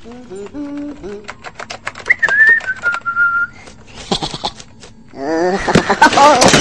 [6.22, 6.59] Oh,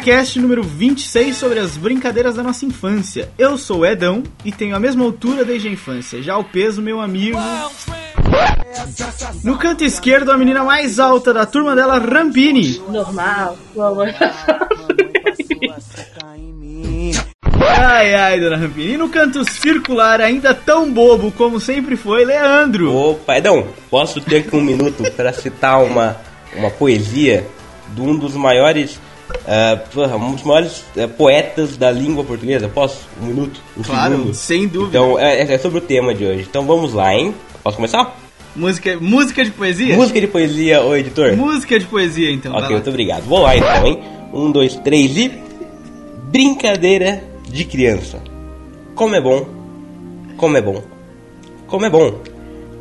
[0.00, 3.30] Cast número 26 sobre as brincadeiras da nossa infância.
[3.36, 6.22] Eu sou o Edão e tenho a mesma altura desde a infância.
[6.22, 7.38] Já o peso, meu amigo.
[9.44, 12.80] No canto esquerdo, a menina mais alta da turma dela, Rampini.
[12.88, 14.08] Normal, vamos.
[17.78, 18.94] Ai ai, dona Rampini.
[18.94, 22.94] E no canto circular, ainda tão bobo como sempre foi, Leandro.
[22.94, 26.16] Opa, Edão, posso ter aqui um minuto para citar uma,
[26.56, 27.46] uma poesia
[27.94, 28.98] de um dos maiores,
[29.92, 32.68] porra, um dos maiores eh, poetas da língua portuguesa?
[32.68, 33.06] Posso?
[33.22, 33.60] Um minuto?
[33.76, 34.34] Um Claro, segundo?
[34.34, 34.98] sem dúvida.
[34.98, 36.46] Então, é, é sobre o tema de hoje.
[36.48, 37.34] Então vamos lá, hein?
[37.62, 38.16] Posso começar?
[38.54, 39.94] Música, música de poesia?
[39.94, 41.36] Música de poesia, ô editor.
[41.36, 42.52] Música de poesia, então.
[42.54, 43.22] Ok, muito obrigado.
[43.22, 44.00] Vamos lá então, hein?
[44.32, 45.30] Um, dois, três e.
[46.30, 48.22] Brincadeira de criança.
[48.94, 49.46] Como é bom,
[50.36, 50.82] como é bom,
[51.66, 52.20] como é bom.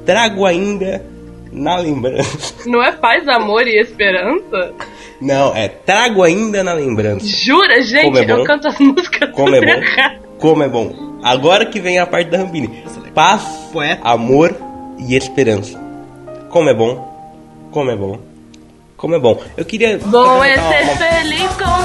[0.05, 1.05] Trago ainda
[1.51, 2.53] na lembrança.
[2.65, 4.73] Não é paz, amor e esperança?
[5.21, 7.25] Não, é trago ainda na lembrança.
[7.27, 8.05] Jura, gente?
[8.05, 8.33] Como é bom.
[8.37, 10.15] Eu canto as músicas Como é bom, errado.
[10.39, 11.19] como é bom.
[11.23, 12.83] Agora que vem a parte da Rampini.
[13.13, 13.41] Paz,
[13.73, 14.01] Poeta.
[14.07, 14.55] amor
[14.97, 15.77] e esperança.
[16.49, 18.19] Como é bom, como é bom,
[18.95, 19.41] como é bom.
[19.57, 19.97] Eu queria.
[19.99, 21.79] Bom é ser uma- feliz com.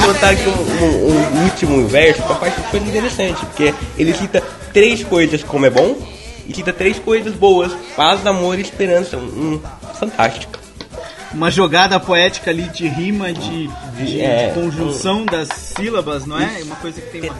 [0.00, 3.74] Vou botar aqui um, um- um último verso com a parte que foi interessante, porque
[3.96, 5.96] ele cita três coisas como é bom
[6.46, 9.16] e cita três coisas boas: paz, amor e esperança.
[9.16, 9.60] Um,
[9.98, 10.58] fantástico.
[11.32, 13.66] Uma jogada poética ali de rima, de,
[13.96, 16.60] de- É, de conjunção das sílabas, não é?
[16.62, 17.36] Uma coisa que tem uma.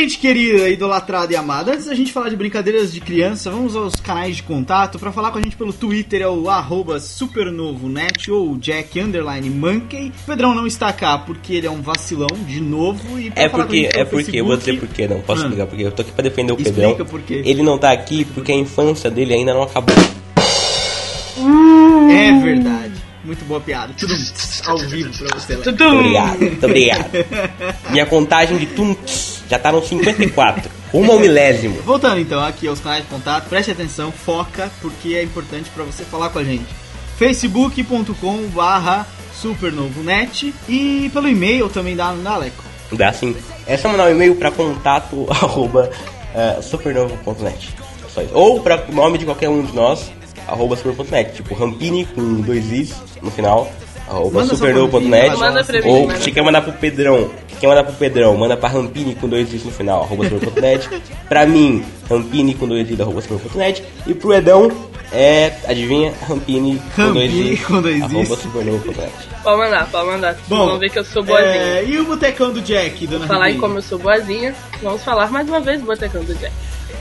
[0.00, 3.96] Gente querida, idolatrada e amada, antes da gente falar de brincadeiras de criança, vamos aos
[3.96, 4.98] canais de contato.
[4.98, 10.12] Pra falar com a gente pelo Twitter é o arroba supernovonet ou Jack Underline Monkey.
[10.22, 13.18] O Pedrão não está cá porque ele é um vacilão de novo.
[13.18, 15.44] E É porque, é porque, eu vou dizer Facebook- por quê, não posso Ah.
[15.44, 17.06] explicar porque eu tô aqui pra defender o Explica Pedrão.
[17.06, 17.42] por quê.
[17.44, 19.94] Ele não tá aqui porque a infância dele ainda não acabou.
[22.12, 22.92] É verdade.
[23.24, 23.92] Muito boa piada.
[23.98, 24.14] Tudo
[24.66, 25.56] ao vivo pra você.
[25.56, 25.90] Tudum.
[25.90, 27.10] Muito obrigado, muito obrigado.
[27.90, 30.70] Minha contagem de tunts já tá no 54.
[30.92, 31.80] Uma ao milésimo.
[31.82, 36.04] Voltando então aqui aos canais de contato, preste atenção, foca, porque é importante pra você
[36.04, 36.66] falar com a gente.
[37.18, 42.62] facebook.com barra supernovonet e pelo e-mail também dá, não dá, Leco?
[42.92, 43.34] Dá sim.
[43.66, 45.90] É só mandar um e-mail pra contato arroba
[46.34, 47.74] eh, supernovo.net.
[48.06, 48.28] Isso.
[48.32, 50.12] Ou pra o nome de qualquer um de nós,
[50.46, 51.32] arroba super.net.
[51.32, 53.70] Tipo Rampini com dois is no final.
[54.10, 55.34] Arroba supernovo.net.
[55.84, 56.18] Ou manda.
[56.20, 59.64] se quer mandar pro Pedrão, quer mandar pro Pedrão, manda pra Rampini com dois is
[59.64, 60.88] no final, arroba super.net.
[61.28, 63.84] pra mim, Rampini com dois is, arroba super.net.
[64.08, 64.68] E pro Edão,
[65.12, 68.02] é, adivinha, Rampini com dois Rampini is, com dois is.
[68.02, 69.12] arroba supernovo.net.
[69.44, 70.36] Pode mandar, pode mandar.
[70.48, 71.54] Bom, Vamos ver que eu sou boazinha.
[71.54, 73.60] é, e o botecão do Jack, dona falar em Rabi?
[73.60, 76.52] como eu sou boazinha, vamos falar mais uma vez do Botecão do Jack.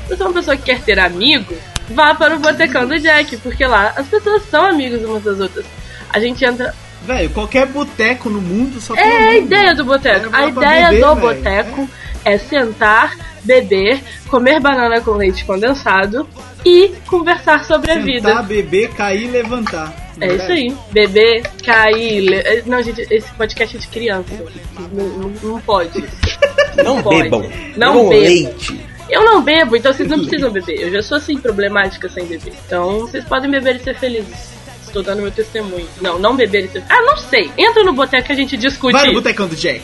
[0.07, 1.55] Se você é uma pessoa que quer ter amigo,
[1.89, 5.65] vá para o Botecão do Jack, porque lá as pessoas são amigos umas das outras.
[6.11, 6.73] A gente entra.
[7.13, 10.27] Velho, qualquer boteco no mundo só tem É a ideia do boteco.
[10.35, 11.21] É, A ideia beber, do velho.
[11.35, 11.89] boteco
[12.23, 16.27] é sentar, beber, comer banana com leite condensado
[16.63, 18.41] e conversar sobre a Sentar, vida.
[18.43, 19.91] beber, cair, levantar.
[20.21, 20.75] É isso aí.
[20.91, 22.19] Beber, cair.
[22.21, 24.29] le- eh, Não, gente, esse podcast é de criança.
[24.91, 26.03] Não, não- não pode.
[26.83, 27.23] Não pode.
[27.23, 27.41] bebam.
[27.75, 28.09] Não bebam bebam.
[28.09, 28.79] leite.
[29.09, 30.79] Eu não bebo, então vocês não precisam beber.
[30.79, 32.53] Eu já sou assim, problemática sem beber.
[32.67, 34.58] Então vocês podem beber e ser felizes.
[34.89, 35.88] Estou dando meu testemunho.
[36.01, 37.51] Não, não beber e ser Ah, não sei.
[37.57, 38.94] Entra no boteco que a gente discute.
[38.94, 39.83] Vai no botecão do Jack.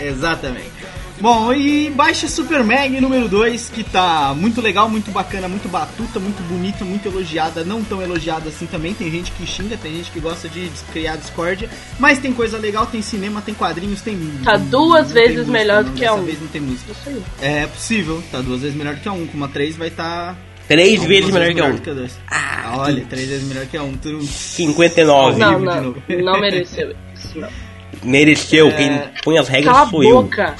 [0.00, 0.72] Exatamente.
[1.20, 6.18] Bom, e baixa Super Mag número 2, que tá muito legal, muito bacana, muito batuta,
[6.18, 8.92] muito bonita, muito elogiada, não tão elogiada assim também.
[8.92, 12.86] Tem gente que xinga, tem gente que gosta de criar discórdia, mas tem coisa legal,
[12.86, 14.18] tem cinema, tem quadrinhos, tem.
[14.42, 16.24] Tá duas não vezes música, melhor do não, que a dessa um.
[16.24, 16.92] vez não tem música.
[17.40, 20.34] É possível, tá duas vezes melhor do que a um, com uma 3 vai estar.
[20.34, 20.36] Tá
[20.68, 21.76] Três algumas vezes melhor que um.
[21.76, 22.18] do dois.
[22.30, 23.92] Ah, olha, três vezes melhor que a um.
[23.96, 24.22] Tu...
[24.22, 25.38] 59.
[25.38, 25.94] Não, não.
[26.08, 27.48] Não mereceu isso, não.
[28.02, 28.70] Mereceu.
[28.72, 30.22] Quem põe as regras Cala a sou eu.
[30.22, 30.54] boca.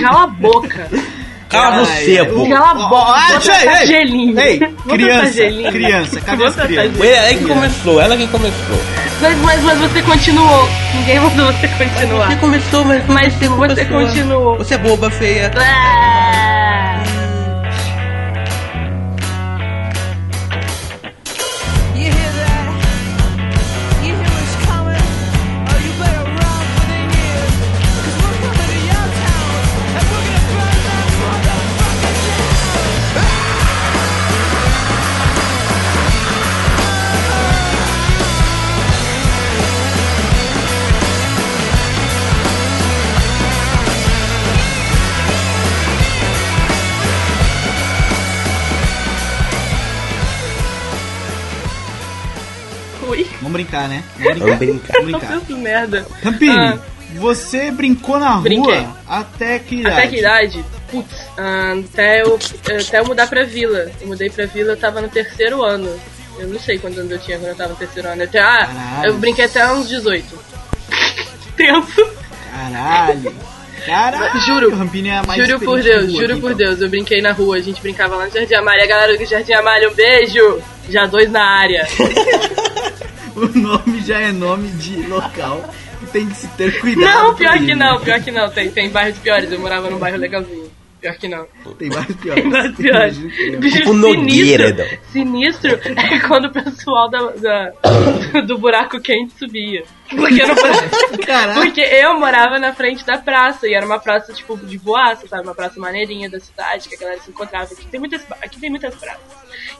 [0.00, 0.88] Cala a boca.
[1.48, 2.48] Cala você, pô.
[2.48, 3.12] Cala a boca.
[3.14, 4.38] ah, ei, gelinho.
[4.38, 4.58] Ei,
[4.88, 5.72] criança, gelinho.
[5.72, 7.00] criança, cadê as crianças?
[7.00, 8.78] Ela que começou, ela que começou.
[9.20, 10.68] Mas, mas, mas você continuou.
[10.94, 12.28] Ninguém mandou você continuar.
[12.28, 14.58] Você começou, mas, Mas você, continuou.
[14.58, 15.50] Você é boba, feia.
[15.56, 16.47] Ah!
[53.58, 54.04] Brincar, né?
[54.18, 55.02] Vamos Vamos brincar.
[55.02, 55.20] brincar.
[55.28, 55.62] Vamos tô brincar.
[55.62, 56.06] merda.
[56.22, 56.78] Rampini, Ah.
[57.16, 58.74] você brincou na Brinquei.
[58.78, 59.96] rua até que idade?
[59.98, 60.64] Até que idade?
[60.90, 62.38] Putz, ah, até, eu,
[62.80, 63.90] até eu mudar pra vila.
[64.00, 65.88] Eu mudei pra vila, eu tava no terceiro ano.
[66.38, 68.22] Eu não sei quantos anos eu tinha quando eu tava no terceiro ano.
[68.22, 69.10] Até, ah, Caralho.
[69.10, 70.24] eu brinquei até uns 18.
[71.56, 72.06] Tenso.
[72.52, 73.34] Caralho.
[73.84, 74.40] Caralho.
[74.42, 74.76] Juro.
[74.76, 76.66] Rampini é Juro por Deus, de rua juro aqui, por então.
[76.66, 76.80] Deus.
[76.80, 78.86] Eu brinquei na rua, a gente brincava lá no Jardim Amália.
[78.86, 80.62] Galera do Jardim Amália, um beijo!
[80.88, 81.86] Já dois na área.
[83.38, 85.62] O nome já é nome de local
[86.12, 87.28] tem que se ter cuidado.
[87.28, 88.50] Não, pior que não, pior que não.
[88.50, 90.67] Tem, tem bairros piores, eu morava num bairro legalzinho.
[91.00, 91.46] Pior que não.
[91.78, 92.42] Tem vários piores.
[92.42, 93.18] Tem bairros piores.
[93.58, 99.84] Bicho Tipo sinistro, sinistro é quando o pessoal da, da- do buraco quente subia.
[100.10, 100.54] Porque, no,
[101.24, 101.60] Caralho.
[101.60, 105.42] porque eu morava na frente da praça, e era uma praça tipo de boaça, sabe?
[105.44, 107.72] Uma praça maneirinha da cidade, que a galera se encontrava.
[107.72, 109.22] Aqui tem muitas, aqui tem muitas praças.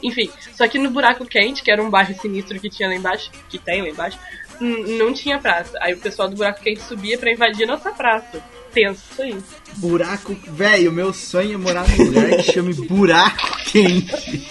[0.03, 3.31] Enfim, só que no buraco quente, que era um bairro sinistro que tinha lá embaixo,
[3.49, 4.19] que tem lá embaixo,
[4.61, 5.77] não tinha praça.
[5.81, 8.41] Aí o pessoal do buraco quente subia pra invadir nossa praça.
[8.83, 9.37] Tenso, isso aí.
[9.77, 14.49] Buraco, velho, meu sonho é morar num lugar que chame Buraco Quente.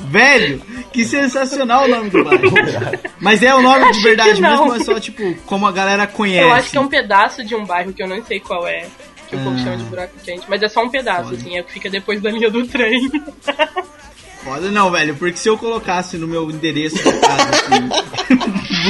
[0.00, 0.60] velho,
[0.92, 2.52] que sensacional o nome do bairro.
[3.20, 4.50] Mas é o nome de Acho verdade que não.
[4.50, 6.44] mesmo, ou é só tipo como a galera conhece.
[6.46, 8.86] Eu acho que é um pedaço de um bairro que eu não sei qual é.
[9.28, 9.62] Que o povo Ah.
[9.64, 10.44] chama de buraco quente.
[10.48, 11.36] Mas é só um pedaço, Foda.
[11.36, 13.10] assim, é que fica depois da linha do trem.
[14.44, 17.88] Foda não, velho, porque se eu colocasse no meu endereço de casa assim,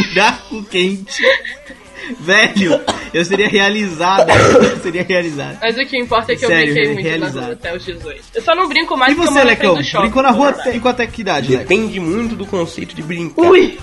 [0.15, 1.23] Buraco Quente,
[2.21, 2.81] velho,
[3.13, 4.29] eu seria realizado.
[4.31, 5.59] Eu seria realizado.
[5.61, 7.45] Mas o que importa é que eu Sério, brinquei muito na realizado.
[7.45, 8.23] rua até os 18.
[8.35, 9.75] Eu só não brinco mais E porque eu você, na Lecão?
[9.75, 10.03] do shopping.
[10.05, 11.63] Brincou na rua brincou até que idade, Leco?
[11.69, 13.43] Depende muito do conceito de brincar.
[13.43, 13.79] Ui!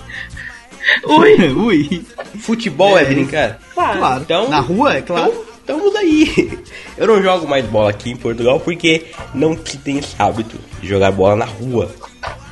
[1.06, 1.52] Ui!
[1.54, 2.06] Ui,
[2.40, 3.06] Futebol é, É.
[3.06, 3.60] brincar?
[3.74, 4.00] Claro.
[4.00, 4.22] claro.
[4.22, 5.32] Então- Na rua, é claro.
[5.64, 6.58] Então, estamos aí.
[6.98, 9.06] Eu não jogo mais bola aqui em Portugal porque
[9.36, 11.92] não se tem esse hábito de jogar bola na rua.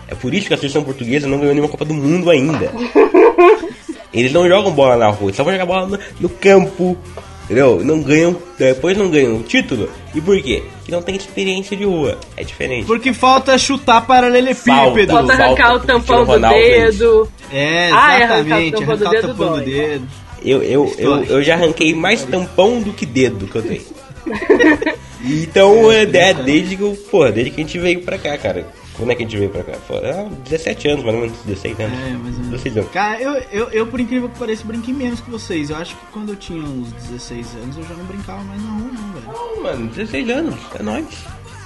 [0.08, 2.72] É por isso que a seleção portuguesa não ganhou nenhuma Copa do Mundo ainda.
[4.14, 6.98] Eles não jogam bola na rua, eles só vão jogar bola no, no campo.
[7.46, 7.82] Entendeu?
[7.82, 9.90] Não ganham, depois não ganham o título.
[10.14, 10.64] E por quê?
[10.80, 12.18] Porque não tem experiência de rua.
[12.36, 12.86] É diferente.
[12.86, 15.14] Porque falta chutar paralelepípedo.
[15.14, 17.32] Falta arrancar o Falta tampão do dedo.
[17.50, 18.52] É, Ah, é exatamente.
[18.52, 20.08] arrancar o tampão do arrancar o dedo tampão do dedo.
[20.44, 23.82] Eu, eu, eu, eu já arranquei mais tampão do que dedo que eu tenho.
[25.24, 28.68] Então, é, é, desde que eu, porra, desde que a gente veio pra cá, cara.
[28.98, 29.78] Quando é que a gente veio pra cá?
[29.92, 31.94] Ah, 17 anos, mais ou menos, 16 anos.
[32.00, 32.50] É, mais ou menos.
[32.50, 32.92] 16 anos.
[32.92, 35.70] Cara, eu, eu, eu, por incrível que pareça, brinquei menos que vocês.
[35.70, 38.70] Eu acho que quando eu tinha uns 16 anos, eu já não brincava mais na
[38.72, 39.26] rua, não, velho.
[39.28, 41.06] Não, mano, 16 anos, é nóis.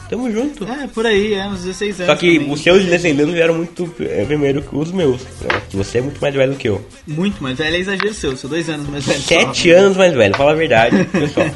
[0.10, 0.66] Tamo junto.
[0.66, 2.12] É, por aí, é, uns 16 anos.
[2.14, 2.54] Só que também.
[2.54, 5.22] os seus 16 anos eram muito é, primeiro que os meus.
[5.22, 5.62] né?
[5.72, 6.86] Você é muito mais velho do que eu.
[7.08, 9.22] Muito mais velho, é exagero seu, sou dois anos mais velho.
[9.22, 11.48] 7 anos mais velho, fala a verdade, pessoal.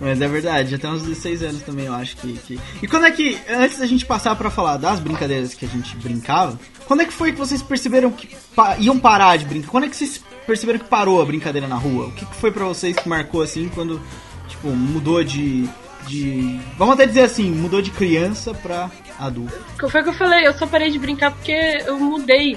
[0.00, 2.60] Mas é verdade, até uns 16 anos também eu acho que, que...
[2.82, 5.96] E quando é que, antes da gente passar pra falar das brincadeiras que a gente
[5.96, 9.68] brincava, quando é que foi que vocês perceberam que pa- iam parar de brincar?
[9.70, 12.06] Quando é que vocês perceberam que parou a brincadeira na rua?
[12.06, 14.00] O que, que foi pra vocês que marcou assim quando,
[14.46, 15.68] tipo, mudou de...
[16.06, 16.60] de...
[16.78, 18.88] Vamos até dizer assim, mudou de criança pra
[19.18, 19.52] adulto.
[19.90, 21.50] Foi o que eu falei, eu só parei de brincar porque
[21.84, 22.56] eu mudei.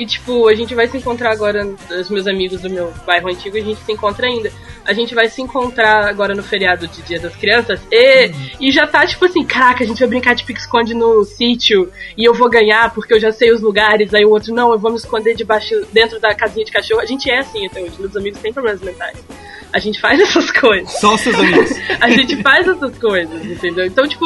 [0.00, 3.58] E tipo, a gente vai se encontrar agora, os meus amigos do meu bairro antigo,
[3.58, 4.50] a gente se encontra ainda.
[4.82, 8.86] A gente vai se encontrar agora no feriado de Dia das Crianças e, e já
[8.86, 12.48] tá tipo assim, caraca, a gente vai brincar de pique-esconde no sítio e eu vou
[12.48, 14.14] ganhar porque eu já sei os lugares.
[14.14, 17.02] Aí o outro, não, eu vou me esconder debaixo, dentro da casinha de cachorro.
[17.02, 19.22] A gente é assim até hoje, meus amigos têm problemas mentais.
[19.72, 20.90] A gente faz essas coisas.
[20.98, 21.70] Só seus amigos.
[22.00, 23.84] A gente faz essas coisas, entendeu?
[23.86, 24.24] Então, tipo,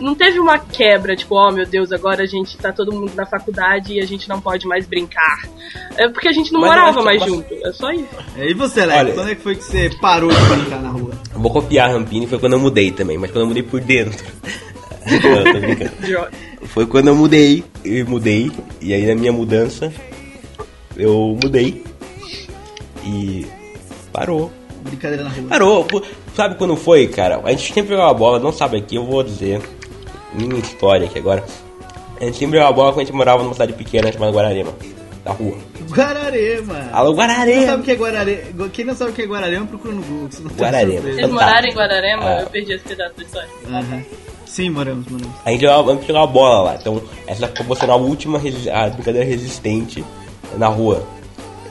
[0.00, 3.24] não teve uma quebra, tipo, oh meu Deus, agora a gente tá todo mundo na
[3.26, 5.48] faculdade e a gente não pode mais brincar.
[5.96, 7.54] É porque a gente não Mas eu morava mais mas- junto.
[7.66, 8.06] É só isso.
[8.36, 11.12] e você, Leco, Olha- quando é que foi que você parou de brincar na rua?
[11.34, 13.80] Eu Vou copiar a Rampini, foi quando eu mudei também, mas quando eu mudei por
[13.80, 14.24] dentro.
[15.06, 15.18] Não,
[15.52, 16.28] tô brincando.
[16.66, 19.92] Foi quando eu mudei, eu mudei, e aí na minha mudança,
[20.96, 21.82] eu mudei.
[23.04, 23.46] E
[24.12, 24.52] Parou.
[24.84, 25.48] Brincadeira na rua.
[25.48, 25.84] Parou.
[25.84, 26.02] Pô,
[26.36, 27.40] Sabe quando foi, cara?
[27.44, 29.60] A gente sempre jogava bola, não sabe aqui, eu vou dizer.
[30.32, 31.44] Minha história aqui agora.
[32.20, 34.72] A gente sempre jogava bola quando a gente morava numa cidade pequena chamada Guararema.
[35.24, 35.56] Da rua.
[35.90, 36.88] Guararema.
[36.92, 37.76] Alô, Quem não sabe Guararema!
[37.76, 38.68] o que é Guararema?
[38.72, 40.28] Quem não sabe o que é Guararema, procura no Google.
[40.40, 41.00] não Guararema.
[41.00, 41.34] Vocês Fantástico.
[41.34, 42.24] moraram em Guararema?
[42.24, 42.40] Ah.
[42.42, 43.48] Eu perdi esse pedaço da história.
[43.70, 44.02] Aham.
[44.44, 45.32] Sim, moramos, moramos.
[45.44, 46.76] A gente jogava, a gente jogava bola lá.
[46.80, 50.04] Então, essa acabou sendo a última resi- a brincadeira resistente
[50.58, 51.02] na rua.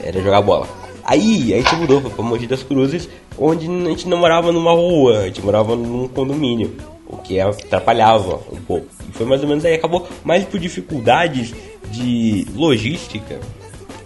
[0.02, 0.66] Era jogar bola.
[1.04, 3.08] Aí, a gente mudou pra Mogi das Cruzes,
[3.38, 6.74] onde a gente não morava numa rua, a gente morava num condomínio.
[7.06, 8.86] O que atrapalhava um pouco.
[9.08, 9.74] E foi mais ou menos aí.
[9.74, 11.54] Acabou mais por dificuldades
[11.90, 13.38] de logística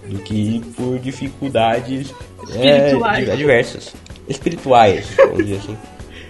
[0.09, 2.13] do que por dificuldades
[2.55, 2.95] é,
[3.37, 3.95] diversas.
[4.29, 5.77] Espirituais, vamos dizer assim.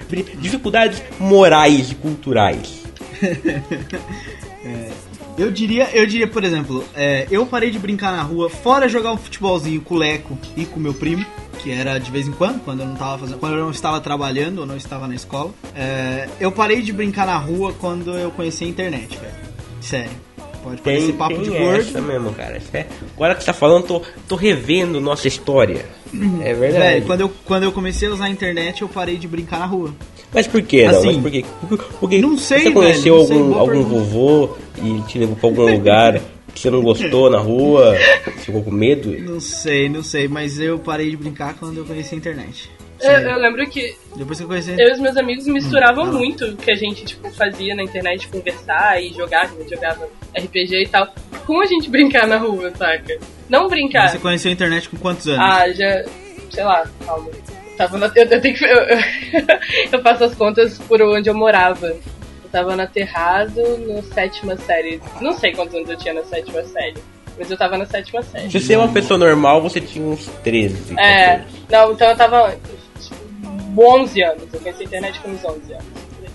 [0.40, 2.82] Dificuldades morais e culturais.
[5.38, 9.12] Eu diria, eu diria, por exemplo, é, eu parei de brincar na rua, fora jogar
[9.12, 11.24] um futebolzinho com o Leco e com meu primo,
[11.60, 14.00] que era de vez em quando, quando eu não tava fazendo, quando eu não estava
[14.00, 15.54] trabalhando ou não estava na escola.
[15.76, 19.34] É, eu parei de brincar na rua quando eu conheci a internet, velho.
[19.80, 20.27] Sério.
[20.62, 22.02] Pode Tem, papo tem de essa gordo.
[22.02, 22.60] mesmo, cara.
[22.72, 25.84] É- Agora que você tá falando, tô, tô revendo nossa história.
[26.42, 26.84] É verdade.
[26.94, 29.66] Velho, quando eu, quando eu comecei a usar a internet, eu parei de brincar na
[29.66, 29.94] rua.
[30.32, 30.98] Mas por que, não?
[30.98, 31.44] Assim, por quê?
[31.68, 33.88] Por- Porque não sei, você conheceu velho, não sei, algum, algum pergunta.
[34.04, 36.20] vovô e te levou pra algum lugar
[36.54, 37.94] que você não gostou na rua?
[38.38, 39.10] Ficou com medo?
[39.20, 42.70] Não sei, não sei, mas eu parei de brincar quando eu conheci a internet.
[43.00, 46.12] Eu, eu lembro que Depois que eu conheci eu e os meus amigos misturavam Hum,
[46.12, 50.08] muito o que a gente tipo, fazia na internet, conversar e jogar, a gente jogava
[50.36, 51.12] RPG e tal,
[51.46, 53.18] com a gente brincar na rua, saca?
[53.48, 54.08] Não brincar.
[54.08, 55.40] Você conheceu a internet com quantos anos?
[55.40, 56.04] Ah, já.
[56.50, 57.30] Sei lá, calma.
[57.76, 58.64] Tava na, eu, eu tenho que.
[58.68, 61.86] Eu, eu, faço as contas por onde eu morava.
[61.86, 65.00] Eu tava na Terrado, na sétima série.
[65.20, 66.96] Não sei quantos anos eu tinha na sétima série.
[67.38, 68.50] Mas eu tava na sétima série.
[68.50, 70.94] Se você é uma pessoa normal, você tinha uns 13.
[70.98, 71.36] É.
[71.36, 71.44] 14.
[71.70, 72.56] Não, então eu tava.
[73.78, 74.42] Tipo, 11 anos.
[74.52, 75.84] Eu conheci a internet com uns 11 anos.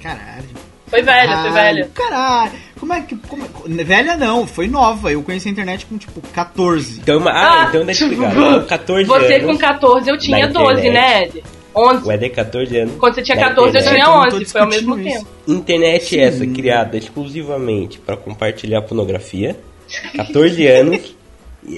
[0.01, 0.43] Caralho.
[0.88, 1.89] Foi velha, foi Caralho, velha.
[1.95, 2.51] Caralho.
[2.79, 3.15] Como é que.
[3.15, 5.12] como é- velha não, foi nova.
[5.12, 7.00] Eu conheci a internet com tipo 14.
[7.00, 8.31] Então, uma- ah, então deixa eu explicar.
[8.35, 9.45] Então, 14 Você anos.
[9.51, 11.23] com 14, eu tinha na 12, né.
[11.23, 11.43] Ed?
[11.75, 12.07] 11.
[12.07, 12.95] O Ed é 14 anos.
[13.00, 14.03] Quando você tinha na 14, eu internet.
[14.03, 14.45] tinha Eu tô 11.
[14.45, 15.03] Foi ao mesmo isso.
[15.17, 15.27] tempo.
[15.47, 19.55] Internet é essa criada exclusivamente para compartilhar pornografia.
[20.15, 21.15] 14 anos.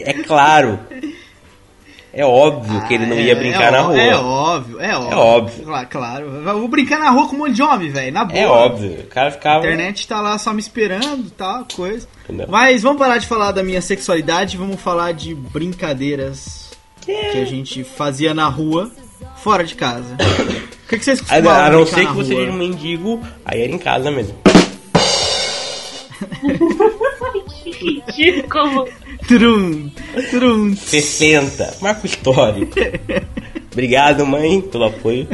[0.01, 0.79] É claro.
[2.17, 4.01] É óbvio que ele não ia É, brincar é na rua.
[4.01, 5.17] É óbvio, é óbvio.
[5.17, 5.65] óbvio.
[5.65, 6.25] Claro, claro.
[6.48, 8.13] Eu vou brincar na rua com um monte de homem, velho.
[8.13, 8.39] Na boa.
[8.39, 9.00] É óbvio.
[9.01, 9.65] O cara A ficava.
[9.65, 12.07] internet tá lá só me esperando tal, coisa.
[12.24, 12.48] Entendeu?
[12.50, 16.72] Mas vamos parar de falar da minha sexualidade, vamos falar de brincadeiras
[17.05, 18.89] que a gente fazia na rua,
[19.38, 20.15] fora de casa.
[20.86, 23.63] O que, que vocês A, costumavam a não ser que você seja um mendigo, aí
[23.63, 24.38] era em casa mesmo.
[27.86, 28.88] Ridículo.
[29.27, 29.89] Trum,
[30.32, 30.75] trum.
[30.75, 31.77] 60.
[31.82, 32.75] Marco histórico.
[33.72, 35.27] Obrigado, mãe, pelo apoio.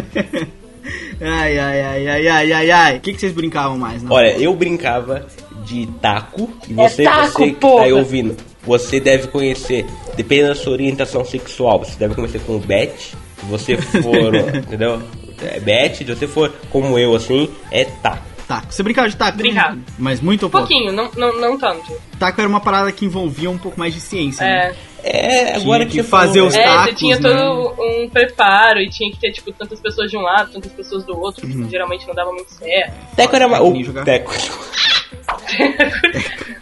[1.21, 2.97] Ai, ai, ai, ai, ai, ai, ai.
[2.97, 4.03] O que, que vocês brincavam mais?
[4.09, 5.27] Olha, eu brincava
[5.65, 6.49] de taco.
[6.67, 7.75] E você, É taco, você que porra.
[7.77, 12.55] tá aí ouvindo, você deve conhecer, dependendo da sua orientação sexual, você deve conhecer com
[12.55, 12.91] o bet.
[12.99, 15.01] Se você for, entendeu?
[15.43, 18.30] É bet, se você for como eu, assim, é taco.
[18.51, 18.73] Taco.
[18.73, 19.37] Você brincava de taco?
[19.37, 19.77] Brincava.
[19.97, 20.67] Mas muito ou Um pouco?
[20.67, 21.93] pouquinho, não, não, não tanto.
[22.19, 24.75] Taco era uma parada que envolvia um pouco mais de ciência, né?
[25.03, 26.61] É, É, agora que que, você fazer falou, os né?
[26.61, 27.29] é tacos, você tinha né?
[27.29, 31.05] todo um preparo e tinha que ter, tipo, tantas pessoas de um lado, tantas pessoas
[31.05, 31.63] do outro, Uhum.
[31.63, 32.93] que geralmente não dava muito certo.
[33.15, 33.63] Teco era mais.
[33.63, 34.03] Nem O jogar.
[34.03, 34.31] teco.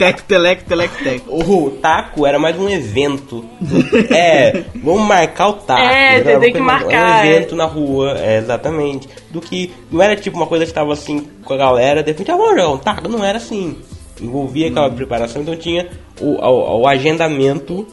[0.00, 1.42] Teco, teleco, teleco, teco.
[1.44, 3.44] O taco era mais um evento.
[4.10, 5.80] é, vamos marcar o taco.
[5.82, 7.26] É, Era tem que coisa- marcar, Um é.
[7.36, 9.08] evento na rua, é, exatamente.
[9.30, 12.30] Do que não era tipo uma coisa que tava assim com a galera, de repente,
[12.30, 13.08] ah, vamos jogar um taco.
[13.08, 13.76] Não era assim.
[14.18, 14.94] Envolvia aquela Hum.
[14.94, 15.88] preparação, então tinha
[16.18, 17.86] o, o- o agendamento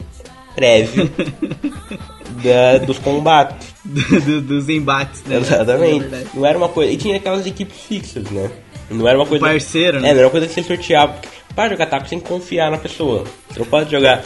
[0.54, 1.10] prévio
[2.42, 3.68] da- dos combates.
[3.84, 5.36] Do- do- dos embates, né?
[5.36, 6.00] É Exatamente.
[6.00, 6.26] verdade.
[6.34, 6.92] Não era uma coisa.
[6.92, 8.50] E tinha aquelas equipes fixas, né?
[8.90, 9.44] Não era uma coisa.
[9.44, 10.08] parceiro, né?
[10.08, 11.12] É, não era uma coisa que você sorteava.
[11.14, 13.24] porque Para jogar taco, que confiar na pessoa.
[13.50, 14.22] Você não pode jogar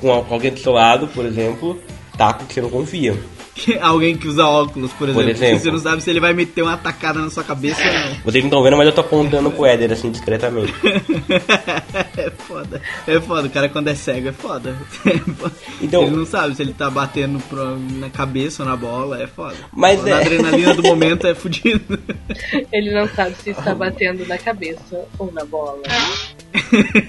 [0.00, 1.78] com alguém do seu lado, por exemplo,
[2.16, 3.14] taco que você não confia.
[3.80, 5.30] Alguém que usa óculos, por exemplo.
[5.30, 5.58] exemplo.
[5.60, 8.14] Você não sabe se ele vai meter uma tacada na sua cabeça ou não.
[8.24, 10.72] Vocês não estão vendo, mas eu tô apontando pro Éder, assim, discretamente.
[12.16, 12.80] é foda.
[13.06, 13.46] É foda.
[13.48, 14.76] O cara quando é cego é foda.
[15.80, 19.22] Então- ele não sabe se ele tá batendo pro- na cabeça ou na bola.
[19.22, 19.56] É foda.
[19.72, 21.98] Mas é- adrenalina do momento é fudido.
[22.72, 25.82] Ele não sabe se está batendo na cabeça ou na bola.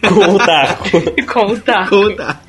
[0.10, 0.90] Com o taco.
[1.34, 1.90] Com o taco.
[1.90, 2.40] Conta.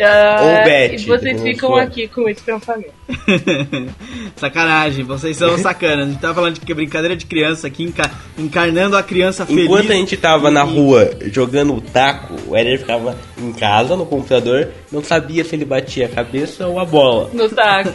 [0.00, 1.80] Ah, Ou Beth, E vocês ficam for.
[1.80, 2.92] aqui com esse pensamento.
[4.36, 6.06] Sacanagem, vocês são sacanas.
[6.06, 9.64] A gente tá falando de que brincadeira de criança aqui, enca- encarnando a criança feliz.
[9.64, 13.96] Enquanto a gente tava na E- rua jogando o taco, o Éder ficava em casa,
[13.96, 17.30] no computador, não sabia se ele batia a cabeça ou a bola.
[17.32, 17.90] No saco.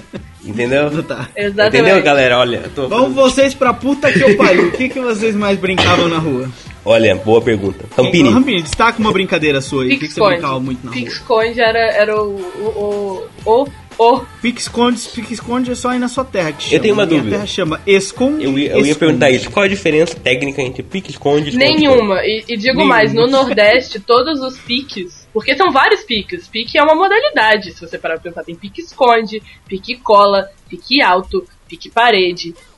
[0.44, 1.02] Entendeu?
[1.04, 1.28] Tá.
[1.34, 1.76] Exatamente.
[1.78, 2.38] Entendeu, galera?
[2.38, 2.86] Olha, tô...
[2.86, 4.68] Vamos vocês pra puta que eu pariu.
[4.68, 6.50] O que, que vocês mais brincavam na rua?
[6.84, 7.86] Olha, boa pergunta.
[7.96, 9.94] Rampini, Rampini, destaca uma brincadeira sua aí.
[9.94, 11.00] O que, que você brincava muito na rua?
[11.00, 16.24] Pique-esconde era, era o, o, o, o, o Pique-esconde, pique-esconde é só aí na sua
[16.24, 16.74] terra que chama.
[16.76, 17.36] Eu tenho uma Minha dúvida.
[17.36, 18.44] terra chama esconde.
[18.44, 18.98] eu ia, eu ia esconde.
[18.98, 19.50] perguntar isso.
[19.50, 21.86] Qual a diferença técnica entre pique-esconde e esconde-esconde?
[21.88, 22.20] Nenhuma.
[22.22, 22.96] E, e digo Nenhuma.
[22.96, 25.26] mais, no Nordeste, todos os piques.
[25.32, 26.46] Porque são vários piques.
[26.48, 27.72] Pique é uma modalidade.
[27.72, 31.44] Se você parar pra pensar, tem pique-esconde, pique-cola, pique-alto,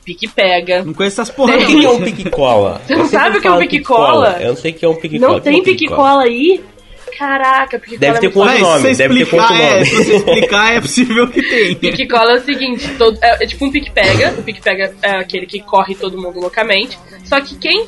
[0.07, 0.83] pique-parede, pique-pega.
[0.83, 1.65] Não conheço essas porra O não.
[1.67, 2.81] que que é um pique-cola?
[2.85, 4.37] Você não sabe o que é um falo pique-cola?
[4.39, 5.31] Eu não sei o que é um pique-cola.
[5.31, 6.23] Não O que é tem pique-cola?
[6.23, 6.63] pique-cola aí?
[7.17, 9.73] Caraca, pique-cola Deve é ter com outro Véi, nome, deve ter com outro explicar, é,
[9.73, 9.85] nome.
[9.85, 11.75] se você explicar, é possível que tenha.
[11.75, 14.35] Pique-cola é o seguinte, todo, é, é tipo um pique-pega.
[14.37, 16.99] O pique-pega é aquele que corre todo mundo loucamente.
[17.23, 17.87] Só que quem,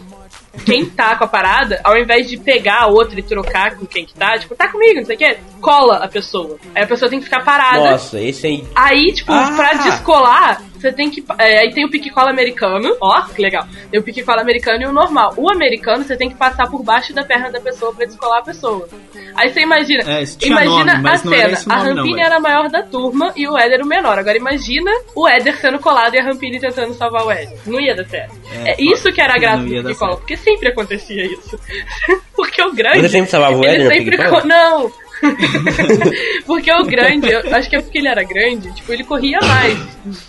[0.66, 4.04] quem tá com a parada, ao invés de pegar a outra e trocar com quem
[4.04, 6.58] que tá, tipo, tá comigo, não sei o quê, cola a pessoa.
[6.74, 7.92] Aí a pessoa tem que ficar parada.
[7.92, 8.64] Nossa, esse aí...
[8.76, 9.54] Aí, tipo, Ah!
[9.56, 11.24] pra descolar, você tem que.
[11.38, 13.68] é, aí tem o pique-cola americano, ó, que legal.
[13.92, 15.34] Tem o pique-cola americano e o normal.
[15.36, 18.44] O americano, você tem que passar por baixo da perna da pessoa pra descolar a
[18.44, 18.88] pessoa.
[19.36, 20.04] Aí você imagina.
[20.06, 21.76] É, isso tinha imagina nome, mas a não era cena.
[21.76, 22.26] a não, Rampini velho.
[22.26, 24.18] era a maior da turma e o Éder o menor.
[24.18, 27.58] Agora imagina o Éder sendo colado e a Rampini tentando salvar o Éder.
[27.66, 28.36] Não ia dar certo.
[28.66, 31.60] É, É, isso que era a graça do pique-cola, porque sempre acontecia isso.
[32.36, 33.02] porque o grande.
[33.02, 34.92] Você sempre salvava o ele Éder no sempre Não!
[36.46, 39.78] porque o grande, eu acho que é porque ele era grande, tipo, ele corria mais,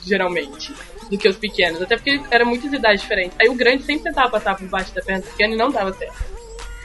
[0.04, 0.72] geralmente,
[1.10, 1.82] do que os pequenos.
[1.82, 3.36] Até porque era muitas idades diferentes.
[3.40, 5.92] Aí o grande sempre tentava passar por baixo da perna do pequeno e não dava
[5.92, 6.14] certo.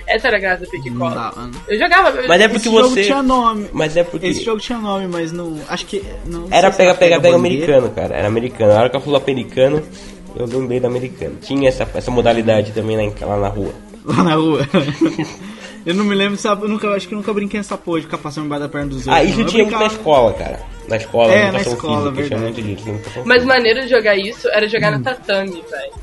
[0.08, 1.16] Essa era a graça do cola.
[1.16, 1.62] dava, não.
[1.68, 2.14] Eu jogava.
[2.28, 3.04] Mas é porque Esse jogo você...
[3.06, 3.70] tinha nome.
[3.74, 4.28] Mas é porque...
[4.28, 5.60] Esse jogo tinha nome, mas não.
[5.68, 6.04] Acho que.
[6.28, 8.16] Não, Era pega, pega, pega americano, cara.
[8.16, 8.72] Era americano.
[8.72, 9.82] Na hora que eu falou americano,
[10.36, 11.38] eu lembrei do americano.
[11.42, 13.74] Tinha essa, essa modalidade também lá, em- lá na rua.
[14.06, 14.60] Lá na rua.
[15.86, 16.64] eu não me lembro, sabe?
[16.64, 18.88] Eu nunca, acho que eu nunca brinquei nessa porra de ficar passando embaixo da perna
[18.88, 19.16] dos outros.
[19.16, 19.42] Ah, isso não.
[19.46, 20.60] Eu tinha muito na escola, cara.
[20.88, 22.62] Na escola, É, na escola, física, verdade.
[22.62, 23.22] disso.
[23.26, 25.94] Mas maneiro de jogar isso era jogar no tatame, velho.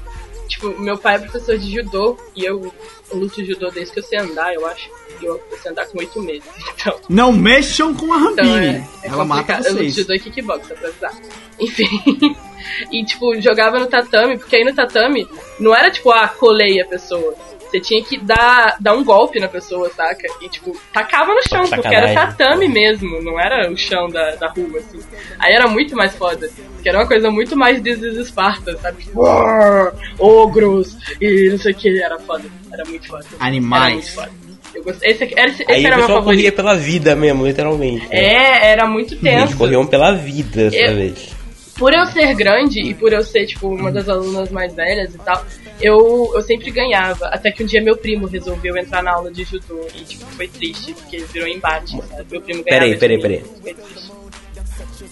[0.48, 2.72] Tipo, meu pai é professor de judô e eu,
[3.10, 4.90] eu luto judô desde que eu sei andar, eu acho.
[5.20, 6.42] E eu sei andar com oito meses.
[6.82, 8.66] Então, Não mexam com a então Rampini.
[8.66, 9.64] é, é Ela mata complicado.
[9.66, 9.94] Eu luto vocês.
[9.94, 11.12] judô e kickbox, pra precisar.
[11.58, 11.86] Enfim.
[12.92, 15.26] E, tipo, jogava no tatame, porque aí no tatame
[15.58, 17.34] não era tipo, ah, colei a pessoa.
[17.72, 20.26] Você tinha que dar, dar um golpe na pessoa, saca?
[20.42, 24.48] E, tipo, tacava no chão, porque era tatame mesmo, não era o chão da, da
[24.48, 25.00] rua, assim.
[25.38, 26.50] Aí era muito mais foda.
[26.82, 29.04] Que era uma coisa muito mais This is Esparta, sabe?
[29.04, 32.02] Tipo, "Uar, ogros e não sei o que.
[32.02, 32.44] Era foda.
[32.70, 33.24] Era muito foda.
[33.40, 33.82] Animais.
[33.82, 34.42] Era muito foda.
[34.74, 35.10] Eu gostei.
[35.10, 38.06] Esse, aqui- esse, esse Aí era o meu pessoal corria pela vida mesmo, literalmente.
[38.08, 38.16] né?
[38.16, 39.56] É, era muito Eles tenso.
[39.56, 41.32] corriam pela vida dessa Eu- vez.
[41.78, 45.18] Por eu ser grande e por eu ser, tipo, uma das alunas mais velhas e
[45.18, 45.42] tal,
[45.82, 47.26] eu, eu sempre ganhava.
[47.26, 50.48] Até que um dia meu primo resolveu entrar na aula de judô e, tipo, foi
[50.48, 52.26] triste, porque virou embate, sabe?
[52.30, 52.84] Meu primo ganhava.
[52.86, 53.42] Peraí, peraí, peraí.
[53.62, 54.12] Foi triste.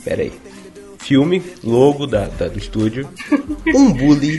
[0.04, 0.32] Pera aí.
[0.98, 3.08] Filme, logo da, da- do estúdio.
[3.74, 4.38] Um bully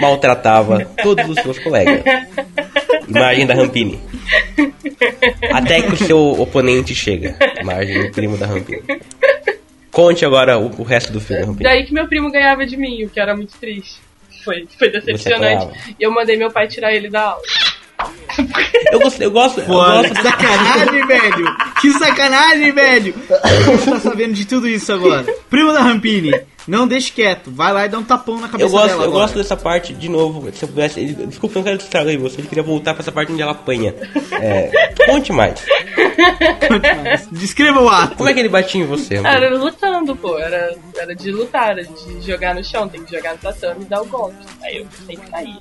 [0.00, 2.02] maltratava todos os seus colegas.
[3.08, 4.00] Imagem da Rampini.
[5.52, 7.36] Até que o seu oponente chega.
[7.60, 8.82] Imagem do primo da Rampini.
[9.90, 11.64] Conte agora o, o resto do filme, Rampini.
[11.64, 13.98] Daí que meu primo ganhava de mim, o que era muito triste.
[14.44, 15.64] Foi, foi decepcionante.
[15.64, 15.72] apanhava.
[15.98, 17.42] E eu mandei meu pai tirar ele da aula.
[18.90, 19.60] Eu, gosto, eu gosto.
[19.60, 21.56] Eu gosto que sacanagem, velho!
[21.80, 23.14] Que sacanagem, velho!
[23.64, 25.24] Como você tá sabendo de tudo isso agora?
[25.50, 26.32] Primo da Rampini,
[26.70, 27.50] não deixe quieto.
[27.50, 29.24] Vai lá e dá um tapão na cabeça Eu gosto, dela eu agora.
[29.24, 30.50] gosto dessa parte de novo.
[30.52, 31.00] Se eu pudesse.
[31.00, 32.40] ele- Desculpa, eu não quero estragar aí você.
[32.40, 33.94] Ele queria voltar pra essa parte onde ela apanha.
[34.40, 35.64] É, conte mais.
[37.32, 38.16] Descreva o ato.
[38.16, 39.16] Como é que ele batia em você?
[39.16, 39.34] Rampini?
[39.34, 40.38] Era lutando, pô.
[40.38, 42.88] Era, era de lutar, era de jogar no chão.
[42.88, 44.36] Tem que jogar no tatame e dar o golpe.
[44.62, 45.58] Aí eu sempre caía.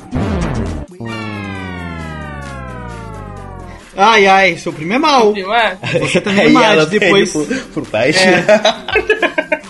[4.02, 5.34] Ai, ai, seu primo é mau.
[5.36, 5.78] Não é?
[6.00, 7.34] Você também é ela depois.
[7.34, 8.20] Por, por baixo.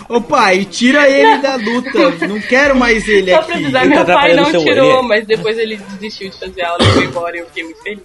[0.08, 2.26] Ô pai, tira ele da luta.
[2.28, 3.46] Não quero mais ele Só aqui.
[3.46, 6.82] pra avisar, meu tá pai não tirou, ele- mas depois ele desistiu de fazer aula
[6.82, 8.02] e foi embora e eu fiquei muito feliz.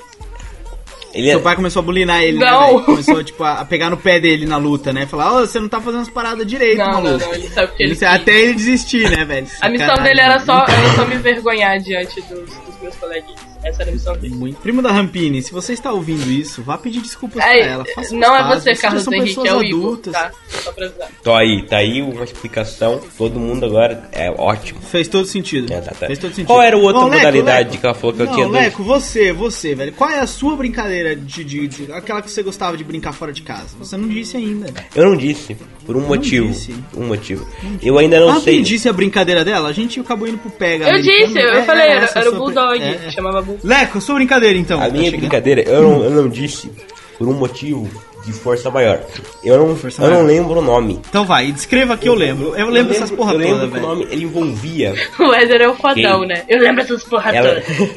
[1.14, 2.68] Ele é- Seu pai começou a bulinar ele, né, Não.
[2.74, 2.84] velho?
[2.84, 5.06] Começou, tipo, a pegar no pé dele na luta, né?
[5.06, 7.26] Falar, ó, você não tá fazendo as paradas direito, Não, não, maluco.
[7.26, 7.94] não, ele sabe porque ele.
[7.94, 9.48] Ele- até ele desistir, né, velho?
[9.62, 10.04] A missão Sacanagem.
[10.16, 13.45] dele era só, era só me vergonhar diante dos, dos meus coleguinhas.
[13.66, 14.36] Essa era a missão dele.
[14.36, 14.62] Muito.
[14.62, 17.86] Primo da Rampini, se você está ouvindo isso, vá pedir desculpas É, pra ela.
[17.96, 20.14] Faça não é você, Carlos são Henrique, pessoas é o Igor, adultas.
[20.14, 20.32] tá?
[20.50, 21.10] só pra avisar.
[21.20, 23.02] Então aí, tá aí uma explicação.
[23.18, 24.80] Todo mundo agora é ótimo.
[24.82, 25.72] Fez todo sentido.
[25.74, 26.06] Exatamente.
[26.08, 26.48] Fez todo sentido.
[26.48, 27.82] Qual era a outra Bom, modalidade Leco.
[27.82, 28.64] que ela falou que eu Não, tinha dois?
[28.66, 29.92] Leco, você, você, velho.
[29.94, 33.34] Qual é a sua brincadeira de, de, de- Aquela que você gostava de brincar fora
[33.34, 33.76] de casa?
[33.80, 34.72] Você não disse ainda.
[34.96, 36.48] Eu não disse, por um motivo.
[36.50, 36.76] disse.
[36.96, 37.48] Um motivo.
[37.82, 38.56] Eu ainda não ah, sei.
[38.56, 39.70] quem disse a brincadeira dela?
[39.70, 40.88] A gente acabou indo pro pega.
[40.90, 43.12] Eu disse, eu É, falei, é era, essa a era o Bulldog, é, é.
[43.12, 43.55] chamava Bulldog.
[43.64, 44.80] Leco, sua brincadeira então.
[44.80, 45.20] A Tá minha chegando.
[45.22, 46.72] brincadeira, eu não, eu não disse
[47.18, 47.90] por um motivo
[48.26, 49.02] de força maior.
[49.44, 50.28] Eu não, Força eu não maior.
[50.28, 51.00] lembro o nome.
[51.08, 52.56] Então vai, descreva que eu lembro.
[52.56, 53.88] Eu lembro essas porra eu lembro toda, que o velho.
[53.88, 54.94] nome ele envolvia.
[55.20, 56.44] O Weather é o fodão, né?
[56.50, 57.90] Eu lembro essas porra Ela, todas.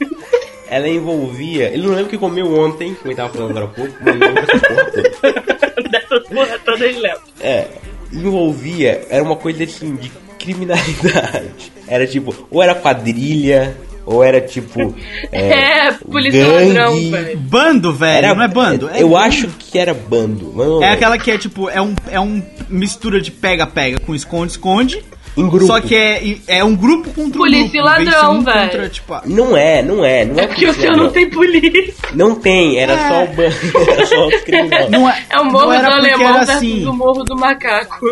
[0.68, 1.66] ela envolvia.
[1.68, 4.18] Ele não lembra o que comeu ontem, como ele tava falando agora há pouco, mas
[4.18, 5.84] lembra essa porra toda.
[5.90, 7.20] Dessas porra todas ele lembra.
[7.40, 7.66] É,
[8.12, 11.50] envolvia, era uma coisa assim de criminalidade.
[11.86, 14.94] Era tipo, ou era quadrilha, ou era tipo.
[15.32, 16.72] É, polícia gangue.
[16.72, 17.38] ladrão, velho.
[17.38, 18.88] Bando, velho, não é bando?
[18.92, 19.16] É eu bando.
[19.18, 20.52] acho que era bando.
[20.54, 25.02] não É aquela que é tipo, é um, é um mistura de pega-pega com esconde-esconde.
[25.36, 25.66] Em grupo.
[25.66, 27.94] Só que é, é um grupo contra um Polícia e grupo.
[27.96, 28.70] ser ladrão, um velho.
[28.70, 30.44] Contra, tipo, ah, Não é, não é, não é.
[30.44, 31.94] É porque o polícia seu não tem polícia.
[32.14, 33.08] Não tem, era É.
[33.08, 34.90] só o bando, era só os criminosos.
[34.90, 36.86] não é, É o não morro do era alemão era versus assim.
[36.86, 38.06] o morro do macaco.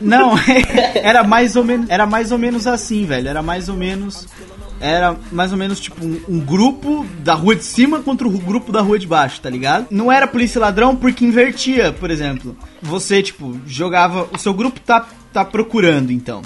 [0.00, 0.32] Não,
[0.94, 3.28] era mais ou menos, era mais ou menos assim, velho.
[3.28, 4.26] Era mais ou menos
[4.80, 8.72] era mais ou menos tipo um, um grupo da rua de cima contra o grupo
[8.72, 9.86] da rua de baixo, tá ligado?
[9.90, 12.56] Não era polícia e ladrão porque invertia, por exemplo.
[12.82, 14.28] Você, tipo, jogava.
[14.32, 16.42] O seu grupo tá, tá procurando, então.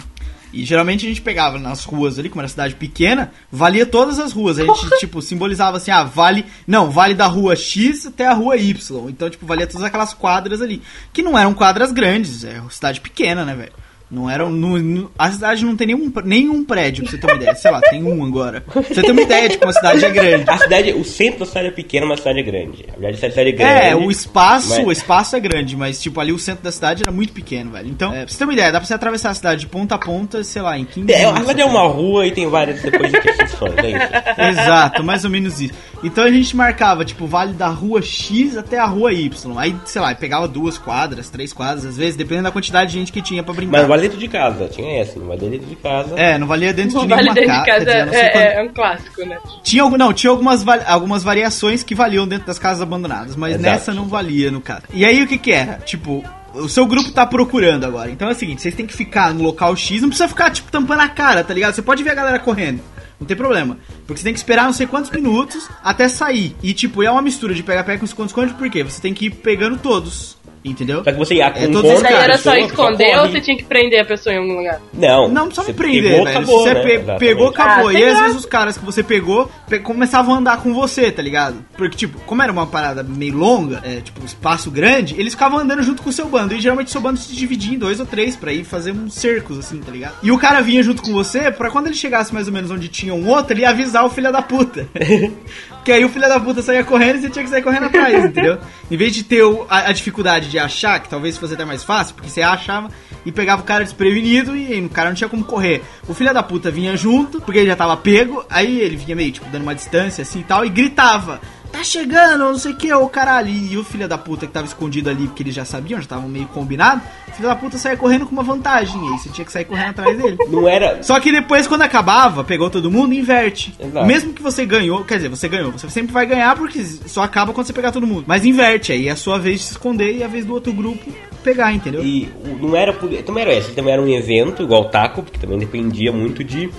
[0.53, 4.33] E geralmente a gente pegava nas ruas ali, como era cidade pequena, valia todas as
[4.33, 4.59] ruas.
[4.59, 6.45] A gente, tipo, simbolizava assim, ah, vale.
[6.67, 9.09] Não, vale da rua X até a rua Y.
[9.09, 10.83] Então, tipo, valia todas aquelas quadras ali.
[11.13, 13.73] Que não eram quadras grandes, é cidade pequena, né, velho?
[14.13, 14.47] Não era.
[14.49, 17.55] Não, não- a cidade não tem nenhum, nenhum prédio, pra você ter uma ideia.
[17.55, 18.61] Sei lá, tem um agora.
[18.61, 20.45] Pra você ter uma ideia de como a cidade é grande.
[20.51, 22.85] A cidade, o centro da cidade é pequeno, mas a cidade é grande.
[22.89, 23.73] A verdade, a cidade é grande.
[23.87, 27.03] É, o espaço, mas- o espaço é grande, mas tipo, ali o centro da cidade
[27.03, 27.89] era muito pequeno, velho.
[27.89, 29.95] Então, é, pra você ter uma ideia, dá pra você atravessar a cidade de ponta
[29.95, 31.41] a ponta, sei lá, em 15 É, a minutos.
[31.41, 34.13] cidade é uma rua e tem várias depois intersecções, é isso.
[34.61, 35.73] Exato, mais ou menos isso.
[36.05, 39.59] Então a gente marcava, tipo, o vale da rua X até a rua Y.
[39.59, 43.13] Aí, sei lá, pegava duas quadras, três quadras, às vezes, dependendo da quantidade de gente
[43.13, 43.79] que tinha pra brincar.
[43.79, 46.15] Mas vale dentro de casa, tinha essa, não vale dentro de casa.
[46.19, 48.43] É, não valia dentro Não de vale nenhuma dentro de casa, não sei é, quando-
[48.43, 49.39] é, é um clássico, né?
[49.63, 53.55] Tinha, algum- não, tinha algumas, va- algumas variações que valiam dentro das casas abandonadas, mas
[53.55, 53.63] Exato.
[53.65, 54.83] nessa não valia, no caso.
[54.93, 55.75] E aí o que que era?
[55.85, 58.11] Tipo, o seu grupo tá procurando agora.
[58.11, 60.71] Então é o seguinte, vocês têm que ficar no local X, não precisa ficar, tipo,
[60.71, 61.75] tampando a cara, tá ligado?
[61.75, 62.81] Você pode ver a galera correndo.
[63.21, 63.79] Não tem problema.
[64.05, 66.57] Porque você tem que esperar não sei quantos minutos até sair.
[66.61, 68.83] E, tipo, é uma mistura de pega-pega com esconde-esconde, por quê?
[68.83, 70.37] Você tem que ir pegando todos.
[70.65, 71.03] Entendeu?
[71.03, 73.29] Só que você ia com É, todos contra esses Daí a era só esconder ou
[73.29, 74.81] você tinha que prender a pessoa em algum lugar?
[74.95, 76.39] Não, Não, só você me prender, pegou, velho.
[76.39, 76.81] acabou, você né?
[76.83, 77.19] pe- Exatamente.
[77.19, 77.89] pegou, acabou.
[77.89, 81.11] Ah, e às vezes os caras que você pegou pe- começavam a andar com você,
[81.11, 81.65] tá ligado?
[81.77, 85.59] Porque, tipo, como era uma parada meio longa, é, tipo, um espaço grande, eles ficavam
[85.59, 86.55] andando junto com o seu bando.
[86.55, 89.15] E geralmente o seu bando se dividia em dois ou três pra ir fazer uns
[89.15, 90.15] cercos, assim, tá ligado?
[90.23, 92.87] E o cara vinha junto com você pra quando ele chegasse mais ou menos onde
[92.89, 94.87] tinha um outro, ele ia avisar o filho da puta.
[95.85, 98.25] que aí o filho da puta saía correndo e você tinha que sair correndo atrás,
[98.27, 98.59] entendeu?
[98.91, 101.83] Em vez de ter o- a, a dificuldade de achar, que talvez fosse até mais
[101.83, 102.89] fácil, porque você achava
[103.27, 105.83] e pegava o cara desprevenido e aí o cara não tinha como correr.
[106.09, 109.33] O filho da puta vinha junto, porque ele já tava pego, aí ele vinha meio,
[109.33, 111.41] tipo, dando uma distância assim e tal, e gritava.
[111.73, 113.49] Tá chegando, não sei o que, ô caralho.
[113.49, 116.29] E o filho da puta que tava escondido ali, porque eles já sabiam, já estavam
[116.29, 117.01] meio combinado.
[117.29, 119.03] O filho da puta saía correndo com uma vantagem.
[119.03, 120.37] E aí você tinha que sair correndo atrás dele.
[120.49, 121.03] Não era.
[121.03, 123.75] Só que depois, quando acabava, pegou todo mundo, inverte.
[123.81, 124.07] Exato.
[124.07, 127.55] Mesmo que você ganhou, quer dizer, você ganhou, você sempre vai ganhar porque só acaba
[127.55, 128.25] quando você pegar todo mundo.
[128.27, 130.73] Mas inverte, aí é a sua vez de se esconder e a vez do outro
[130.73, 131.11] grupo
[131.43, 132.05] pegar, entendeu?
[132.05, 132.29] E
[132.61, 132.93] não era.
[132.93, 136.71] Também era esse, também era um evento, igual o taco, porque também dependia muito de.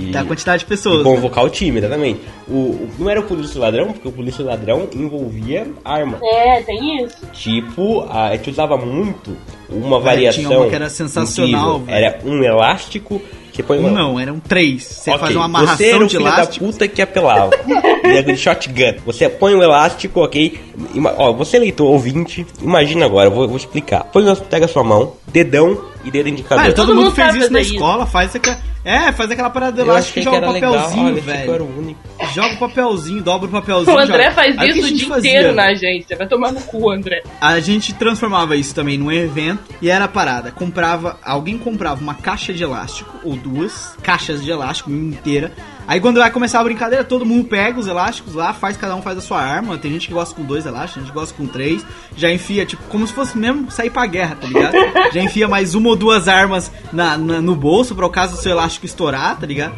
[0.00, 1.02] De Da quantidade de pessoas.
[1.02, 2.20] convocar o time, exatamente.
[2.48, 6.18] O, o- não era o polícia e ladrão, porque o polícia e ladrão envolvia arma.
[6.22, 7.16] É, tem isso.
[7.32, 9.36] Tipo, a, a gente usava muito
[9.70, 10.44] uma É, variação.
[10.44, 11.82] tinha uma que era sensacional.
[11.86, 13.20] Era um elástico
[13.52, 14.82] que põe Um uma- não, eram três.
[14.84, 16.64] Você Ok, faz uma Você era amarração o de filho elástico.
[16.66, 17.50] da puta que apelava.
[18.02, 18.94] De shotgun.
[19.06, 20.58] Você põe o elástico, ok?
[20.94, 24.04] Ima- ó, você leitor ouvinte, imagina agora, eu vou, vou explicar.
[24.04, 26.62] Põe, pega a sua mão, dedão e dedo indicador.
[26.62, 27.74] Cara, todo, Todo mundo mundo fez isso na isso.
[27.74, 28.58] escola, faz aquela.
[28.84, 30.74] É, faz aquela parada achei e que joga era o legal.
[30.74, 31.62] papelzinho, Olha, velho.
[31.62, 32.00] o único.
[32.34, 33.96] Joga o papelzinho, dobra o papelzinho.
[33.96, 34.34] O André joga.
[34.34, 35.30] faz isso o dia fazia?
[35.30, 36.16] inteiro na agência.
[36.16, 37.22] Vai tomar no cu, André.
[37.40, 40.50] A gente transformava isso também num evento e era a parada.
[40.50, 45.52] Comprava, alguém comprava uma caixa de elástico, ou duas caixas de elástico inteira.
[45.86, 49.02] Aí quando vai começar a brincadeira, todo mundo pega os elásticos lá, faz, cada um
[49.02, 49.76] faz a sua arma.
[49.78, 51.84] Tem gente que gosta com dois elásticos, tem gente gosta com três.
[52.16, 54.74] Já enfia, tipo, como se fosse mesmo sair pra guerra, tá ligado?
[55.12, 58.42] Já enfia mais uma ou duas armas na, na- no bolso, para o caso do
[58.42, 59.74] seu elástico estourar, tá ligado?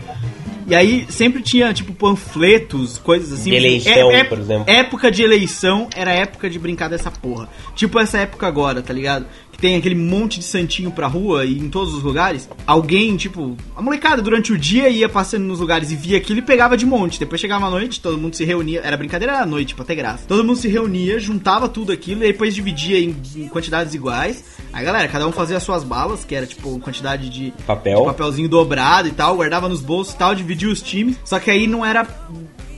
[0.67, 3.51] E aí sempre tinha, tipo, panfletos, coisas assim.
[3.51, 4.65] De eleição, É- é- por exemplo.
[4.67, 7.49] Época de eleição era época de brincar dessa porra.
[7.75, 9.27] Tipo essa época agora, tá ligado?
[9.65, 12.47] Tem aquele monte de santinho pra rua e em todos os lugares.
[12.67, 16.43] Alguém, tipo, a molecada durante o dia ia passando nos lugares e via aquilo e
[16.43, 17.19] pegava de monte.
[17.19, 18.83] Depois chegava a noite, todo mundo se reunia.
[18.85, 20.27] Era brincadeira à noite, pra ter graça.
[20.29, 24.45] Todo mundo se reunia, juntava tudo aquilo e depois dividia em, em quantidades iguais.
[24.71, 28.01] Aí, galera, cada um fazia as suas balas, que era tipo quantidade de Papel.
[28.01, 31.17] de papelzinho dobrado e tal, guardava nos bolsos e tal, dividia os times.
[31.25, 32.07] Só que aí não era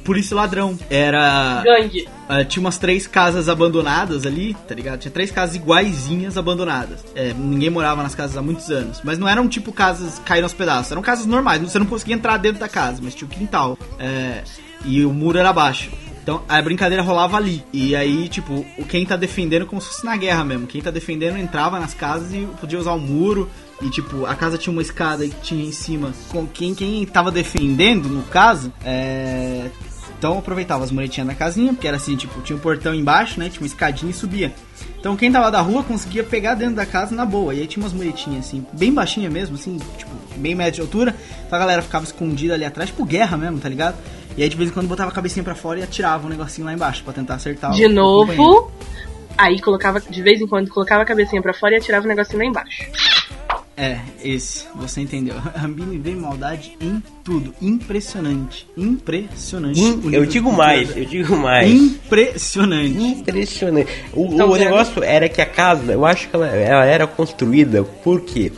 [0.07, 2.09] polícia e ladrão, era Gangue.
[2.29, 5.01] ah, tinha umas três casas abandonadas ali, tá ligado?
[5.01, 7.05] Tinha três casas iguaizinhas abandonadas.
[7.15, 9.01] É, ninguém morava nas casas há muitos anos.
[9.03, 10.93] Mas não eram tipo casas caíram aos pedaços.
[10.93, 11.61] Eram casas normais.
[11.61, 13.77] Você não conseguia entrar dentro da casa, mas tinha o quintal.
[13.99, 14.43] É,
[14.85, 15.91] e o muro era baixo.
[16.23, 17.65] Então a brincadeira rolava ali.
[17.73, 20.67] E aí, tipo, o quem tá defendendo, como se fosse na guerra mesmo.
[20.67, 23.49] Quem tá defendendo entrava nas casas e podia usar o muro.
[23.81, 26.13] E tipo, a casa tinha uma escada que tinha em cima.
[26.31, 29.71] Com quem, quem tava defendendo, no caso, é.
[30.19, 33.39] Então eu aproveitava as muretinhas da casinha, porque era assim, tipo, tinha um portão embaixo,
[33.39, 33.49] né?
[33.49, 34.53] Tinha uma escadinha e subia.
[34.99, 37.55] Então quem tava da rua conseguia pegar dentro da casa na boa.
[37.55, 41.15] E aí tinha umas muretinhas assim, bem baixinha mesmo, assim, tipo, bem média de altura.
[41.47, 43.97] Então a galera ficava escondida ali atrás, tipo guerra mesmo, tá ligado?
[44.37, 46.67] E aí de vez em quando botava a cabecinha pra fora e atirava um negocinho
[46.67, 48.73] lá embaixo pra tentar acertar o- De o novo.
[49.39, 52.39] Aí colocava, de vez em quando, colocava a cabecinha pra fora e atirava o negocinho
[52.39, 52.87] lá embaixo.
[53.77, 55.35] É, esse, você entendeu.
[55.55, 57.53] A Bini vê maldade em tudo.
[57.61, 58.67] Impressionante.
[58.77, 59.79] Impressionante.
[59.79, 61.71] In- eu digo mais, eu digo mais.
[61.71, 62.97] Impressionante.
[63.03, 63.91] Impressionante.
[64.15, 67.85] O, Tá o negócio era que a casa, eu acho que ela, ela era construída
[67.85, 68.51] por quê?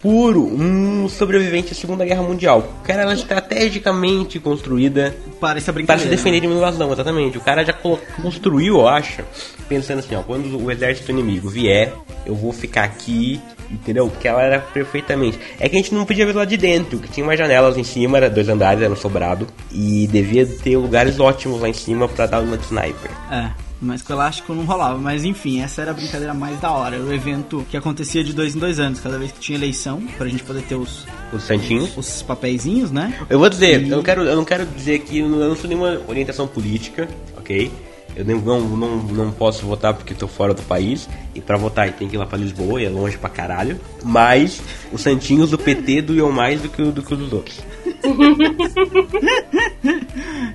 [0.00, 2.58] Por um sobrevivente da Segunda Guerra Mundial.
[2.82, 7.38] O cara era estrategicamente construída Para essa para se defender de uma invasão, exatamente.
[7.38, 9.22] O cara já construiu, eu acho,
[9.68, 11.92] pensando assim, ó, quando o exército inimigo vier,
[12.26, 13.40] eu vou ficar aqui,
[13.70, 14.08] entendeu?
[14.08, 15.38] Porque ela era perfeitamente.
[15.58, 17.84] É que a gente não podia ver lá de dentro, que tinha umas janelas em
[17.84, 22.08] cima, era dois andares, era um sobrado, e devia ter lugares ótimos lá em cima
[22.08, 23.10] para dar uma de sniper.
[23.30, 23.50] É,
[23.82, 24.98] mas com elástico não rolava.
[24.98, 26.96] Mas enfim, essa era a brincadeira mais da hora.
[26.96, 30.00] Era o evento que acontecia de dois em dois anos, cada vez que tinha eleição,
[30.16, 31.96] pra gente poder ter os, Os santinhos.
[31.96, 33.12] os papeizinhos, né?
[33.28, 35.68] Eu vou dizer, E- eu não quero, eu não quero dizer que eu não sou
[35.68, 37.70] nenhuma orientação política, ok?
[38.16, 41.08] Eu não, não, não posso votar porque tô fora do país.
[41.34, 43.80] E pra votar tem que ir lá pra Lisboa e é longe pra caralho.
[44.04, 47.60] Mas os santinhos do PT doíam mais do que, o- do que os dos outros.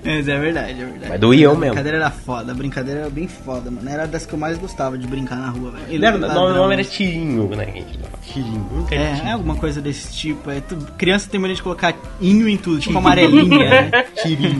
[0.04, 1.06] Mas é verdade, é verdade.
[1.10, 1.66] Mas doía eu a mesmo.
[1.74, 3.88] brincadeira era foda, a brincadeira era bem foda, mano.
[3.90, 5.84] Era das que eu mais gostava de brincar na rua, velho.
[5.90, 6.20] Ele era, o
[6.54, 7.66] nome, era Tirinho, né?
[7.74, 8.00] gente.
[8.32, 9.34] Tirinho, nunca É, é Tirinho.
[9.34, 10.50] alguma coisa desse tipo.
[10.50, 13.92] É, tu- criança tem mania de colocar inho em tudo, tipo amarelinha, né?
[14.24, 14.60] Tirinho.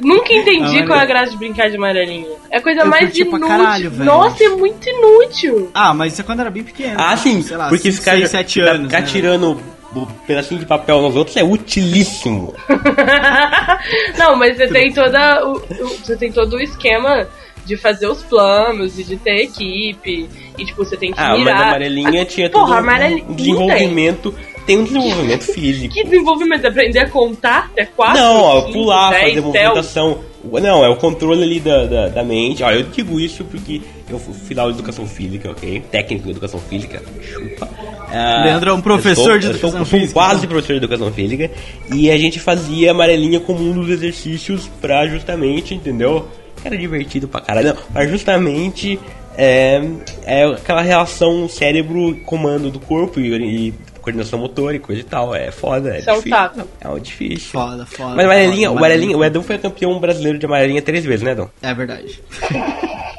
[0.00, 2.28] Nunca entendi qual é a graça de brincar de amarelinho.
[2.50, 3.40] É a coisa Eu mais inútil.
[3.48, 3.90] caralho.
[4.04, 5.70] Nossa, é muito inútil.
[5.74, 6.94] Ah, mas isso é quando era bem pequeno.
[6.98, 7.16] Ah, né?
[7.16, 8.86] sim, Sei lá, porque cinco, ficar, seis, sete ficar- anos.
[8.86, 9.06] ficar né?
[9.06, 9.60] tirando
[9.94, 12.54] o pedacinho de papel nos outros é utilíssimo.
[14.18, 17.26] Não, mas você tem toda o, o- você tem todo o esquema
[17.64, 21.38] de fazer os planos e de ter equipe e tipo você tem que Ah, mas
[21.40, 21.56] mirar.
[21.60, 24.34] a amarelinha tinha Porra, todo um- amarelinha- um desenvolvimento.
[24.66, 25.92] Tem um desenvolvimento físico.
[25.94, 26.66] Que desenvolvimento?
[26.66, 28.22] Aprender a contar até quatro?
[28.22, 29.42] Não, ó, cinco, pular, dez, fazer tel.
[29.46, 30.18] movimentação.
[30.44, 32.62] Não, é o controle ali da, da, da mente.
[32.64, 35.80] Olha, eu digo isso porque eu fui aula de educação física, ok?
[35.90, 37.00] Técnico de educação física.
[37.20, 37.68] Chupa.
[38.12, 40.48] Ah, Leandro é um professor eu sou- de sou- educação eu sou física, quase então.
[40.50, 41.50] professor de educação física.
[41.94, 46.26] E a gente fazia amarelinha como um dos exercícios pra justamente, entendeu?
[46.64, 47.68] Era divertido pra caralho.
[47.68, 48.98] Não, pra justamente
[49.38, 49.80] é,
[50.24, 55.34] é aquela relação cérebro-comando do corpo e, e coordenação motora e coisa e tal.
[55.34, 56.38] É foda, é Isso é um difícil.
[56.38, 56.68] taco.
[56.80, 57.50] É um difícil.
[57.52, 58.14] Foda, foda.
[58.14, 61.32] Mas amarelinha, foda, o amarelinha, o Edão foi campeão brasileiro de amarelinha três vezes, né,
[61.32, 61.50] Edão?
[61.62, 62.20] É verdade.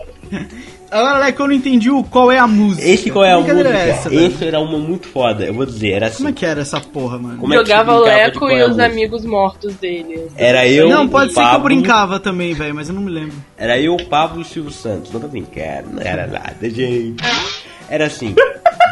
[0.90, 2.88] Agora, Leque, eu não entendi o qual é a música.
[2.88, 3.70] Esse qual é a Que música?
[3.76, 4.14] é essa?
[4.14, 6.18] Esse era uma muito foda, eu vou dizer, era assim.
[6.18, 7.38] Como é que era essa porra, mano?
[7.40, 10.28] Como é que Jogava se o Leco e é os amigos mortos dele.
[10.38, 13.02] Era eu, não, o pode ser que eu Pablo, brincava também, velho, mas eu não
[13.02, 13.36] me lembro.
[13.58, 15.12] Era eu, o Pablo e o Silvio Santos.
[15.12, 17.24] Não tô brincando, não era nada, gente.
[17.90, 18.36] Era assim,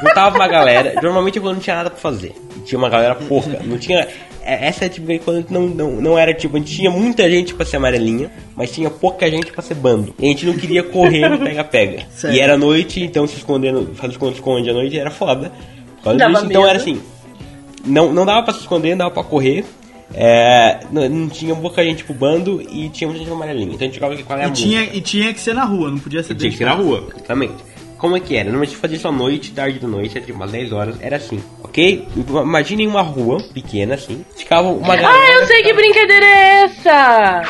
[0.02, 2.34] juntava uma galera, normalmente quando não tinha nada pra fazer.
[2.66, 4.08] Tinha uma galera porca, não tinha...
[4.44, 7.54] é- Essa é tipo quando não, não, não era tipo, a gente tinha muita gente
[7.54, 10.14] pra ser amarelinha, mas tinha pouca gente pra ser bando.
[10.20, 12.04] E a gente não queria correr no pega-pega.
[12.36, 15.52] E era noite, então se escondendo, fazer esconde-esconde à noite era foda.
[16.32, 17.02] Disso, então era assim,
[17.86, 19.64] não, não dava pra se esconder, não dava pra correr.
[20.14, 23.68] É, não, não tinha pouca gente pro bando e tinha muita gente amarelinha.
[23.74, 26.00] Então a gente jogava é a E tinha, e tinha que ser na rua, não
[26.00, 27.54] podia ser E tinha que ser na rua, exatamente.
[28.02, 28.46] Como é que era?
[28.46, 32.08] Normalmente fazia isso à noite, tarde da noite, tipo umas 10 horas, era assim, ok?
[32.18, 35.24] Imaginem uma rua pequena assim, ficava uma galera.
[35.24, 37.44] Ah, eu sei que brincadeira é essa!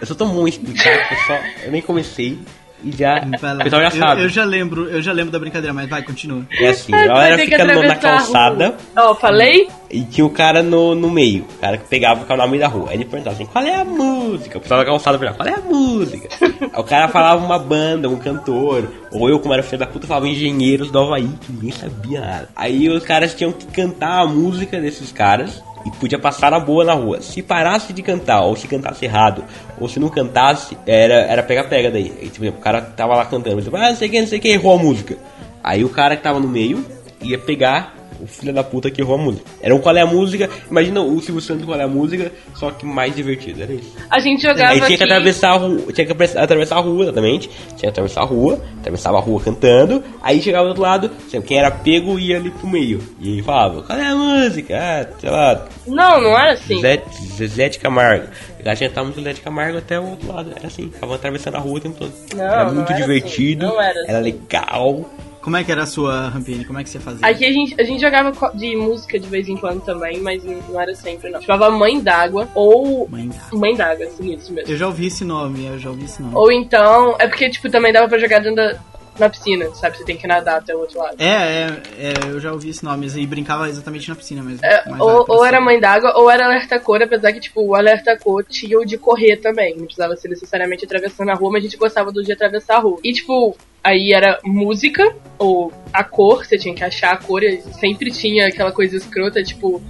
[0.00, 1.38] Eu sou tão bom em explicar que eu só.
[1.62, 2.38] Eu nem comecei.
[2.84, 3.18] E já.
[3.24, 4.22] O pessoal já Eu- sabe.
[4.22, 6.42] Eu, já lembro, eu já lembro da brincadeira, mas vai, continua.
[6.58, 9.68] É assim, a galera fica no- na calçada Ó, falei?
[9.90, 11.44] e tinha o cara no, no meio.
[11.56, 12.90] O cara que pegava ficava no meio da rua.
[12.90, 14.58] Aí ele perguntava assim, qual é a música?
[14.58, 16.28] O pessoal da calçada perguntava, qual é a música?
[16.72, 18.88] Aí o cara falava uma banda, um cantor.
[19.10, 22.48] Ou eu, como era filho da puta, falava engenheiros do Havaí, que ninguém sabia nada.
[22.54, 25.62] Aí os caras tinham que cantar a música desses caras.
[25.88, 27.22] E podia passar na boa na rua.
[27.22, 29.42] Se parasse de cantar, ou se cantasse errado,
[29.80, 32.12] ou se não cantasse, era era pega-pega daí.
[32.20, 34.52] Aí, tipo, o cara tava lá cantando, tipo, ah, não sei quem, não sei quem,
[34.52, 35.16] errou a música.
[35.64, 36.84] Aí o cara que tava no meio
[37.22, 39.44] ia pegar o filho da puta que errou a música.
[39.60, 42.70] Era um qual é a música, imagina o Silvio Santos qual é a música, só
[42.70, 43.92] que mais divertido, era isso.
[44.10, 47.02] A gente jogava Aí tinha que aqui- atravessar a rua, tinha que atravessar a rua,
[47.04, 47.48] exatamente.
[47.48, 51.40] Tinha que atravessar a rua, atravessava a rua cantando, aí chegava do outro lado, assim,
[51.40, 53.00] quem era pego ia ali pro meio.
[53.20, 54.76] E aí falava, qual é a música?
[54.78, 56.80] Ah, sei lá, Não, não era assim.
[56.80, 57.02] Zé,
[57.36, 58.26] Zezé de Camargo.
[58.64, 60.52] A gente tava no Zezé de Camargo até o outro lado.
[60.54, 62.12] Era assim, ficava atravessando a rua o tempo todo.
[62.36, 64.20] Não, era muito era divertido, assim, não era assim.
[64.22, 65.10] legal.
[65.40, 66.64] Como é que era a sua Rampini?
[66.64, 67.26] Como é que você fazia?
[67.26, 70.80] Aqui a gente, a gente jogava de música de vez em quando também, mas não
[70.80, 71.40] era sempre, não.
[71.40, 73.08] Chamava Mãe d'Água ou
[73.52, 74.70] Mãe d'Água, assim, isso mesmo.
[74.70, 76.34] Eu já ouvi esse nome, eu já ouvi esse nome.
[76.34, 78.78] Ou então, é porque, tipo, também dava pra jogar dentro da,
[79.18, 79.98] na piscina, sabe?
[79.98, 81.16] Você tem que nadar até o outro lado.
[81.18, 81.66] É, é,
[81.98, 84.64] é, eu já ouvi esse nome e brincava exatamente na piscina mesmo.
[84.64, 85.48] É, ou, ou cima.
[85.48, 88.84] era mãe d'água ou era alerta cor, apesar que, tipo, o alerta cor tinha o
[88.84, 89.76] de correr também.
[89.76, 92.80] Não precisava ser necessariamente atravessando a rua, mas a gente gostava do de atravessar a
[92.80, 92.98] rua.
[93.02, 97.60] E, tipo, aí era música, ou a cor, você tinha que achar a cor, e
[97.80, 99.82] sempre tinha aquela coisa escrota, tipo,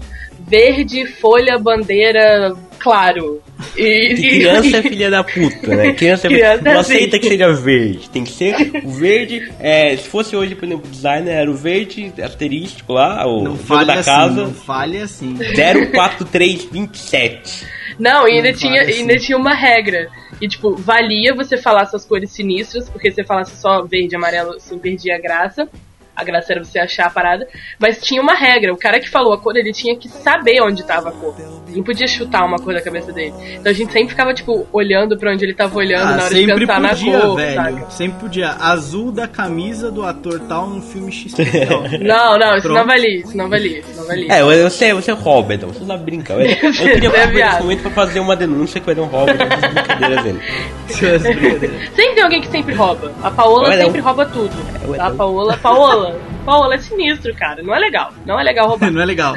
[0.48, 3.40] verde, folha, bandeira, claro.
[3.76, 5.92] E, Que criança é filha da puta, né?
[5.92, 7.20] Criança, é- Criança não é aceita assim.
[7.20, 8.10] que seja verde.
[8.10, 9.52] Tem que ser o verde.
[9.60, 13.52] É, se fosse hoje, por exemplo, o designer era o verde asterístico lá, o Não
[13.56, 14.34] jogo fale da assim, casa.
[14.42, 15.34] não fale assim.
[15.36, 17.66] 04327.
[17.98, 18.92] Não, e ainda, Não tinha, assim.
[18.92, 20.08] ainda tinha uma regra.
[20.40, 24.16] E, tipo, valia você falar suas cores sinistras, porque se você falasse só verde e
[24.16, 25.68] amarelo, assim, perdia a graça.
[26.18, 27.46] A graça era você achar a parada.
[27.78, 28.72] Mas tinha uma regra.
[28.72, 31.34] O cara que falou a cor, ele tinha que saber onde tava a cor.
[31.68, 33.32] Não podia chutar uma cor da cabeça dele.
[33.54, 36.34] Então a gente sempre ficava, tipo, olhando pra onde ele tava olhando Ah, na hora
[36.34, 37.54] de pensar podia, na cor, velho.
[37.54, 37.90] saca?
[37.90, 38.48] Sempre podia.
[38.58, 41.38] Azul da camisa do ator tal no filme XP.
[42.02, 42.78] Não, não, isso Pronto.
[42.78, 44.32] não valia, isso não valia, isso não valia.
[44.32, 45.68] É, você, você rouba, então.
[45.68, 46.32] Você não brinca.
[46.32, 49.32] Eu, eu queria é aproveitar esse momento pra fazer uma denúncia que o Edão rouba
[49.34, 50.40] brincadeiras dele.
[50.88, 53.12] Sempre tem alguém que sempre rouba.
[53.22, 54.50] A Paola sempre rouba tudo.
[54.98, 55.16] A não.
[55.16, 55.58] Paola,
[56.08, 57.62] Paola, Paola é sinistro, cara.
[57.62, 58.12] Não é legal.
[58.24, 58.90] Não é legal roubar.
[58.92, 59.34] Não é legal.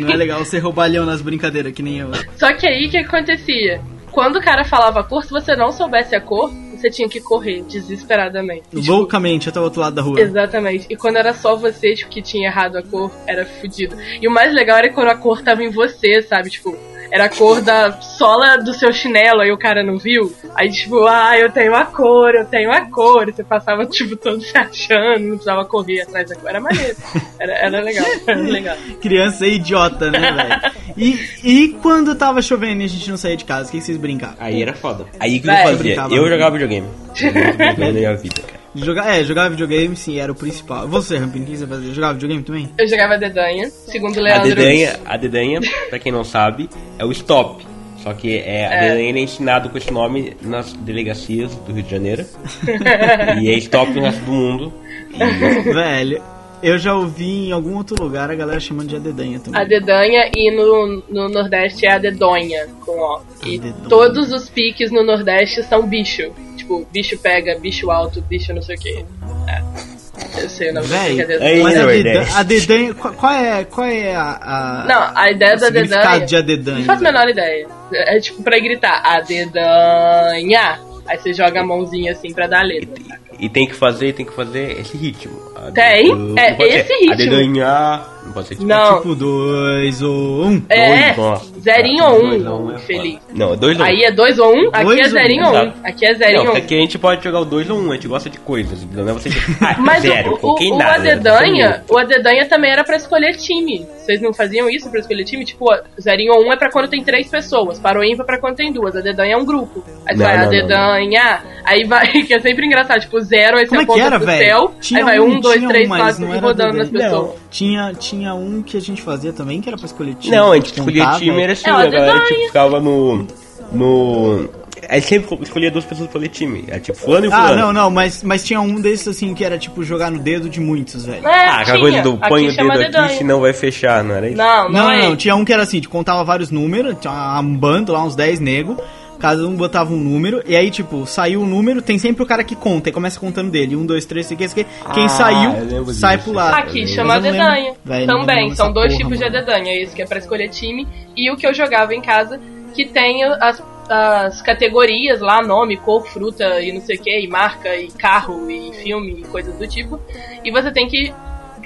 [0.00, 2.10] Não é legal ser roubalhão nas brincadeiras, que nem eu.
[2.36, 3.80] Só que aí o que acontecia?
[4.10, 7.20] Quando o cara falava a cor, se você não soubesse a cor, você tinha que
[7.20, 8.62] correr desesperadamente.
[8.70, 10.20] Tipo, Loucamente até o outro lado da rua.
[10.20, 10.86] Exatamente.
[10.88, 13.96] E quando era só você, tipo, que tinha errado a cor, era fudido.
[14.20, 16.48] E o mais legal era quando a cor tava em você, sabe?
[16.48, 16.76] Tipo,
[17.14, 20.34] era a cor da sola do seu chinelo, aí o cara não viu.
[20.52, 23.28] Aí, tipo, ah, eu tenho a cor, eu tenho a cor.
[23.28, 26.50] E você passava, tipo, todo se achando, não precisava correr atrás da cor.
[26.50, 26.96] Era maneiro.
[27.38, 28.76] Era, era legal, era legal.
[29.00, 30.74] Criança é idiota, né, velho?
[30.96, 33.96] E, e quando tava chovendo e a gente não saía de casa, o que vocês
[33.96, 34.34] brincavam?
[34.40, 35.06] Aí era foda.
[35.20, 35.94] Aí que eu fazia?
[36.10, 36.88] Eu jogava videogame.
[37.20, 38.63] Eu jogava na minha vida, cara.
[38.74, 40.88] Jogar, é, jogar videogame, sim, era o principal.
[40.88, 41.92] Você, Rampini, o que você fazia?
[41.94, 42.68] Jogava videogame também?
[42.76, 44.48] Eu jogava dedanha, segundo o A Leandro.
[44.48, 45.60] dedanha, a dedanha,
[45.90, 47.64] pra quem não sabe, é o stop.
[48.02, 48.88] Só que é, a É.
[48.90, 52.26] dedanha é ensinado com esse nome nas delegacias do Rio de Janeiro.
[53.40, 54.72] e é stop no resto do mundo.
[55.12, 56.22] E Velho,
[56.62, 59.60] eu já ouvi em algum outro lugar a galera chamando de adedanha também.
[59.60, 63.20] A dedanha e no, no Nordeste é a dedonha, com O.
[63.46, 63.88] E Dedonha.
[63.88, 66.30] todos os piques no Nordeste são bicho.
[66.64, 69.04] Tipo, bicho pega, bicho alto, bicho não sei o que.
[69.46, 70.42] É.
[70.42, 72.02] Eu sei o nome Véi, aí- mas a, Nordeste.
[72.04, 76.20] dedanha, a dedanha, qual, é, qual é a, a- Não, a ideia da dedanha.
[76.26, 76.78] de adedanha?
[76.78, 77.66] Não faço a menor ideia.
[77.92, 80.80] É tipo pra gritar, a dedanha.
[81.06, 82.94] Aí você joga a mãozinha assim pra dar a letra.
[83.38, 85.38] E tem que fazer, tem que fazer esse ritmo.
[85.66, 86.14] A Tem?
[86.14, 87.12] não É pode ser esse ritmo.
[87.12, 88.00] A dedanha.
[88.24, 88.66] Não pode ser tipo.
[88.66, 88.96] Não.
[88.96, 90.62] Tipo dois ou um.
[90.70, 93.12] É, dois, zerinho ou Dois um, ou um é infeliz.
[93.14, 93.24] foda.
[93.34, 93.86] Não, é dois ou um.
[93.88, 95.60] Aí é dois ou um, aqui Dois é um, zerinho ou um.
[95.62, 95.78] exato.
[95.84, 96.52] Aqui é zerinho Não, ou um.
[96.52, 98.38] porque aqui a gente pode jogar o 2 ou 1, um, a gente gosta de
[98.38, 98.86] coisas?
[98.92, 99.28] Não é você
[99.60, 103.86] ah, Mas zero, o, o, o nada, Adedanha, o Adedanha também era pra escolher time.
[103.98, 105.44] Vocês não faziam isso pra escolher time?
[105.44, 105.66] Tipo,
[106.00, 108.56] zerinho ou um é pra quando tem três pessoas, para o ímpar é pra quando
[108.56, 108.96] tem duas.
[108.96, 109.84] Adedanha é um grupo.
[110.06, 113.58] Aí você Não, vai, não, não, Adedanha, aí vai, que é sempre engraçado, tipo, zero,
[113.58, 114.44] aí você Como é que aponta era, pro velho?
[114.48, 116.46] céu, Tinha aí vai um, um, dois, tinha três, um, mas quatro, não e era
[116.46, 117.10] rodando Adedanha.
[117.10, 117.30] pessoas.
[117.50, 120.34] Tinha, tinha um que a gente fazia também, que era pra escolher time.
[120.36, 121.40] Não, a gente escolhia time, velho.
[121.42, 123.26] era assim, É, a galera tipo, ficava no.
[123.72, 124.48] no.
[124.86, 126.64] A gente sempre escolhia duas pessoas pra ler time.
[126.68, 127.52] Era tipo fulano e fulano.
[127.52, 130.46] Ah, não, não, mas, mas tinha um desses assim que era tipo jogar no dedo
[130.46, 131.26] de muitos, velho.
[131.26, 134.36] É, Ah, aquela coisa do põe o dedo aqui, senão vai fechar, não era isso?
[134.36, 136.96] Não, não, Não, não, é não, tinha um que era assim, te contava vários números,
[137.00, 138.76] tinha um bando lá, uns 10 nego.
[139.18, 142.42] Cada um botava um número, e aí, tipo, saiu o número, tem sempre o cara
[142.44, 143.76] que conta, e começa contando dele.
[143.76, 145.50] Um, dois, três, cinco, quem Ah, Quem eu saiu,
[145.94, 146.28] sai disso.
[146.30, 146.54] pro lado.
[146.54, 147.74] Aqui, chama dedanha.
[147.84, 149.30] Véi, Também, são dois porra, tipos mano.
[149.32, 149.82] de dedanha.
[149.82, 150.86] Esse que é pra escolher time
[151.16, 152.40] e o que eu jogava em casa,
[152.74, 157.28] que tem as, as categorias lá, nome, cor, fruta e não sei o que, e
[157.28, 160.00] marca, e carro, e filme, e coisas do tipo.
[160.44, 161.12] E você tem que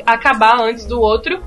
[0.06, 1.40] acabar antes do outro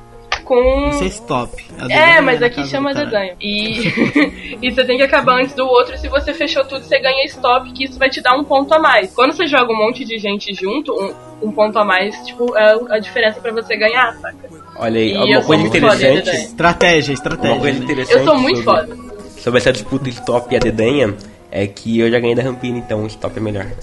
[0.51, 0.89] com...
[0.89, 1.65] Isso é stop.
[1.89, 3.35] É, mas aqui chama dedanha.
[3.39, 3.87] E...
[4.61, 5.97] e você tem que acabar antes do outro.
[5.97, 8.77] Se você fechou tudo, você ganha stop, que isso vai te dar um ponto a
[8.77, 9.13] mais.
[9.13, 12.77] Quando você joga um monte de gente junto, um, um ponto a mais, tipo, é
[12.89, 14.49] a diferença pra você ganhar, saca?
[14.75, 16.25] Olha aí, E uma coisa foda, interessante.
[16.25, 16.43] Dedé.
[16.43, 17.53] Estratégia, estratégia.
[17.53, 17.85] Uma coisa né?
[17.85, 18.17] interessante.
[18.17, 18.97] Eu sou muito sobre, foda.
[19.37, 21.15] Sobre essa disputa stop e a dedanha.
[21.49, 23.67] É que eu já ganhei da Rampina, então o stop é melhor.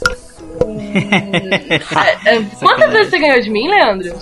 [2.25, 4.17] É, é, quantas vezes você ganhou de mim, Leandro?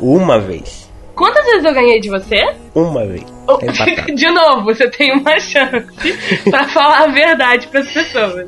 [0.00, 0.85] Uma vez.
[1.16, 2.44] Quantas vezes eu ganhei de você?
[2.74, 3.24] Uma vez.
[3.48, 4.12] Oh, empatado.
[4.14, 5.86] de novo, você tem uma chance
[6.50, 8.46] pra falar a verdade pras pessoas.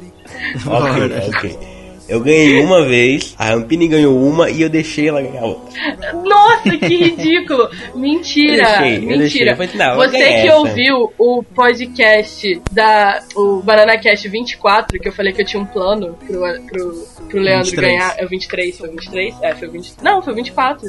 [0.67, 1.79] ok, ok.
[2.09, 5.79] Eu ganhei uma vez, a Rampini ganhou uma e eu deixei ela ganhar outra.
[6.25, 7.69] Nossa, que ridículo!
[7.95, 8.63] Mentira!
[8.63, 9.19] Eu deixei, eu deixei.
[9.19, 9.51] mentira!
[9.51, 10.57] Eu falei, não, Você que essa.
[10.57, 13.23] ouviu o podcast da.
[13.37, 17.71] o BananaCast 24, que eu falei que eu tinha um plano pro, pro, pro Leandro
[17.73, 17.93] 23.
[17.93, 18.15] ganhar.
[18.17, 19.35] É o 23, foi o 23?
[19.43, 19.93] É, foi o 20.
[20.03, 20.89] Não, foi o 24.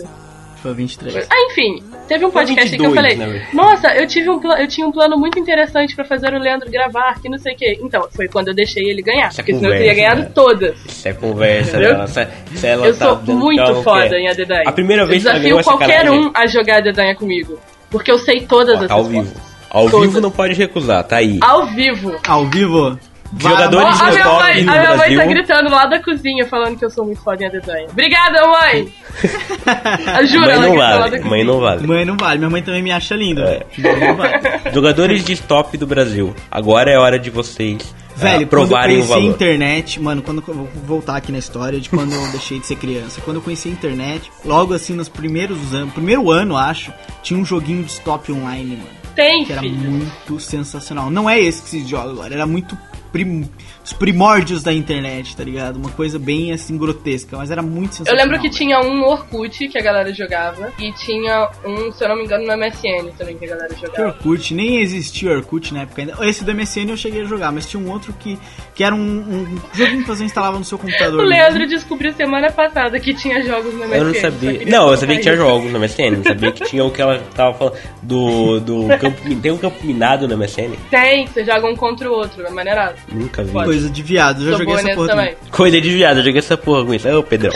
[0.62, 1.28] Foi 23.
[1.30, 3.56] Ah, enfim, teve um podcast 22, que eu falei, verdade.
[3.56, 7.20] nossa, eu tive um eu tinha um plano muito interessante pra fazer o Leandro gravar,
[7.22, 7.80] que não sei o quê.
[7.82, 10.22] Então, foi quando eu deixei ele ganhar, Isso é porque senão eu teria conversa, ganhado
[10.22, 10.32] né?
[10.36, 10.86] todas.
[10.86, 12.08] Isso é conversa dela.
[12.08, 14.64] Se, se ela eu tá sou dando muito foda em Adedanha.
[14.66, 17.58] A primeira vez que eu desafio qualquer um a jogar Adedanha comigo,
[17.90, 19.50] porque eu sei todas Ó, as tá ao vivo.
[19.70, 20.08] Ao Todas.
[20.08, 21.38] vivo não pode recusar, tá aí.
[21.42, 22.16] Ao vivo.
[22.28, 23.00] Ao vivo.
[23.38, 25.18] Jogadores de minha top mãe, no a minha mãe Brasil.
[25.20, 27.88] tá gritando lá da cozinha falando que eu sou muito foda em Adedanha.
[27.90, 28.94] Obrigada, mãe!
[30.28, 31.88] Jura, Mãe não vale, mãe não vale.
[31.88, 33.42] Mãe não vale, minha mãe também me acha linda.
[33.44, 33.66] É.
[33.82, 34.34] Mãe vale.
[34.74, 36.36] Jogadores de stop do Brasil.
[36.50, 40.44] Agora é hora de vocês Velho, ah, provarem quando eu conheci a internet, mano, quando
[40.46, 43.22] eu vou voltar aqui na história de quando eu deixei de ser criança.
[43.22, 46.92] Quando eu conheci a internet, logo assim nos primeiros anos, primeiro ano, acho,
[47.24, 49.78] tinha um joguinho de stop online, mano, Tem, que era filho.
[49.90, 51.10] muito sensacional.
[51.10, 52.78] Não é esse que se joga agora, era muito
[53.12, 53.50] prim-
[53.90, 55.78] os primórdios da internet, tá ligado?
[55.78, 58.24] Uma coisa bem assim grotesca, mas era muito Eu sensacional.
[58.26, 62.16] lembro que tinha um Orkut que a galera jogava e tinha um, se eu não
[62.18, 64.10] me engano, no MSN também que a galera Que jogava.
[64.10, 66.14] Orkut, nem existia Orkut na época ainda.
[66.22, 68.38] Esse do MSN eu cheguei a jogar, mas tinha um outro que,
[68.76, 71.20] que era um, um joguinho que você instalava no seu computador.
[71.26, 73.96] O Leandro descobriu semana passada que tinha jogos no MSN.
[73.96, 74.66] Eu não sabia.
[74.66, 76.12] Não, eu sabia que tinha jogos no MSN.
[76.18, 79.36] Não sabia que tinha o que ela tava falando do, do campo.
[79.42, 80.76] Tem um campo minado no MSN?
[80.92, 82.98] Tem, você joga um contra o outro, é maneirado.
[83.12, 83.52] Nunca vi.
[83.52, 83.79] Pode.
[83.80, 85.36] Coisa de viado, já Sou joguei essa porra também.
[85.52, 87.10] Coisa de viado, eu joguei essa porra com isso.
[87.10, 87.54] Ô, Pedrão.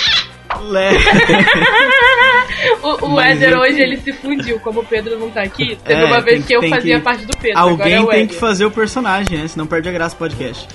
[0.69, 0.97] Le-
[2.81, 5.77] O, o Éder eu- hoje ele se fundiu, como o Pedro não tá aqui.
[5.83, 7.57] Teve É, uma vez que eu fazia que- parte do Pedro.
[7.59, 9.47] agora é Alguém o tem que fazer o personagem, né?
[9.47, 10.67] Senão perde a graça do podcast.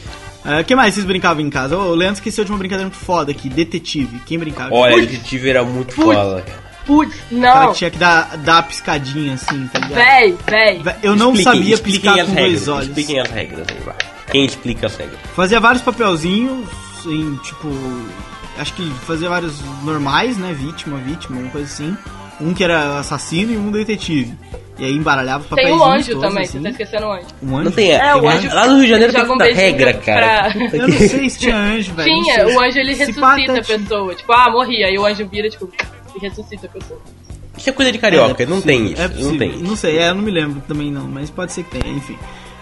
[0.60, 1.76] O que mais vocês brincavam em casa?
[1.76, 4.20] Ô, O Leandro esqueceu de uma brincadeira muito foda aqui, detetive.
[4.26, 4.74] Quem brincava?
[4.74, 5.06] Olha, Putz.
[5.10, 6.14] detetive era muito Putz.
[6.14, 6.68] foda, cara.
[6.86, 7.72] Putz, não.
[7.72, 9.94] que tinha que dar, dar a piscadinha assim, tá ligado?
[10.02, 10.78] Véi, véi.
[10.82, 12.88] Vé- Eu não Expliquem- sabia expliquem piscar as com regras, dois olhos.
[12.88, 13.94] Expliquem as regras aí, vai.
[14.30, 15.18] Quem explica as regras?
[15.34, 16.66] Fazia vários papelzinhos
[17.06, 17.68] em, tipo...
[18.58, 20.52] Acho que fazia vários normais, né?
[20.52, 21.96] Vítima, vítima, uma coisa assim.
[22.40, 24.36] Um que era assassino e um detetive.
[24.78, 26.58] E aí embaralhava os Tem papéis o anjo todos, também, assim.
[26.58, 27.26] você tá esquecendo o anjo.
[27.42, 27.64] Um anjo?
[27.64, 27.92] Não tem.
[27.92, 30.52] É, o lá- anjo- Lá no Rio de Janeiro tem um regra, pra- cara.
[30.72, 32.08] Eu não sei se tinha anjo, velho.
[32.22, 34.14] Tinha, o anjo ele Se ressuscita a pessoa.
[34.14, 34.84] Tipo, ah, morri.
[34.84, 35.68] Aí o anjo vira, tipo,
[36.16, 37.00] e ressuscita a pessoa.
[37.56, 39.02] Isso é coisa de carioca, É, é não tem isso.
[39.02, 39.64] é não tem isso.
[39.64, 42.16] Não sei, é, eu não me lembro também não, mas pode ser que tenha, enfim.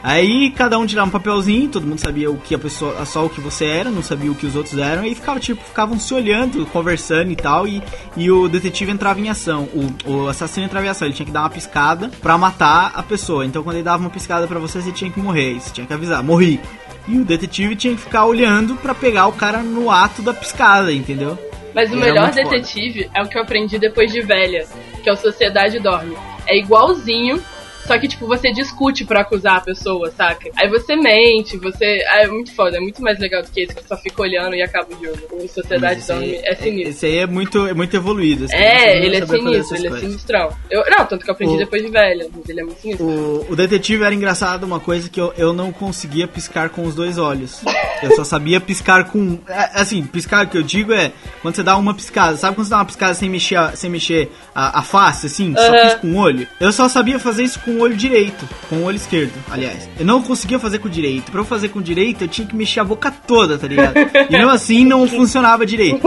[0.06, 3.28] Aí cada um tirava um papelzinho, todo mundo sabia o que a pessoa, só o
[3.28, 6.14] que você era, não sabia o que os outros eram, e ficava tipo, ficavam se
[6.14, 7.82] olhando, conversando e tal, e,
[8.16, 11.32] e o detetive entrava em ação, o, o assassino entrava em ação, ele tinha que
[11.32, 13.44] dar uma piscada pra matar a pessoa.
[13.44, 15.92] Então quando ele dava uma piscada pra você, você tinha que morrer, você tinha que
[15.92, 16.60] avisar, morri.
[17.08, 20.92] E o detetive tinha que ficar olhando pra pegar o cara no ato da piscada,
[20.92, 21.36] entendeu?
[21.74, 22.48] Mas o melhor muito foda.
[22.48, 24.68] detetive é o que eu aprendi depois de velha,
[25.02, 26.16] que é o Sociedade Dorme.
[26.46, 27.42] É igualzinho,
[27.86, 30.50] só que, tipo, você discute pra acusar a pessoa, saca?
[30.56, 32.04] Aí você mente, você.
[32.08, 34.54] Ah, é muito foda, é muito mais legal do que esse que só fica olhando
[34.54, 35.18] e acaba o jogo.
[35.32, 36.90] O Sociedade Esse aí- Dorme é sinistro.
[36.90, 38.44] Esse aí é muito, é muito evoluído.
[38.46, 40.08] assim, É, ele é sinistro, ele é coisas.
[40.08, 40.48] sinistrão.
[40.70, 43.06] Eu, não, tanto que eu aprendi O- depois de velha, mas ele é muito sinistro.
[43.06, 46.94] O, o detetive era engraçado, uma coisa que eu, eu não conseguia piscar com os
[46.94, 47.60] dois olhos.
[48.02, 49.38] Eu só sabia piscar com.
[49.48, 51.12] é, Assim, piscar que eu digo é
[51.42, 52.36] quando você dá uma piscada.
[52.36, 55.52] Sabe quando você dá uma piscada sem mexer, sem mexer a, a face, assim?
[55.54, 55.72] Só Aham.
[55.82, 56.46] pisca com o olho?
[56.58, 59.86] Eu só sabia fazer isso com o olho direito, com o olho esquerdo, aliás.
[60.00, 61.30] Eu não conseguia fazer com o direito.
[61.30, 63.94] Pra eu fazer com o direito, eu tinha que mexer a boca toda, tá ligado?
[63.98, 66.00] E mesmo assim não funcionava direito.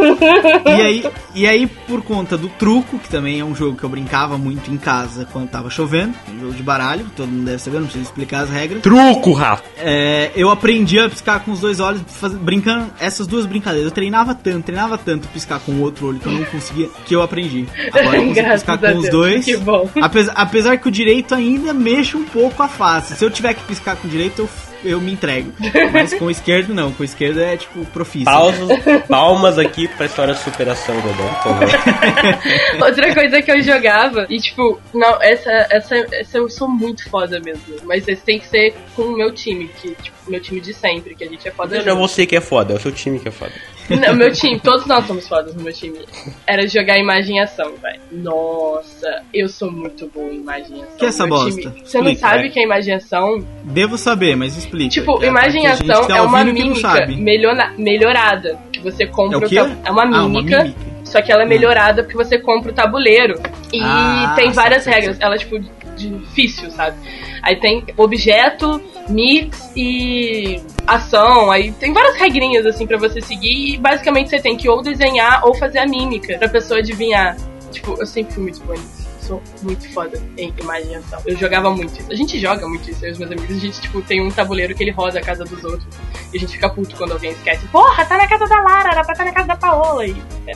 [0.66, 3.90] E aí, e aí, por conta do truco, que também é um jogo que eu
[3.90, 7.78] brincava muito em casa quando tava chovendo, um jogo de baralho, todo mundo deve saber,
[7.78, 8.82] não preciso explicar as regras.
[8.82, 9.64] Truco, Rafa.
[9.78, 13.90] É, eu aprendi a piscar com os dois olhos, faz- brincando essas duas brincadeiras.
[13.90, 17.16] Eu treinava tanto, treinava tanto piscar com o outro olho que eu não conseguia, que
[17.16, 17.68] eu aprendi.
[17.94, 19.46] Agora eu Graças piscar com os Deus, dois.
[19.46, 19.90] que bom.
[20.02, 23.16] Apesar, apesar que o direito ainda mexe um pouco a face.
[23.16, 24.50] Se eu tiver que piscar com o direito, eu,
[24.84, 25.52] eu me entrego.
[25.92, 26.92] Mas com o esquerdo, não.
[26.92, 28.26] Com o esquerdo é tipo profício.
[28.26, 28.68] Pausas,
[29.08, 32.86] palmas aqui pra história de superação do Dom, por.
[32.86, 37.40] Outra coisa que eu jogava, e tipo, não, essa, essa, essa eu sou muito foda
[37.40, 37.64] mesmo.
[37.84, 41.16] Mas esse tem que ser com o meu time, que, tipo, meu time de sempre,
[41.16, 41.98] que a gente é foda Não é junto.
[42.08, 43.52] você que é foda, é o seu time que é foda.
[43.90, 45.98] Não, meu time, todos nós somos fodas no meu time.
[46.46, 48.00] Era jogar imagem e ação, velho.
[48.12, 50.98] Nossa, eu sou muito boa em imagem e ação.
[50.98, 51.62] Que é essa Meu bosta?
[51.62, 52.50] time- Você não Explica, sabe é.
[52.50, 53.44] o que é imagem e ação?
[53.64, 54.90] Devo saber, mas explica.
[54.90, 58.58] Tipo, É, imagem e ação tá é uma mímica melhora- melhorada.
[58.72, 59.56] Que você compra É o quê?
[59.56, 60.64] tab- É uma Ah, uma mímica.
[60.64, 60.90] mímica.
[61.04, 63.40] Só que ela é melhorada porque você compra o tabuleiro.
[63.74, 65.18] E Ah, tem várias certo, regras.
[65.20, 65.60] Ela é tipo
[65.98, 66.96] difícil, sabe?
[67.42, 71.52] Aí tem objeto, mix e ação.
[71.52, 73.74] Aí tem várias regrinhas assim pra você seguir.
[73.74, 77.36] E basicamente você tem que ou desenhar ou fazer a mímica pra pessoa adivinhar.
[77.72, 78.99] Tipo, eu sempre fui muito boa nisso.
[79.30, 81.20] Sou muito foda em imagem e ação.
[81.24, 82.12] Eu jogava muito isso.
[82.12, 83.56] A gente joga muito isso, eu e os meus amigos.
[83.56, 85.86] A gente, tipo, tem um tabuleiro que ele roda a casa dos outros.
[86.34, 87.64] E a gente fica puto quando alguém esquece.
[87.68, 90.04] Porra, tá na casa da Lara, era pra estar na casa da Paola.
[90.08, 90.16] E,
[90.48, 90.54] é,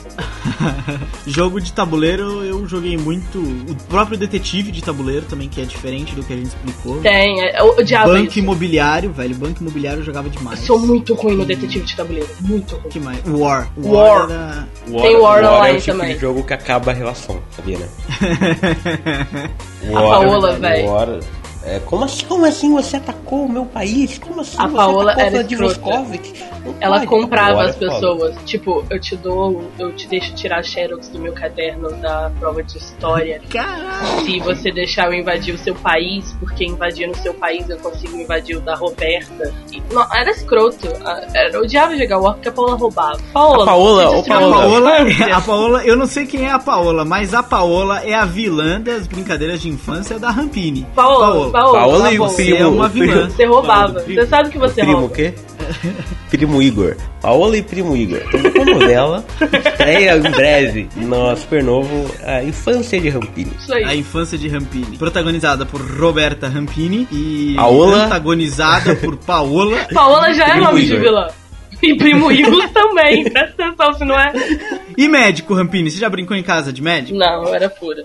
[1.26, 3.38] Jogo de tabuleiro eu joguei muito.
[3.38, 7.00] O próprio detetive de tabuleiro também, que é diferente do que a gente explicou.
[7.00, 8.38] Tem, é, eu odiava Banco isso.
[8.40, 9.34] imobiliário, velho.
[9.36, 10.58] Banco imobiliário eu jogava demais.
[10.60, 12.28] Eu sou muito ruim no detetive de tabuleiro.
[12.40, 12.88] Muito ruim.
[12.90, 13.20] que mais?
[13.26, 13.70] War.
[13.76, 14.30] War.
[14.30, 14.68] era-
[15.00, 16.14] Tem War é Online o tipo também.
[16.14, 17.88] de jogo que acaba a relação, sabia, né?
[19.94, 20.86] A Paola, véi.
[20.86, 21.18] War-
[21.66, 24.18] É, como assim, como assim você atacou o meu país?
[24.18, 25.42] Como assim A você Paola atacou era?
[26.64, 27.06] Não Ela pode.
[27.06, 27.90] comprava é as foda.
[27.90, 28.36] pessoas.
[28.44, 32.76] Tipo, eu te dou, eu te deixo tirar xerox do meu caderno da prova de
[32.76, 33.40] história.
[33.50, 34.24] Caralho.
[34.24, 38.16] Se você deixar eu invadir o seu país, porque invadindo o seu país eu consigo
[38.18, 39.52] invadir o da Roberta.
[39.72, 40.88] E, não, era escroto.
[41.04, 43.18] Ah, Era, eu odiava jogar War porque a Paola roubava.
[43.32, 44.56] Paola, A Paola, A Paola.
[44.56, 45.32] Paola, infância.
[45.36, 48.80] a Paola, eu não sei quem é a Paola, mas a Paola é a vilã
[48.80, 50.86] das brincadeiras de infância da Rampini.
[50.94, 52.30] Paola, Paola, Paola e o Paola.
[52.32, 53.28] Você primo, é uma o primo- vilã.
[53.30, 54.00] Você roubava.
[54.00, 54.20] Primo.
[54.20, 55.14] Você sabe que você primo o rouba.
[55.14, 55.34] quê?
[56.30, 56.96] primo Igor.
[57.22, 58.20] Paola e primo Igor.
[58.56, 63.52] Uma novela estreia em breve no Supernovo A Infância de Rampini.
[63.58, 63.84] Isso aí.
[63.84, 64.98] A infância de Rampini.
[64.98, 68.04] Protagonizada por Roberta Rampini e Paola.
[68.06, 69.76] antagonizada por Paola.
[69.94, 71.26] Paola já é Primo nome de vilã.
[71.82, 73.24] E primo Igor também.
[73.30, 74.32] Presta atenção se não é.
[74.96, 75.90] E médico, Rampini.
[75.90, 77.18] Você já brincou em casa de médico?
[77.18, 78.04] Não, eu era pura.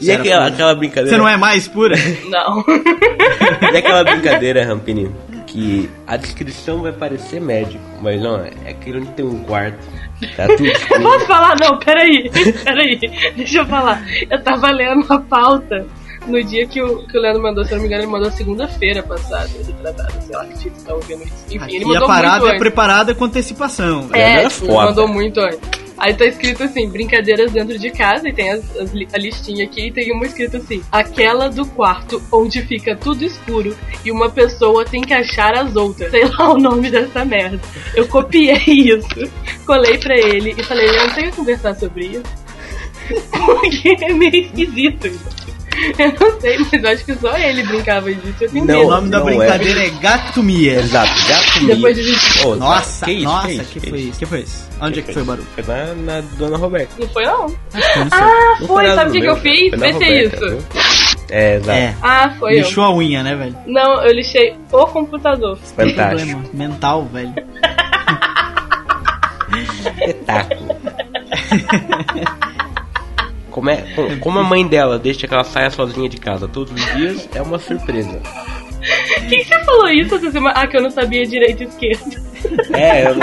[0.00, 0.54] E Era aquela, pura.
[0.54, 1.10] aquela brincadeira?
[1.10, 1.96] Você não é mais pura?
[2.28, 2.64] Não.
[3.72, 5.10] E aquela brincadeira, Rampini,
[5.46, 9.78] que a descrição vai parecer médico, mas não, é aquele onde tem um quarto,
[10.36, 11.02] tá tudo escuro.
[11.02, 11.56] Posso falar?
[11.60, 12.30] Não, peraí.
[12.62, 12.98] Peraí.
[13.36, 14.02] Deixa eu falar.
[14.30, 15.86] Eu tava lendo a pauta
[16.26, 18.30] no dia que o, que o Leandro mandou, se eu não me engano, ele mandou
[18.30, 21.34] segunda-feira passada, retratada, sei lá que você tá ouvindo isso.
[21.50, 22.58] Enfim, ele Aqui mandou a parada muito é antes.
[22.60, 24.08] preparada com antecipação.
[24.12, 24.86] É, é tipo, foda.
[24.86, 25.84] mandou muito antes.
[25.96, 29.86] Aí tá escrito assim, brincadeiras dentro de casa, e tem as, as a listinha aqui,
[29.86, 34.84] e tem uma escrito assim, aquela do quarto onde fica tudo escuro e uma pessoa
[34.84, 36.10] tem que achar as outras.
[36.10, 37.60] Sei lá o nome dessa merda.
[37.94, 39.30] Eu copiei isso,
[39.64, 42.44] colei pra ele e falei, Leandro, tem que conversar sobre isso?
[43.30, 45.33] Porque é meio esquisito isso.
[45.98, 48.34] Eu não sei, mas eu acho que só ele brincava disso.
[48.40, 50.74] Eu tenho Não, O nome da não brincadeira é Gatomia.
[50.80, 52.46] Exato, gato Depois de gente.
[52.46, 54.18] Ô, Nossa, que isso, nossa, que que, que foi isso?
[54.18, 54.68] Que foi isso?
[54.80, 55.46] Onde é que foi o barulho?
[55.54, 56.94] Foi na, na Dona Roberta.
[56.98, 57.46] Não foi não.
[58.10, 59.70] Ah, Não foi, na sabe o que, meu, eu fiz?
[59.78, 60.36] Vê se é isso.
[60.48, 60.58] viu?
[61.30, 61.78] É, exato.
[61.78, 62.58] É, Ah, foi eu.
[62.58, 63.56] lixou a unha, né, velho?
[63.66, 65.56] Não, eu lixei o computador.
[65.58, 66.30] Fantástico.
[66.30, 67.34] Problema mental, velho.
[69.94, 70.76] Espetáculo.
[73.54, 76.72] Como, é, com- como a mãe dela deixa que ela saia sozinha de casa todos
[76.74, 78.20] os dias, é uma surpresa.
[79.28, 80.54] Quem que você falou isso essa semana?
[80.58, 82.20] Ah, que eu não sabia direito e esquerdo.
[82.72, 83.14] É, eu,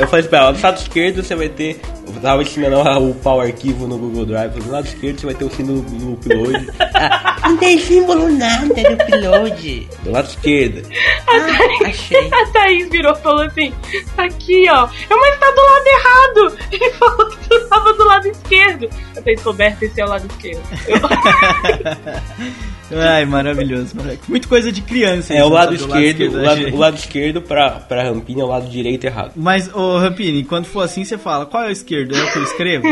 [0.00, 1.80] eu falei pra ela, no lado esquerdo você vai ter.
[2.14, 4.56] Eu tava ensinando ela o pau arquivo no Google Drive.
[4.56, 6.70] No lado esquerdo você vai ter o símbolo do upload.
[6.78, 9.88] Ah, não tem símbolo nada do upload.
[10.02, 10.82] Do lado esquerdo.
[11.28, 12.28] Ah, achei.
[12.32, 13.72] A Thaís virou e falou assim:
[14.16, 14.88] tá aqui, ó.
[15.10, 16.56] Eu, mas tá do lado errado.
[16.72, 18.90] Ele falou que tu tava do lado esquerdo.
[19.16, 20.62] A Thaís Roberta, esse é o lado esquerdo.
[22.92, 24.28] Eu, Ai, maravilhoso, moleque.
[24.28, 25.32] Muito coisa de criança.
[25.32, 28.68] É o lado do esquerdo, o lado, o lado esquerdo pra, pra rampinha, o lado
[28.68, 29.32] direito errado.
[29.34, 32.01] Mas, ô Rampini, quando for assim, você fala, qual é o esquerdo?
[32.02, 32.84] É o que eu escrevo?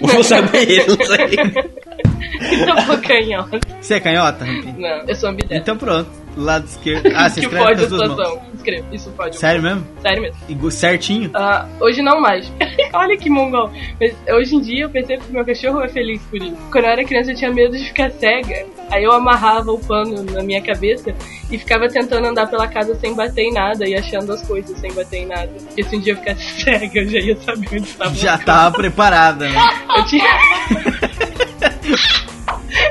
[0.00, 1.38] Vou saber, não sei.
[2.68, 3.60] Eu sou canhota.
[3.80, 4.44] Você é canhota?
[4.44, 5.58] Não, eu sou ambidestro.
[5.58, 6.10] Então pronto.
[6.38, 7.10] Lado esquerdo.
[7.14, 8.16] Ah, você que escreve pode com a as duas mãos.
[8.18, 8.42] situação.
[8.54, 9.36] Escreve, isso pode.
[9.36, 9.86] Sério mesmo?
[10.02, 10.36] Sério mesmo.
[10.48, 11.30] Igu- Certinho?
[11.34, 12.50] Ah, hoje não mais.
[12.92, 13.70] Olha que mongol.
[14.00, 16.56] Mas hoje em dia eu percebo que meu cachorro é feliz por isso.
[16.70, 18.66] Quando eu era criança eu tinha medo de ficar cega.
[18.90, 21.14] Aí eu amarrava o pano na minha cabeça
[21.50, 24.92] e ficava tentando andar pela casa sem bater em nada e achando as coisas sem
[24.94, 25.48] bater em nada.
[25.66, 28.14] Porque se um dia eu ficasse cega, eu já ia saber onde estava.
[28.14, 29.58] Já tava preparada, né?
[29.96, 30.24] Eu tinha.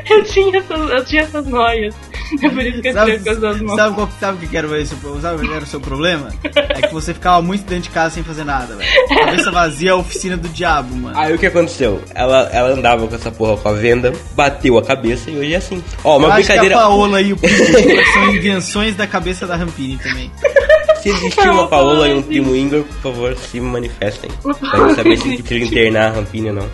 [0.09, 1.95] eu tinha essas, eu tinha essas noias.
[2.41, 3.75] É por isso que eu Sabe, as duas mãos.
[3.75, 6.29] sabe, qual, sabe o que era o seu, sabe o que era o seu problema?
[6.43, 8.89] É que você ficava muito dentro de casa sem fazer nada, velho.
[9.07, 11.17] Cabeça vazia é a oficina do diabo, mano.
[11.17, 12.01] Aí o que aconteceu?
[12.13, 15.57] Ela, ela andava com essa porra com a venda, bateu a cabeça e hoje é
[15.57, 15.83] assim.
[16.03, 16.75] Ó, uma Eu acho que a brincadeira.
[16.75, 20.31] Paola e o Pinguim são invenções da cabeça da Rampini também.
[21.07, 24.29] Se existir uma Paola e um primo Igor, por favor, se manifestem.
[24.41, 26.69] Pra saber se precisa internar a Rampini ou não.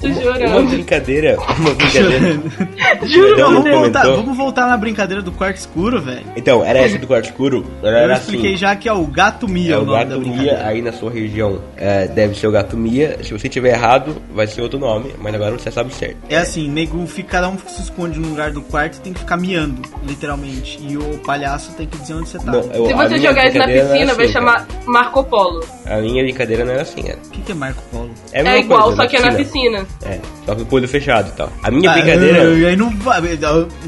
[0.00, 0.68] Tô Uma chorando.
[0.70, 1.36] brincadeira.
[1.58, 2.40] Uma brincadeira.
[3.06, 6.24] Juro, Então, Vamos voltar, vamos voltar na brincadeira do quarto escuro, velho.
[6.36, 7.64] Então, era essa do quarto escuro.
[7.82, 8.58] Ela Eu era expliquei assim.
[8.58, 10.92] já que é o gato Mia É o o nome gato da Mia aí na
[10.92, 11.60] sua região.
[11.76, 13.18] É, deve ser o gato Mia.
[13.22, 16.16] Se você tiver errado, vai ser outro nome, mas agora você sabe certo.
[16.28, 19.20] É assim, nego, fica, cada um se esconde num lugar do quarto e tem que
[19.20, 20.78] ficar miando, literalmente.
[20.82, 22.52] E o palhaço tem que dizer onde você tá.
[22.52, 25.60] Não, eu- Se você jogar isso na era piscina, vai assim, chamar Marco Polo.
[25.84, 25.98] cara.
[25.98, 27.18] A minha brincadeira não era assim, era.
[27.18, 28.10] O que, que é Marco Polo?
[28.32, 29.86] É, É igual, coisa, só que é na piscina.
[30.04, 31.50] É, só que com o olho fechado e tal.
[31.62, 32.44] A minha Ah, brincadeira.
[32.54, 33.20] E aí não vai.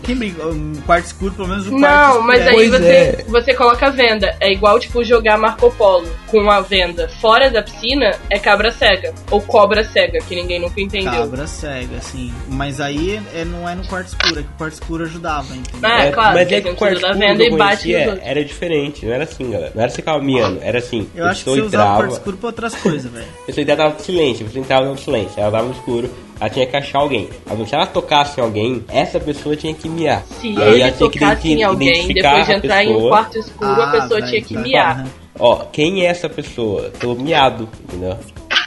[0.02, 0.46] Quem brinca?
[0.46, 2.48] Um quarto escuro, pelo menos o quarto Não, escuro mas é.
[2.48, 3.24] aí Pois você, é.
[3.28, 4.36] você coloca a venda.
[4.40, 9.12] É igual, tipo, jogar Marco Polo com a venda fora da piscina é cabra cega.
[9.30, 11.12] Ou cobra cega, que ninguém nunca entendeu.
[11.12, 12.32] Cabra cega, assim.
[12.48, 15.90] Mas aí é, não é no quarto escuro, é que o quarto escuro ajudava, entendeu?
[15.90, 19.24] É, claro, mas é que o quarto escuro venda e bate era diferente, não era
[19.24, 21.08] assim, Não era você ficava miando, era assim.
[21.14, 23.26] Eu a acho que você usava o quarto entrava, escuro pra outras coisas, velho.
[23.42, 26.66] a pessoa entrava no silêncio, você entrava no silêncio, ela tava no escuro, ela tinha
[26.66, 27.28] que achar alguém.
[27.48, 30.22] Agora, se ela tocasse em alguém, essa pessoa tinha que miar.
[30.40, 33.38] Se ele ela tinha que tocasse em alguém depois de a entrar em um quarto
[33.38, 35.06] escuro, a Ah, pessoa vai, tinha que miar.
[35.38, 36.90] Ó, quem é essa pessoa?
[36.98, 38.16] Pelo miado, entendeu?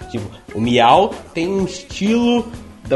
[0.10, 0.26] Tipo,
[0.56, 2.46] o miau tem um estilo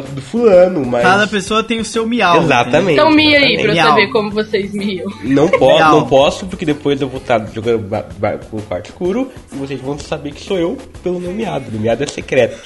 [0.02, 1.04] da- do fulano, mas.
[1.04, 2.42] Cada pessoa tem o seu miau.
[2.44, 2.94] Exatamente.
[2.94, 3.90] Então mia aí pra eu Miau.
[3.90, 5.06] saber como vocês miam.
[5.24, 6.00] Não, po Miau.
[6.00, 7.88] não posso, porque depois eu vou estar jogando
[8.50, 11.66] com o quarto escuro e vocês vão saber que sou eu pelo meu miado.
[11.76, 12.58] O miado é secreto.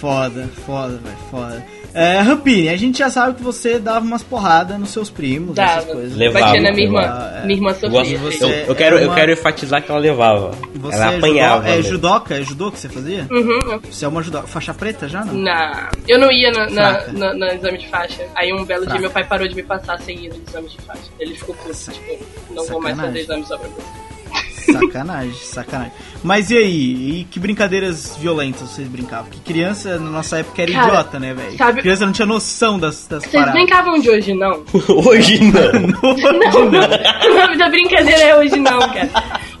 [0.00, 1.64] Foda, foda, velho, foda.
[1.94, 5.84] É, Rampini, a gente já sabe que você dava umas porradas nos seus primos, essas
[5.86, 5.94] Dava.
[5.96, 6.14] coisas.
[6.14, 7.30] Levava, Batia na minha levava, irmã.
[7.42, 7.46] é.
[7.46, 8.18] Minha irmã Eu, gosto, sofria.
[8.18, 10.50] você- eu, eu é quero, eu uma- quero enfatizar que ela levava.
[10.74, 11.62] Você ela é, apanhava.
[11.62, 12.34] judô, é judoca?
[12.34, 13.26] É judô que você fazia?
[13.30, 13.80] Uhum.
[13.90, 14.46] Você é uma judoca.
[14.46, 15.32] Faixa preta já, não?
[15.32, 15.88] Na...
[16.06, 16.68] Eu não ia na,
[17.34, 18.26] na, exame de faixa.
[18.34, 18.92] Aí um belo Fraca.
[18.92, 21.00] dia meu pai parou de me passar sem ir no exame de faixa.
[21.18, 23.06] Ele ficou puto, tipo, não vou mais Sacanagem.
[23.06, 24.06] fazer exame só pra você.
[24.72, 25.92] Sacanagem, sacanagem.
[26.22, 27.20] Mas e aí?
[27.20, 29.26] E que brincadeiras violentas vocês brincavam?
[29.26, 31.56] Porque criança na nossa época era Cara, idiota, né, velho?
[31.56, 33.54] sabe- Criança não tinha noção das, das Vocês paradas.
[33.54, 34.64] brincavam de hoje, não?
[34.88, 35.86] Hoje não.
[36.26, 39.10] Não, o nome da brincadeira é hoje não, cara.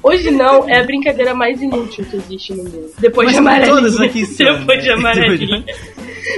[0.02, 2.90] Hoje não é a brincadeira mais inútil que existe no mundo.
[2.98, 3.74] Depois Mas de amarelinha.
[3.76, 4.94] todas aqui são, Depois de né?
[4.94, 5.64] amarelinha.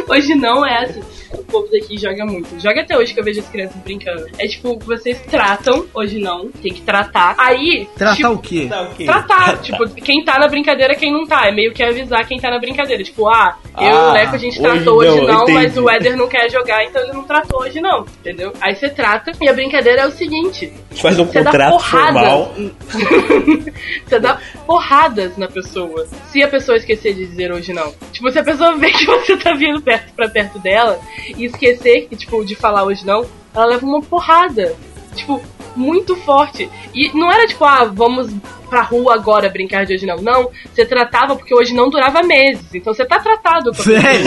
[0.08, 1.00] Hoje não é assim.
[1.32, 2.58] O povo daqui joga muito.
[2.60, 4.26] Joga até hoje que eu vejo as crianças brincando.
[4.38, 7.34] É tipo, vocês tratam, hoje não, tem que tratar.
[7.38, 7.88] Aí.
[7.96, 8.66] Tratar tipo, o quê?
[8.68, 9.06] Tá, ok.
[9.06, 11.46] Tratar, tipo, quem tá na brincadeira quem não tá.
[11.46, 13.02] É meio que avisar quem tá na brincadeira.
[13.02, 15.52] Tipo, ah, eu e Ah, o Leco a gente hoje tratou hoje não, não, entendi.
[15.52, 18.04] mas o Éder não quer jogar, então ele não tratou hoje não.
[18.20, 18.52] Entendeu?
[18.60, 22.12] Aí você trata e a brincadeira é o seguinte: Faz um você dá contrato porrada.
[22.12, 22.54] formal.
[24.06, 26.06] você dá porradas na pessoa.
[26.30, 27.92] Se a pessoa esquecer de dizer hoje não.
[28.12, 30.98] Tipo, se a pessoa vê que você tá vindo perto pra perto dela
[31.36, 34.74] e esquecer, tipo, de falar hoje não, ela leva uma porrada.
[35.14, 35.40] Tipo,
[35.74, 36.68] muito forte.
[36.94, 38.30] E não era tipo, ah, vamos
[38.68, 40.16] pra rua agora brincar de hoje não.
[40.16, 42.66] Não, você tratava porque hoje não durava meses.
[42.74, 43.72] Então você tá tratado.
[43.82, 44.24] Velho?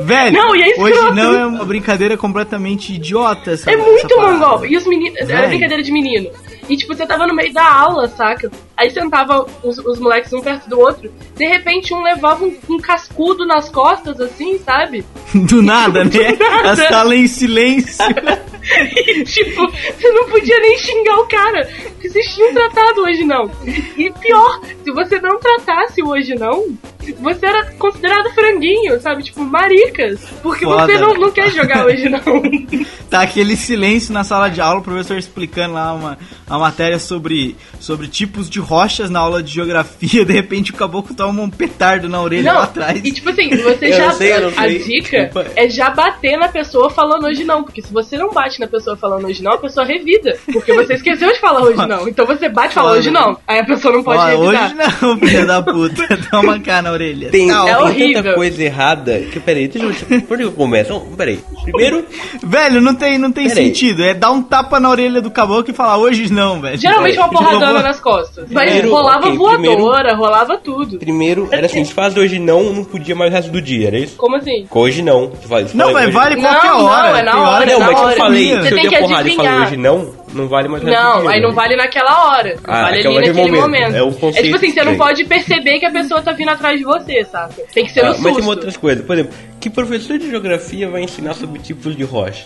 [0.04, 3.52] Velho, Não, e é hoje não é uma brincadeira completamente idiota.
[3.52, 4.66] Essa, É muito mongol.
[4.66, 5.18] E os meninos.
[5.20, 5.48] Era Véi.
[5.48, 6.30] brincadeira de menino.
[6.68, 8.50] E tipo, você tava no meio da aula, saca?
[8.76, 11.12] Aí sentava os, os moleques um perto do outro.
[11.36, 15.04] De repente, um levava um, um cascudo nas costas, assim, sabe?
[15.34, 16.10] Do nada, né?
[16.38, 16.72] nada.
[16.72, 18.04] A sala em silêncio.
[18.68, 21.68] E tipo, você não podia nem xingar o cara.
[21.84, 23.48] Porque vocês tinham tratado hoje não.
[23.96, 26.76] E pior, se você não tratasse hoje não,
[27.12, 29.22] você era considerado franguinho, sabe?
[29.22, 30.20] Tipo, maricas.
[30.42, 30.86] Porque Foda.
[30.86, 32.20] você não, não quer jogar hoje não.
[33.08, 37.56] Tá aquele silêncio na sala de aula, o professor explicando lá uma, uma matéria sobre,
[37.78, 40.24] sobre tipos de rochas na aula de geografia.
[40.24, 43.00] De repente o caboclo toma um petardo na orelha lá atrás.
[43.04, 44.06] E tipo assim, você já.
[44.06, 45.46] não sei, não a dica Desculpa.
[45.54, 47.62] é já bater na pessoa falando hoje não.
[47.62, 50.36] Porque se você não bate na pessoa falando hoje não, a pessoa revida.
[50.52, 52.08] Porque você esqueceu de falar hoje não.
[52.08, 53.38] Então você bate e fala hoje não.
[53.46, 54.64] Aí a pessoa não pode Ó, revidar.
[54.64, 56.16] hoje não, filha da puta.
[56.30, 57.28] Toma cá na orelha.
[57.30, 58.22] Tem, Tá, É tem horrível.
[58.22, 60.20] tanta coisa errada que, peraí, deixa eu.
[60.22, 60.90] Por onde eu começo?
[60.90, 61.38] Não, peraí.
[61.64, 62.04] Primeiro,
[62.42, 64.02] Velho, não tem, não tem sentido.
[64.02, 66.76] É dar um tapa na orelha do caboclo e falar hoje não, velho.
[66.78, 68.46] Geralmente uma Tipo, porradona vou- nas costas.
[68.50, 70.98] Mas Primeiro, rolava ok, voadora, rolava tudo.
[70.98, 73.98] primeiro, era assim, se faz hoje não, não podia mais o resto do dia, era
[73.98, 74.16] isso?
[74.16, 74.66] Como assim?
[74.70, 75.30] Hoje não.
[75.40, 77.18] Se faz- se Não, velho, vale Não, qualquer não, hora.
[77.18, 78.12] é na hora, hora é Não, na mas hora.
[78.12, 80.68] eu falei, Você se eu tem der que porrada e falei hoje não, não vale
[80.68, 82.56] mais Não, aí não vale naquela hora.
[82.64, 83.60] Ah, vale ali naquele momento.
[83.62, 83.94] momento.
[83.94, 86.78] É o conceito tipo assim, você não pode perceber que a pessoa tá vindo atrás
[86.78, 87.54] de você, saca?
[87.72, 88.48] Tem que ser no Ah, mas tem susto.
[88.50, 89.04] outras coisas.
[89.04, 92.44] Por exemplo, que professor de geografia vai ensinar sobre tipos de rocha?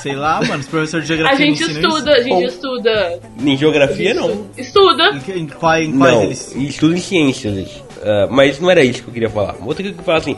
[0.00, 3.20] Sei lá, mano, os professores de A geografia gente ensinam estuda, a gente Ou- estuda.
[3.44, 4.46] Em geografia, não.
[4.56, 5.10] Estuda.
[5.16, 5.30] Isso?
[5.32, 6.56] Em, em quais, em quais Não, eles...
[6.56, 7.82] estudo em ciências.
[8.02, 9.54] Ah, mas não era isso que eu queria falar.
[9.64, 10.36] Outra coisa que eu falo assim,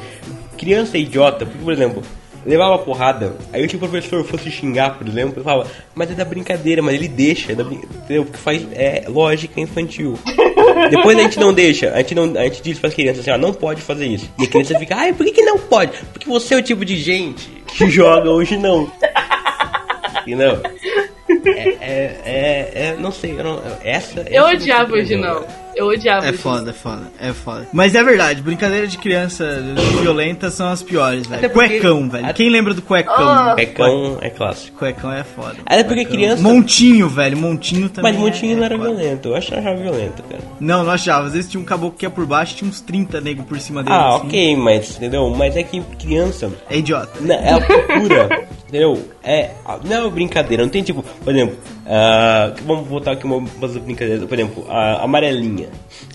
[0.59, 2.03] criança é idiota, porque, por exemplo,
[2.47, 6.25] levava porrada, aí se o professor fosse xingar, por exemplo, eu falava, mas é da
[6.25, 8.25] brincadeira, mas ele deixa, é da entendeu?
[8.25, 10.19] Porque faz é, lógica infantil.
[10.91, 13.31] Depois a gente não deixa, a gente, não, a gente diz para as crianças assim,
[13.31, 14.31] ó, não pode fazer isso.
[14.39, 15.93] E a criança fica, ai, por que, que não pode?
[16.13, 18.91] Porque você é o tipo de gente que joga hoje não.
[20.23, 20.61] Entendeu?
[21.47, 24.21] É, é, é, é, não sei, eu não, essa...
[24.21, 25.64] Eu essa odiava não hoje não.
[25.77, 26.39] Eu odiava É hoje.
[26.39, 27.69] foda, é foda, é foda.
[27.73, 29.61] Mas é verdade, brincadeira de criança
[30.01, 31.51] violentas são as piores, velho.
[31.51, 32.35] Porque- Cuecão, velho.
[32.35, 33.15] Quem lembra do cuecão?
[33.29, 33.55] Ah.
[33.57, 34.79] Pecão é clássico.
[34.79, 35.57] Cuecão é foda.
[35.67, 36.13] Até porque Cuecão.
[36.17, 37.37] criança- Montinho, velho.
[37.37, 38.13] Montinho também.
[38.13, 38.91] Mas Montinho é não era foda.
[38.91, 40.43] violento, eu achava violento, cara.
[40.61, 41.27] Não, não achava.
[41.27, 43.59] Às vezes tinha um caboclo que ia por baixo e tinha uns 30 negros por
[43.59, 43.95] cima dele.
[43.97, 44.27] Ah, assim.
[44.27, 45.31] ok, mas, entendeu?
[45.31, 47.13] Mas é que criança, É idiota.
[47.21, 49.03] na- ela procura, entendeu?
[49.25, 49.53] É,
[49.85, 51.57] não é uma brincadeira, não tem tipo, por exemplo,
[51.87, 55.69] ah, vamos voltar aqui uma, umas brincadeiras, por exemplo, a amarelinha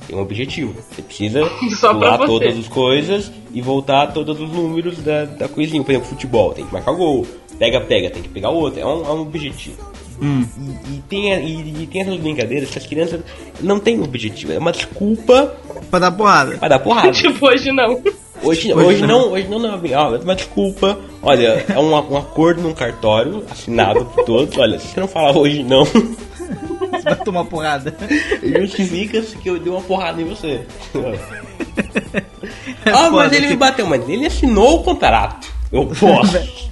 [0.08, 1.44] tem um objetivo, você precisa
[1.92, 6.54] pular todas as coisas e voltar todos os números da, da coisinha, por exemplo, futebol,
[6.54, 7.26] tem que marcar gol,
[7.58, 9.90] pega, pega, tem que pegar outro, é um, é um objetivo.
[10.22, 10.46] Hum.
[10.60, 13.22] E, e tem, e, e tem essas brincadeiras que as crianças
[13.62, 15.56] não têm objetivo, é uma desculpa
[15.90, 16.58] Pra dar porrada.
[16.58, 17.12] pra dar porrada.
[17.14, 18.02] Tipo, hoje não.
[18.44, 19.08] Hoje, Hoje hoje, não.
[19.08, 20.98] não, hoje não, não, ó, uma desculpa.
[21.22, 24.58] Olha, é um, um acordo num cartório, assinado por todos.
[24.58, 27.94] Olha, se você não falar hoje não, Você vai tomar porrada.
[28.42, 30.62] justifica-se que eu dei uma porrada em você.
[32.86, 35.48] É ah, mas ele me porque- bateu, mas ele assinou o contrato.
[35.72, 36.38] Eu posso.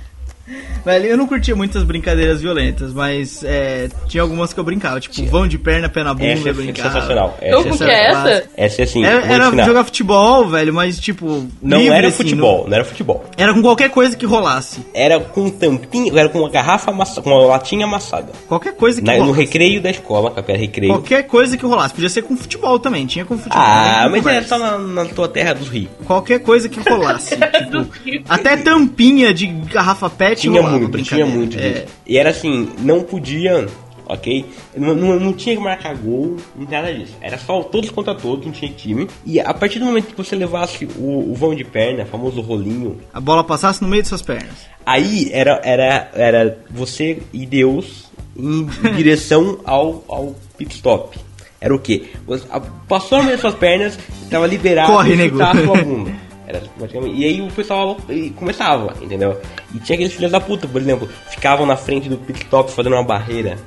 [0.86, 5.00] Velho, eu não curtia muitas brincadeiras violentas, mas é, tinha algumas que eu brincava.
[5.00, 6.90] Tipo, vão de perna, pé na bunda, Essa eu é brincava.
[6.94, 7.38] sensacional.
[7.42, 8.08] Então, Essa, como que essa é é
[8.38, 8.50] essa?
[8.58, 11.48] essa é assim, Era, era jogar futebol, velho, mas tipo.
[11.62, 13.26] Não livre, era assim, futebol, não- não era futebol.
[13.38, 14.86] Era com qualquer coisa que rolasse.
[14.94, 18.32] Era com tampinha, era com uma garrafa amassada, com uma latinha amassada.
[18.48, 19.40] Qualquer coisa que Na- no rolasse.
[19.42, 20.94] recreio da escola, era recreio.
[20.94, 21.94] Qualquer coisa que rolasse.
[21.94, 23.58] Podia ser com futebol também, tinha com futebol.
[23.62, 24.38] Ah, não mas conversa.
[24.38, 26.06] era só na, na tua terra dos ricos.
[26.06, 27.36] Qualquer coisa que rolasse.
[27.72, 28.24] Do tipo, Rio.
[28.30, 31.86] até tampinha de garrafa pet Tinha muito, tinha muito É.
[32.06, 33.68] E era assim, não podia,
[34.06, 34.46] ok?
[34.76, 37.14] Não, não, não tinha que marcar gol, não tinha nada disso.
[37.22, 39.08] Era só todos contra todos, não tinha time.
[39.26, 42.98] E a partir do momento que você levasse o, o vão de perna, famoso rolinho,
[43.14, 44.68] A bola passasse no meio de suas pernas.
[44.86, 48.06] aí era, era, era você e Deus
[48.38, 48.66] em
[48.96, 51.18] direção ao, ao pit stop.
[51.60, 52.04] Era o quê?
[52.28, 55.42] Você, a- passou no meio das suas pernas, estava liberado Corre, nego.
[55.42, 56.12] a sua bunda.
[56.48, 57.20] Era praticamente.
[57.20, 57.98] E aí o pessoal
[58.38, 59.40] começava, entendeu?
[59.76, 62.94] E tinha aqueles filhos da puta, por exemplo, ficavam na frente do pit stop fazendo
[62.94, 63.58] uma barreira,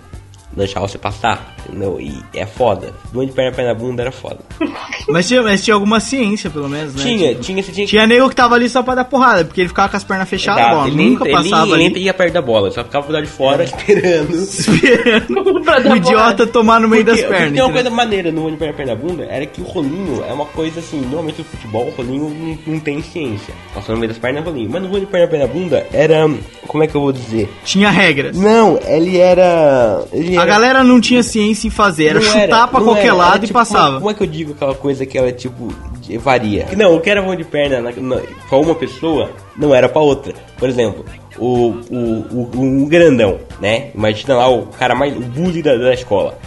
[0.52, 2.00] não deixava você passar, entendeu?
[2.00, 2.92] E é foda.
[3.12, 4.38] Duas de perna, perna, bunda era foda.
[5.08, 7.02] Mas tinha, mas tinha alguma ciência, pelo menos, né?
[7.02, 7.86] Tinha, Tipo, tinha, tinha.
[7.86, 10.28] Tinha nego que tava ali só pra dar porrada, porque ele ficava com as pernas
[10.28, 11.94] fechadas, Exato, ó, ele nunca nem- passava ele nem, ali.
[11.96, 14.30] ele ia perto da bola, só ficava lado de fora esperando.
[14.84, 17.54] esperando Pra dar o idiota tomar no meio Porque- das porque pernas.
[17.54, 20.78] Tem uma coisa maneira no perna perna bunda era que o rolinho é uma coisa
[20.80, 23.52] assim, normalmente no futebol o rolinho não, não tem ciência.
[23.74, 24.70] Passando no meio das pernas é rolinho.
[24.70, 26.28] Mas no vôlei perna perna bunda era.
[26.68, 27.50] Como é que eu vou dizer?
[27.64, 28.36] Tinha regras.
[28.36, 30.04] Não, ele era.
[30.12, 33.04] Ele A era- galera não tinha ciência em fazer, era não chutar pra não qualquer
[33.06, 33.86] era, lado era e tipo, passava.
[33.86, 35.68] Como, como é que eu digo aquela coisa que ela tipo
[36.00, 36.66] de- varia?
[36.76, 38.16] Não, o que era vão de perna na, na,
[38.48, 40.34] pra uma pessoa não era pra outra.
[40.58, 41.04] Por exemplo,
[41.38, 43.90] o, o, o, o grandão, né?
[43.94, 45.16] Imagina lá o cara mais.
[45.16, 46.38] o bully da, da escola.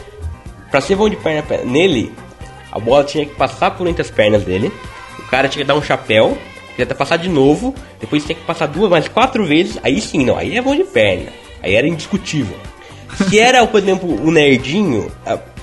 [0.70, 2.12] Pra ser vão de perna pe- nele,
[2.72, 4.72] a bola tinha que passar por entre as pernas dele.
[5.20, 6.38] O cara tinha que dar um chapéu,
[6.76, 9.78] tinha que passar de novo, depois tinha que passar duas, mais quatro vezes.
[9.84, 11.30] Aí sim, não, aí é vão de perna.
[11.62, 12.56] Aí era indiscutível.
[13.30, 15.12] Se era, por exemplo, o nerdinho,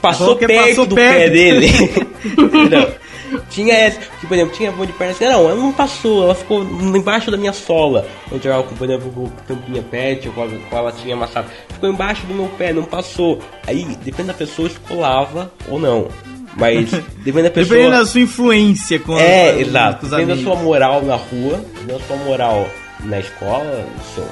[0.00, 1.16] passou Porque perto passou do perto.
[1.18, 1.68] pé dele.
[3.48, 6.34] Tinha essa, que, por exemplo, tinha vão de perna assim, não, ela não passou, ela
[6.34, 8.04] ficou embaixo da minha sola.
[8.30, 11.46] Eu jogava por exemplo, com tampinha pet ou com a, com a latinha amassada.
[11.72, 13.38] Ficou embaixo do meu pé, não passou.
[13.68, 16.08] Aí, depende da pessoa, escolava ou não.
[16.56, 16.90] Mas,
[17.22, 17.76] depende da pessoa.
[17.78, 20.06] Dependendo da sua influência com É, com- exato.
[20.06, 22.68] com Depende da sua moral na rua, depende da sua moral
[23.04, 24.26] na escola, seu-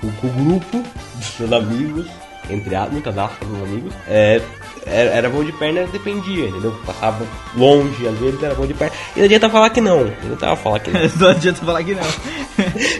[0.00, 0.84] com, com o grupo
[1.16, 2.06] dos seus amigos.
[2.50, 3.92] Entre a- muitas aspas, meus amigos.
[4.08, 4.40] É,
[4.90, 6.74] era, era voo de perna, dependia, entendeu?
[6.86, 7.24] Passava
[7.56, 8.94] longe, às vezes era voo de perna.
[9.14, 10.04] E não adianta falar que não.
[10.04, 11.00] Não adianta falar que não.
[11.18, 12.02] Não adianta falar que não.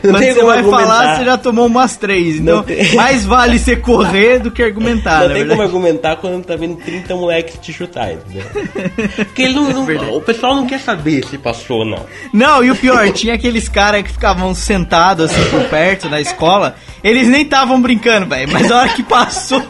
[0.05, 1.17] Não Quando você como vai falar, argumentar.
[1.19, 2.37] você já tomou umas três.
[2.37, 5.63] Então, tem- mais vale você correr do que argumentar, não tem como verdade.
[5.63, 8.45] argumentar quando tá vendo 30 moleques te chutar, entendeu?
[9.17, 10.13] Porque ele não, não- Verdade.
[10.13, 12.07] o pessoal não quer saber se passou ou não.
[12.33, 16.77] Não, e o pior, tinha aqueles caras que ficavam sentados assim por perto na escola.
[17.03, 18.51] Eles nem estavam brincando, velho.
[18.53, 19.63] Mas a hora que passou.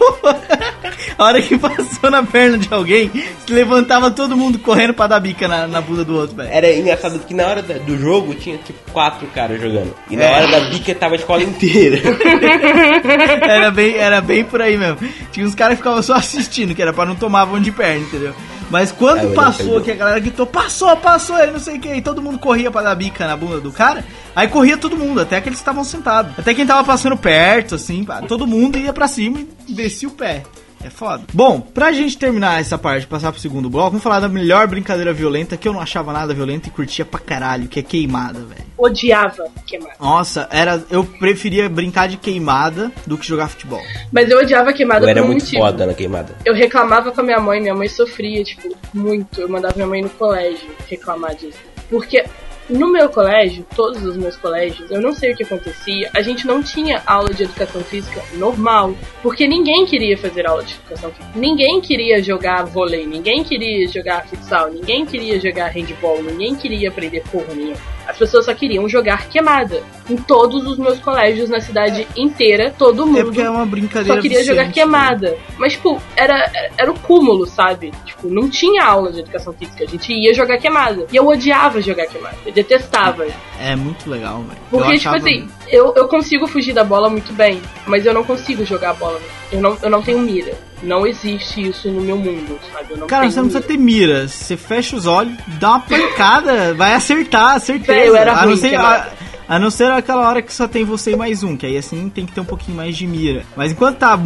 [1.17, 3.11] a hora que passou na perna de alguém,
[3.49, 6.49] levantava todo mundo correndo pra dar bica na, na bunda do outro, velho.
[6.53, 9.95] Era engraçado que na hora da- do jogo tinha tipo quatro caras jogando.
[10.11, 10.33] E na É.
[10.37, 11.99] hora da bica tava a escola inteira.
[13.49, 14.99] Era bem, era bem por aí mesmo.
[15.33, 18.01] Tinha uns caras que ficavam só assistindo, que era pra não tomar vão de perna,
[18.01, 18.35] entendeu?
[18.71, 21.81] Mas É, quando eu passou, que a galera gritou, passou, passou, ele não sei o
[21.81, 24.05] que, e todo mundo corria pra dar bica na bunda do cara,
[24.37, 26.33] aí corria todo mundo, até que eles estavam sentados.
[26.39, 30.13] Até quem tava passando perto, assim, pá, todo mundo ia pra cima e descia o
[30.13, 30.43] pé.
[30.83, 31.25] É foda.
[31.33, 35.13] Bom, pra gente terminar essa parte, passar pro segundo bloco, vamos falar da melhor brincadeira
[35.13, 38.65] violenta, que eu não achava nada violenta e curtia pra caralho, que é queimada, velho.
[38.79, 39.95] Odiava queimada.
[40.01, 43.83] Nossa, era, eu preferia brincar de queimada do que jogar futebol.
[44.13, 45.63] Mas eu odiava queimada Eu era um muito motivo.
[45.63, 46.37] foda na queimada.
[46.45, 49.41] Eu reclamava com a minha mãe, minha mãe sofria, tipo, muito.
[49.41, 51.59] Eu mandava minha mãe no colégio reclamar disso.
[51.91, 52.25] Porque
[52.69, 56.47] no meu colégio, todos os meus colégios, eu não sei o que acontecia, a gente
[56.47, 58.95] não tinha aula de educação física normal.
[59.23, 61.39] Porque ninguém queria fazer aula de educação física.
[61.39, 67.23] Ninguém queria jogar vôlei, ninguém queria jogar futsal, ninguém queria jogar handball, ninguém queria aprender
[67.31, 67.98] porra nenhuma.
[68.09, 69.83] As pessoas só queriam jogar queimada.
[70.09, 74.15] Em todos os meus colégios, na cidade inteira, todo mundo É porque é uma brincadeira
[74.17, 75.37] só queria jogar viciante, queimada.
[75.59, 77.93] Mas, tipo, era, era o cúmulo, sabe?
[78.07, 79.85] Tipo, não tinha aula de educação física.
[79.85, 81.07] A gente ia jogar queimada.
[81.13, 82.37] E eu odiava jogar queimada.
[82.47, 83.27] Eu detestava.
[83.27, 83.33] né?
[83.61, 84.59] É muito legal, velho.
[84.71, 87.61] Porque, Eu tipo achava- assim, eu, eu consigo fugir da bola muito bem.
[87.87, 89.21] Mas eu não consigo jogar a bola.
[89.53, 90.53] Eu não, eu não tenho mira.
[90.83, 92.93] Não existe isso no meu mundo, sabe?
[92.93, 94.29] Eu não Cara, você não precisa ter mira.
[94.29, 97.99] Você fecha os olhos, dá uma pancada, vai acertar, certeza.
[97.99, 99.09] Eu era a, não ser, a,
[99.49, 102.09] a não ser aquela hora que só tem você e mais um, que aí assim
[102.11, 103.45] tem que ter um pouquinho mais de mira.
[103.57, 104.19] Mas enquanto tá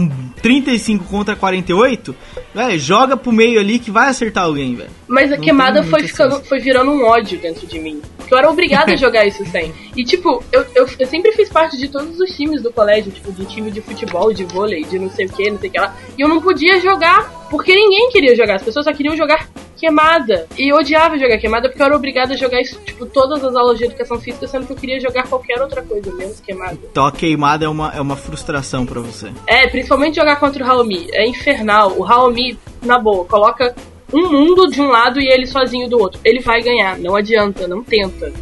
[0.42, 2.14] 35 contra 48,
[2.54, 4.90] velho, joga pro meio ali que vai acertar alguém, velho.
[5.06, 6.48] Mas a Não queimada foi ficando, ciência.
[6.48, 8.00] foi virando um ódio dentro de mim.
[8.18, 9.72] Porque eu era obrigada a jogar isso sem.
[9.96, 13.30] E tipo, eu, eu, eu sempre fiz parte de todos os times do colégio, tipo,
[13.32, 15.78] de time de futebol, de vôlei, de não sei o que, não sei o que
[15.78, 15.94] lá.
[16.18, 18.54] E eu não podia jogar, porque ninguém queria jogar.
[18.56, 19.46] As pessoas só queriam jogar
[19.76, 20.46] queimada.
[20.56, 23.54] E eu odiava jogar queimada porque eu era obrigada a jogar isso, tipo, todas as
[23.54, 26.78] aulas de educação física, sendo que eu queria jogar qualquer outra coisa, menos queimada.
[26.90, 29.30] Então a queimada é uma, é uma frustração pra você.
[29.46, 31.08] É, principalmente jogar contra o Raomi.
[31.12, 31.92] É infernal.
[31.98, 33.74] O Raomi, na boa, coloca
[34.10, 36.18] um mundo de um lado e ele sozinho do outro.
[36.24, 38.32] Ele vai ganhar, não adianta, não tenta.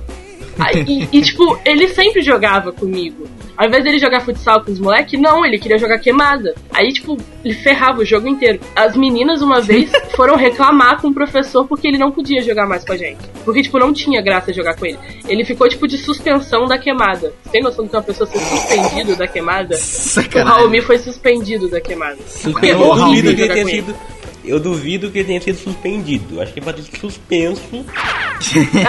[0.87, 3.27] E, e, tipo, ele sempre jogava comigo.
[3.57, 6.55] Ao invés dele jogar futsal com os moleques, não, ele queria jogar queimada.
[6.73, 8.59] Aí, tipo, ele ferrava o jogo inteiro.
[8.75, 12.85] As meninas, uma vez, foram reclamar com o professor porque ele não podia jogar mais
[12.85, 13.19] com a gente.
[13.45, 14.99] Porque, tipo, não tinha graça jogar com ele.
[15.29, 17.33] Ele ficou, tipo, de suspensão da queimada.
[17.43, 19.75] Você tem noção de que uma pessoa ser suspendido da queimada?
[19.81, 20.59] O Sacanagem.
[20.61, 22.19] Raomi foi suspendido da queimada.
[22.43, 23.83] Porque Eu eu Raul, duvido horrível que ele jogar tenha com ele.
[23.83, 24.20] sido.
[24.45, 26.41] Eu duvido que ele tenha sido suspendido.
[26.41, 27.63] Acho que ele vai ter suspenso.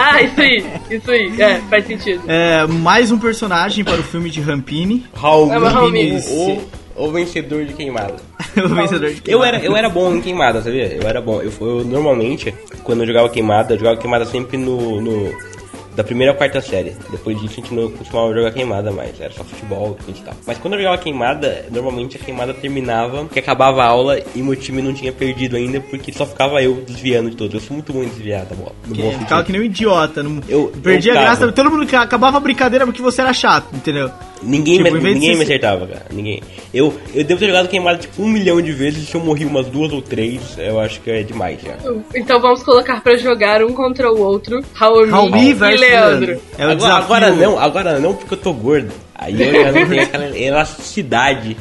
[0.00, 1.40] Ah, isso aí, isso aí.
[1.40, 2.22] É, faz sentido.
[2.26, 5.04] É, mais um personagem para o filme de Rampini.
[5.14, 5.92] Raul, É, mas Raul
[6.96, 8.16] o, o vencedor de queimada.
[8.56, 9.46] o vencedor de Eu queimada.
[9.48, 10.86] era, eu era bom em queimada, sabia?
[10.86, 11.42] Eu era bom.
[11.42, 15.00] Eu, eu normalmente, quando eu jogava queimada, eu jogava queimada sempre no.
[15.02, 15.51] no-
[15.94, 16.96] da primeira à quarta série.
[17.10, 19.20] Depois disso a gente não costumava jogar queimada mais.
[19.20, 20.34] Era só futebol e tal.
[20.46, 24.56] Mas quando eu jogava queimada, normalmente a queimada terminava, que acabava a aula e meu
[24.56, 27.54] time não tinha perdido ainda, porque só ficava eu desviando de todos.
[27.54, 28.72] Eu sou muito bom em desviar da bola.
[28.86, 29.44] No Que- Ficava sentido.
[29.44, 30.22] que nem um idiota.
[30.22, 30.40] Não...
[30.48, 31.36] Eu- Perdia eu a ficava.
[31.40, 31.52] graça.
[31.52, 34.10] Todo mundo acabava a brincadeira porque você era chato, entendeu?
[34.42, 36.06] Ninguém, Tipo, me, ninguém me acertava, cara.
[36.10, 36.42] Ninguém.
[36.74, 39.08] Eu, eu devo ter jogado queimada tipo um milhão de vezes.
[39.08, 41.76] Se eu morri umas duas ou três, eu acho que é demais já.
[42.14, 46.26] Então vamos colocar pra jogar um contra o outro, Raul Raulmi e versus Leandro.
[46.26, 46.42] Leandro.
[46.58, 48.92] É o agora, agora não, agora não porque eu tô gordo.
[49.14, 51.56] Aí eu já não tenho aquela elasticidade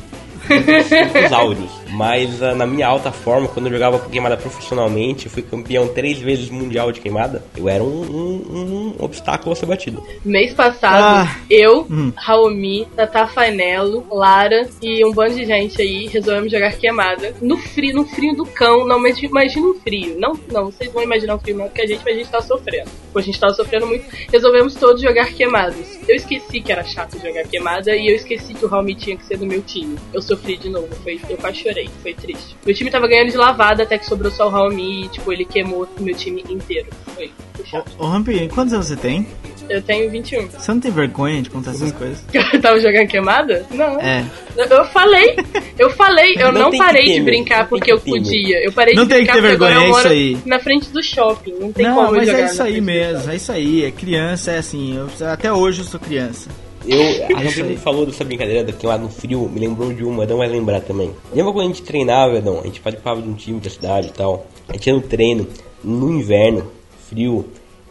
[0.47, 1.80] dos, áureos.
[1.91, 6.19] Mas ah, na minha alta forma, quando eu jogava queimada profissionalmente, eu fui campeão três
[6.19, 7.43] vezes mundial de queimada.
[7.57, 10.03] Eu era um, um- um obstáculo a ser batido.
[10.23, 11.35] Mês passado, Ah.
[11.49, 12.11] eu, Hum.
[12.15, 17.93] Raomi, Tata Fainello, Lara e um bando de gente aí resolvemos jogar queimada no frio,
[17.95, 18.85] no frio do cão.
[18.87, 20.15] Não, mas imagina um frio.
[20.19, 22.41] Não, não, vocês vão imaginar um frio não, porque a gente, mas a gente tá
[22.41, 22.89] sofrendo.
[23.15, 24.05] A gente tava sofrendo muito.
[24.31, 25.99] Resolvemos todos jogar queimadas.
[26.07, 29.25] Eu esqueci que era chato jogar queimada e eu esqueci que o Raomi tinha que
[29.25, 29.97] ser do meu time.
[30.13, 32.55] Eu sofri de novo, foi, eu quase chorei, foi triste.
[32.65, 35.45] Meu time tava ganhando de lavada até que sobrou só o Raomi e, tipo, ele
[35.45, 36.87] queimou o meu time inteiro.
[37.15, 37.91] Foi, foi chato.
[37.97, 39.27] Ô, Rampini, quantos anos você tem?
[39.69, 40.47] Eu tenho 21.
[40.49, 42.25] Você não tem vergonha de contar essas coisas?
[42.33, 43.65] Eu tava jogando queimada?
[43.71, 43.97] Não.
[44.01, 44.25] É.
[44.57, 45.35] Eu, eu falei,
[45.79, 48.61] eu falei, eu Não não, parei de brincar Não porque que eu podia.
[48.65, 50.09] Eu parei Não de tem que brincar ter porque agora vergonha, eu é isso moro
[50.09, 50.37] aí.
[50.45, 51.53] na frente do shopping.
[51.57, 53.31] Não tem não, como eu mas jogar é na isso aí frente do mesmo, shopping.
[53.31, 53.85] é isso aí.
[53.85, 54.97] É criança, é assim.
[54.97, 56.49] eu- até hoje eu sou criança.
[56.87, 60.37] Eu, a gente falou dessa brincadeira daqui lá no frio, me lembrou de uma, Adão
[60.37, 61.11] vai lembrar também.
[61.33, 62.59] Lembra quando a gente treinava, Adão?
[62.59, 64.45] A gente participava de um time da cidade e tal.
[64.67, 65.47] A gente ia no treino,
[65.83, 66.71] no inverno,
[67.07, 67.45] frio.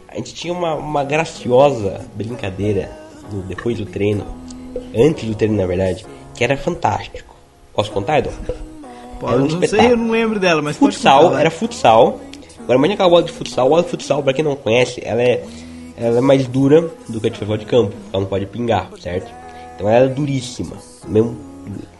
[0.07, 2.91] A gente tinha uma, uma graciosa brincadeira
[3.31, 4.25] no- depois do treino,
[4.95, 7.33] antes do treino na verdade, que era fantástico.
[7.73, 8.21] Posso contar?
[9.19, 11.51] Pô, Era um eu não sei, eu não lembro dela, mas pode Futsal, contar, era
[11.51, 12.19] futsal.
[12.59, 13.65] Agora imagina aquela bola de futsal.
[13.65, 15.43] A bola de futsal, pra quem não conhece, ela é,
[16.01, 17.93] ela é mais dura do que a de futebol de campo.
[18.11, 19.31] Ela não pode pingar, certo?
[19.75, 20.75] Então ela era duríssima.
[21.07, 21.37] Mesmo,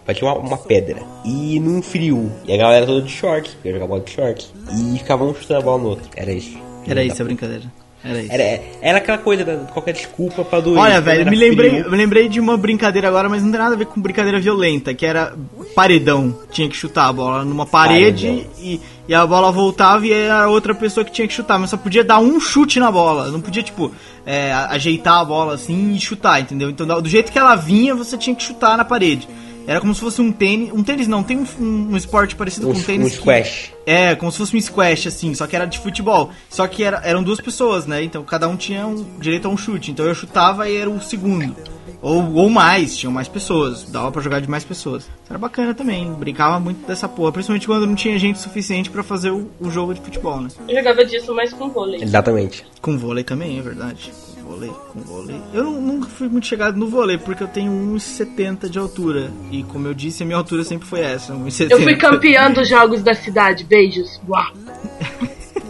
[0.05, 1.03] parecia uma, uma pedra.
[1.23, 2.31] E num frio.
[2.45, 4.51] E a galera toda de shorts, ia jogar bola de shorts.
[4.75, 6.09] E ficava um chutando a bola no outro.
[6.15, 6.57] Era isso.
[6.87, 7.80] Era isso a brincadeira.
[8.03, 8.31] Era isso.
[8.31, 10.79] Era, era aquela coisa, da, qualquer desculpa pra doer.
[10.79, 13.77] Olha, velho, me lembrei, me lembrei de uma brincadeira agora, mas não tem nada a
[13.77, 15.35] ver com brincadeira violenta, que era
[15.75, 16.35] paredão.
[16.51, 18.45] Tinha que chutar a bola numa parede Paredão.
[18.59, 21.77] e, e a bola voltava e era outra pessoa que tinha que chutar, mas só
[21.77, 23.29] podia dar um chute na bola.
[23.29, 23.91] Não podia, tipo,
[24.25, 26.69] é, a- ajeitar a bola assim e chutar, entendeu?
[26.69, 29.27] Então, do jeito que ela vinha, você tinha que chutar na parede.
[29.67, 30.71] Era como se fosse um tênis.
[30.73, 33.11] Um tênis não, tem um, um, um esporte parecido um, com um um tênis.
[33.13, 33.71] que- squash.
[33.85, 36.31] é, como se fosse um squash, assim, só que era de futebol.
[36.49, 38.03] Só que era- eram duas pessoas, né?
[38.03, 39.91] Então cada um tinha um, direito a um chute.
[39.91, 41.55] Então eu chutava e era o segundo.
[42.01, 43.83] Ou, ou mais, tinham mais pessoas.
[43.83, 45.03] Dava pra jogar de mais pessoas.
[45.03, 46.11] Isso era bacana também.
[46.13, 47.31] Brincava muito dessa porra.
[47.31, 50.49] Principalmente quando não tinha gente suficiente pra fazer o, o jogo de futebol, né?
[50.67, 52.01] Eu jogava disso mais com vôlei.
[52.01, 52.65] Exatamente.
[52.81, 54.11] Com vôlei também, é verdade.
[54.51, 55.41] Vôlei, com vôlei.
[55.53, 59.31] Eu nu- nunca fui muito chegado no vôlei, porque eu tenho 1,70 de altura.
[59.51, 61.71] E como eu disse, a minha altura sempre foi essa, 1,70.
[61.71, 63.63] Eu fui campeã dos jogos da cidade.
[63.63, 64.19] Beijos.
[64.27, 64.51] Uau.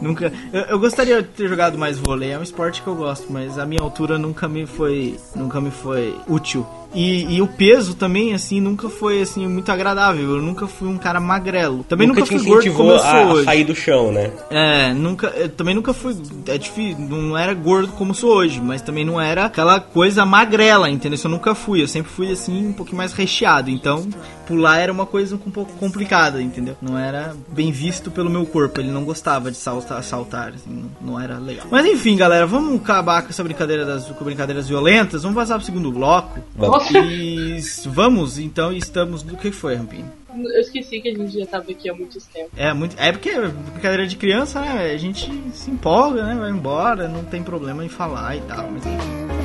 [0.00, 0.32] Nunca.
[0.52, 3.58] Eu, eu gostaria de ter jogado mais vôlei, é um esporte que eu gosto, mas
[3.58, 5.16] a minha altura nunca me foi.
[5.36, 6.66] Nunca me foi útil.
[6.94, 10.36] E, e o peso também, assim, nunca foi assim muito agradável.
[10.36, 11.84] Eu nunca fui um cara magrelo.
[11.84, 13.44] Também nunca, te fui gordo como eu sou a, a hoje.
[13.44, 14.30] sair do chão, né?
[14.50, 15.28] É, nunca.
[15.28, 16.16] Eu também nunca fui.
[16.46, 16.98] É difícil.
[16.98, 21.14] Não era gordo como sou hoje, mas também não era aquela coisa magrela, entendeu?
[21.14, 21.82] Isso eu nunca fui.
[21.82, 23.70] Eu sempre fui assim, um pouquinho mais recheado.
[23.70, 24.08] Então,
[24.46, 26.76] pular era uma coisa um pouco complicada, entendeu?
[26.82, 28.80] Não era bem visto pelo meu corpo.
[28.80, 31.66] Ele não gostava de saltar, saltar assim, não, era legal.
[31.70, 35.22] Mas enfim, galera, vamos acabar com essa brincadeira das com brincadeiras violentas.
[35.22, 36.40] Vamos passar pro segundo bloco.
[36.56, 36.79] Vamos.
[36.94, 39.22] E vamos, então, estamos.
[39.22, 40.10] O que foi, Rampinho?
[40.36, 42.50] Eu esqueci que a gente já tava aqui há muito tempo.
[42.56, 43.32] É, muito, é porque
[43.72, 44.92] brincadeira de criança, né?
[44.92, 46.34] A gente se empolga, né?
[46.34, 48.70] Vai embora, não tem problema em falar e tal.
[48.70, 49.39] Mas enfim.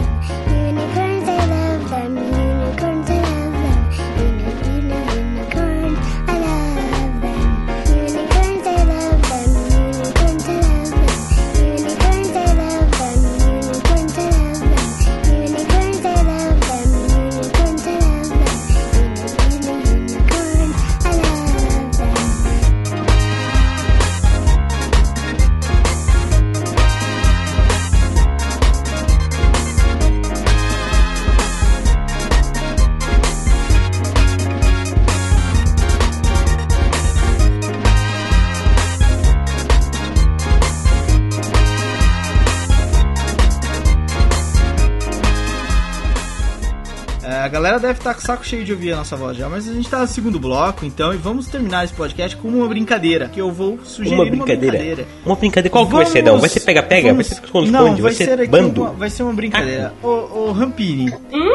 [47.85, 49.89] Deve estar com o saco cheio de ouvir a nossa voz já, mas a gente
[49.89, 53.51] tá no segundo bloco, então, e vamos terminar esse podcast com uma brincadeira, que eu
[53.51, 54.59] vou sugerir Uma uma brincadeira.
[54.77, 55.07] brincadeira.
[55.25, 55.69] Uma brincadeira.
[55.71, 56.39] Qual que vai ser, não?
[56.39, 57.03] Vai ser pega-pega?
[57.03, 57.71] Vai vamos- ser esconde-esconde?
[57.71, 58.81] Não, Vai, vai ser, ser aqui bando?
[58.81, 59.93] uma, vai ser uma brincadeira.
[60.03, 61.13] Ô, ô Rampini,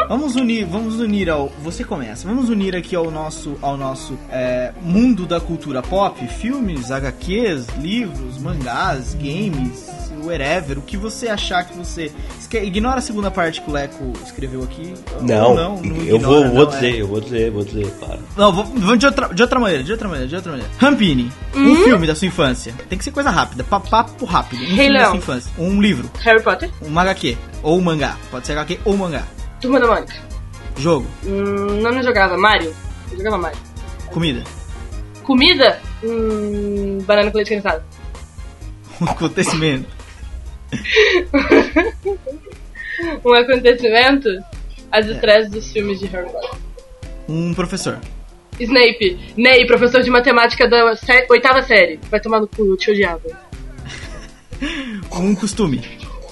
[0.09, 1.51] vamos unir, vamos unir ao.
[1.62, 2.26] Você começa.
[2.26, 8.39] Vamos unir aqui ao nosso, ao nosso é, mundo da cultura pop, filmes, HQs, livros,
[8.39, 9.89] mangás, games,
[10.27, 10.79] whatever.
[10.79, 12.11] O que você achar que você.
[12.53, 14.95] Ignora a segunda parte que o Leco escreveu aqui.
[15.21, 16.75] Não, não, não eu vou, ignora, vou não, é.
[16.75, 18.21] dizer, eu vou dizer, vou dizer, claro.
[18.37, 20.73] Não, vou- vamos de outra, de outra maneira, de outra maneira, de outra maneira.
[20.79, 22.75] Rampini, um filme da sua infância.
[22.89, 24.62] Tem que ser coisa rápida, pa- papo rápido.
[24.62, 25.53] Um Rei filme da sua infância.
[25.59, 28.16] Um livro, Harry Potter, um HQ, ou um mangá.
[28.31, 29.23] Pode ser HQ ou mangá.
[29.61, 30.14] Turma da Mônica.
[30.79, 32.37] Jogo, Hum, não, não jogava.
[32.39, 32.75] Mario.
[33.12, 33.59] Eu jogava Mario.
[34.11, 34.43] comida,
[35.23, 35.79] Comida?
[36.03, 37.83] Hum, banana com leite condensado.
[39.01, 39.87] um acontecimento,
[43.25, 44.29] Um acontecimento?
[44.93, 46.51] As estresses dos filmes de Harry Potter.
[47.29, 47.99] um professor,
[48.59, 49.18] Snape.
[49.37, 51.99] Ney, professor de matemática da sé- oitava série.
[52.11, 53.23] Vai tomar no cu, eu te odiava.
[55.14, 55.81] um costume.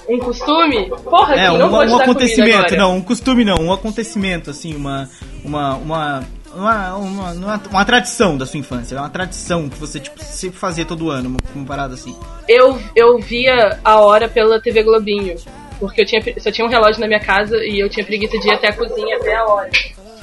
[0.07, 0.89] Um costume?
[1.03, 4.49] Porra, É, um, não vou te um comida acontecimento, não, um costume não, um acontecimento,
[4.49, 5.09] assim, uma,
[5.43, 6.23] uma, uma,
[6.53, 10.85] uma, uma, uma, uma tradição da sua infância, uma tradição que você tipo, sempre fazia
[10.85, 12.15] todo ano, uma, parada assim.
[12.47, 15.35] Eu, eu via a hora pela TV Globinho.
[15.79, 18.49] Porque eu tinha, só tinha um relógio na minha casa e eu tinha preguiça de
[18.49, 19.69] ir até a cozinha ver a hora.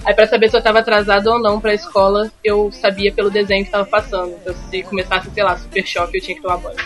[0.04, 3.64] Aí pra saber se eu tava atrasado ou não pra escola, eu sabia pelo desenho
[3.64, 4.36] que tava passando.
[4.40, 6.76] Então se começasse, sei lá, super choque, eu tinha que tomar banho.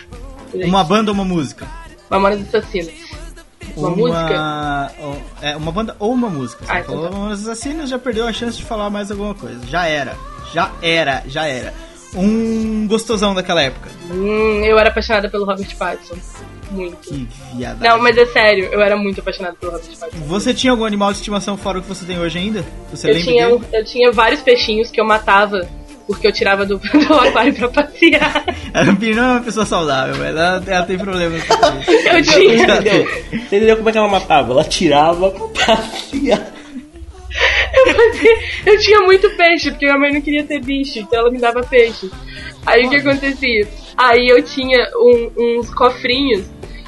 [0.54, 1.66] Uma banda ou uma música?
[2.08, 2.99] Mamonas Assassinas.
[3.80, 4.92] Uma, música?
[5.00, 6.64] ou- É, uma banda ou uma música.
[6.64, 7.16] Você Ah, então falou tá.
[7.16, 9.60] Mamonas Assassinas, já perdeu a chance de falar mais alguma coisa.
[9.66, 10.16] Já era.
[10.52, 11.72] Já era, já era.
[12.14, 13.88] Um gostosão daquela época.
[14.10, 16.16] Hum, eu era apaixonada pelo Robert Pattinson.
[16.70, 17.08] Muito.
[17.08, 17.88] Que viadagem.
[17.88, 20.24] Não, mas é sério, eu era muito apaixonada pelo Robert Pattinson.
[20.26, 22.64] Você tinha algum animal de estimação fora o que você tem hoje ainda?
[22.92, 23.64] Você Eu lembra tinha, dele?
[23.72, 25.68] eu tinha vários peixinhos que eu matava
[26.12, 28.44] porque eu tirava do, do aquário pra passear.
[28.74, 30.24] A Pino não é uma pessoa saudável.
[30.24, 31.90] Ela, ela tem problemas com isso.
[32.08, 32.64] Eu tinha.
[32.64, 33.04] Entendeu?
[33.30, 34.52] Você entendeu como é que ela matava?
[34.52, 36.52] Ela tirava pra passear.
[37.72, 41.30] Eu, fazia- eu tinha muito peixe, porque minha mãe não queria ter bicho, então ela
[41.30, 42.10] me dava peixe.
[42.66, 43.68] Aí o que acontecia?
[43.96, 45.30] Aí eu tinha um-
[45.60, 46.44] uns cofrinhos,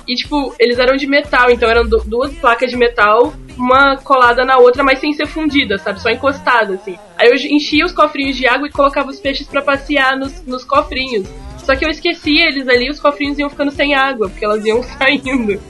[0.08, 4.44] e tipo, eles eram de metal, então eram du- duas placas de metal, uma colada
[4.44, 6.00] na outra, mas sem ser fundida, sabe?
[6.00, 6.96] Só encostada, assim.
[7.16, 10.64] Aí eu enchia os cofrinhos de água e colocava os peixes pra passear nos, nos
[10.64, 11.28] cofrinhos.
[11.59, 14.82] Só que eu esquecia eles ali, os cofrinhos iam ficando sem água, porque elas iam
[14.98, 15.61] saindo.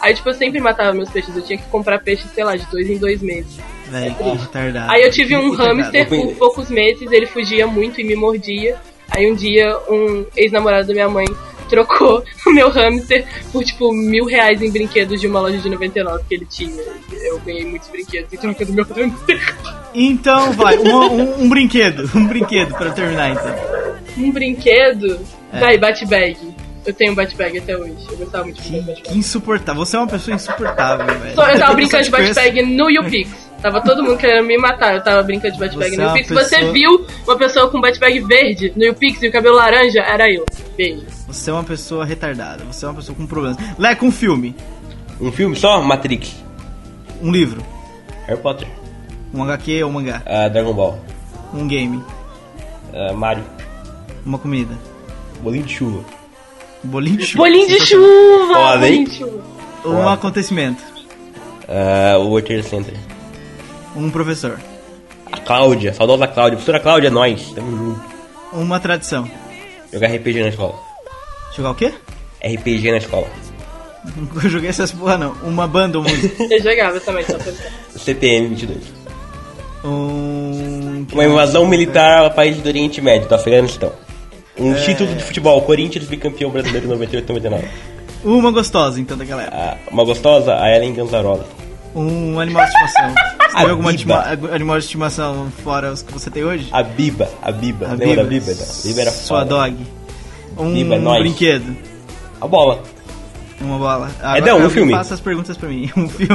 [0.00, 2.66] Aí, tipo, eu sempre matava meus peixes, eu tinha que comprar peixe, sei lá, de
[2.66, 3.58] dois em dois meses.
[3.88, 4.90] Velho, que retardado.
[4.90, 8.76] Aí eu tive um hamster por poucos meses, ele fugia muito e me mordia.
[9.08, 11.26] Aí um dia um ex-namorado da minha mãe
[11.68, 16.24] trocou o meu hamster por tipo mil reais em brinquedos de uma loja de 99
[16.28, 16.82] que ele tinha.
[17.24, 19.54] Eu ganhei muitos brinquedos em troca do meu hamster.
[19.94, 22.10] Então vai, um, um- um brinquedo.
[22.14, 23.54] Um brinquedo pra terminar então.
[24.18, 25.18] Um brinquedo?
[25.52, 25.60] É.
[25.60, 26.36] Vai, bate-bag.
[26.84, 27.94] Eu tenho um bate-bag até hoje.
[28.10, 29.02] Eu gostava muito de Que, bate-bag.
[29.02, 29.84] que insuportável.
[29.84, 31.34] Você é uma pessoa insuportável, velho.
[31.34, 33.45] Só- Eu tava brincando de bate-bag no YouPix.
[33.66, 34.94] Tava todo mundo querendo me matar.
[34.94, 36.28] Eu tava brincando de bate-bag Você no é YouPix.
[36.28, 40.02] Se você pessoa- viu uma pessoa com bate-bag verde no YouPix e o cabelo laranja,
[40.02, 40.46] era eu.
[40.76, 41.02] Beijo.
[41.26, 42.62] Você é uma pessoa retardada.
[42.64, 43.56] Você é uma pessoa com problemas.
[43.76, 44.54] Leca, um filme.
[45.20, 45.82] Um filme só?
[45.82, 46.32] Matrix.
[47.20, 47.60] Um livro.
[48.28, 48.68] Harry Potter.
[49.34, 50.22] Um HQ ou um mangá.
[50.24, 51.00] Ah, Dragon Ball.
[51.52, 52.00] Um game.
[52.94, 53.42] Ah, Mario.
[54.24, 54.74] Uma comida.
[55.42, 56.04] Bolinho de chuva.
[56.84, 57.42] Bolinho de chuva.
[57.42, 58.78] Bolinho de chuva!
[58.78, 59.42] Bolinho de chuva.
[59.84, 60.84] Um acontecimento.
[61.68, 62.94] Ah, o World Trade Center.
[63.96, 64.58] Um professor.
[65.32, 66.56] A Cláudia, saudosa Cláudia.
[66.56, 67.50] Professora Cláudia, é nóis.
[67.52, 68.00] Tamo junto.
[68.52, 69.28] Uma tradição.
[69.92, 70.74] Jogar RPG na escola.
[71.56, 71.92] Jogar o quê?
[72.44, 73.26] RPG na escola.
[74.16, 75.32] Nunca joguei essas porra não.
[75.42, 76.42] Uma banda ou música.
[76.52, 77.52] Eu jogava também, só pra
[77.96, 78.78] CPM 22.
[79.84, 81.06] Um...
[81.12, 83.92] Uma invasão militar ao país do Oriente Médio, do Afeganistão.
[84.58, 84.80] Um É.
[84.80, 87.64] título de futebol, Corinthians bicampeão brasileiro 98-99.
[88.24, 89.56] Uma gostosa, então, daquela época.
[89.56, 91.46] Ah, uma gostosa, a Ellen Ganzarola.
[91.96, 93.08] Um animal de estimação.
[93.14, 94.24] Você A teve alguma Biba.
[94.34, 96.68] estima- animal de estimação fora os que você tem hoje?
[96.70, 97.86] A Biba, a Biba.
[97.86, 98.46] A Lembra da Biba.
[98.52, 98.54] Biba?
[98.64, 99.50] Não, a Biba era Sua foda.
[99.50, 99.76] dog.
[100.58, 101.20] Um Biba é nóis.
[101.22, 101.76] brinquedo.
[102.40, 102.82] A bola.
[103.60, 104.10] Uma bola.
[104.36, 104.92] Edão, um alguém filme.
[104.92, 105.90] Faça as perguntas pra mim.
[105.96, 106.34] Um filme.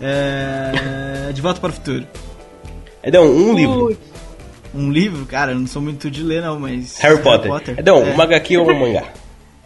[0.00, 1.32] É...
[1.34, 2.06] De Volta para o Futuro.
[3.02, 3.86] Edão, um livro.
[3.88, 3.98] Putz,
[4.72, 5.26] Um livro?
[5.26, 6.96] Cara, eu não sou muito de ler, não, mas.
[6.98, 7.50] Harry Potter.
[7.76, 8.12] Edão, é.
[8.12, 9.04] uma HQ ou um mangá?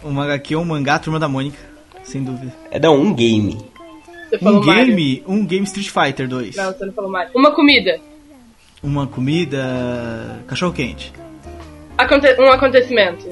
[0.05, 1.59] Um HQ ou um mangá, Turma da Mônica.
[2.05, 2.53] Sem dúvida.
[2.71, 3.59] Edão, um game.
[4.29, 4.87] Você falou Um Mario.
[4.87, 6.57] game, um game Street Fighter 2.
[6.57, 7.31] Não, você não falou Mario.
[7.35, 7.99] Uma comida.
[8.83, 10.41] Uma comida.
[10.47, 11.13] Cachorro quente.
[11.99, 13.27] Aconte- um acontecimento.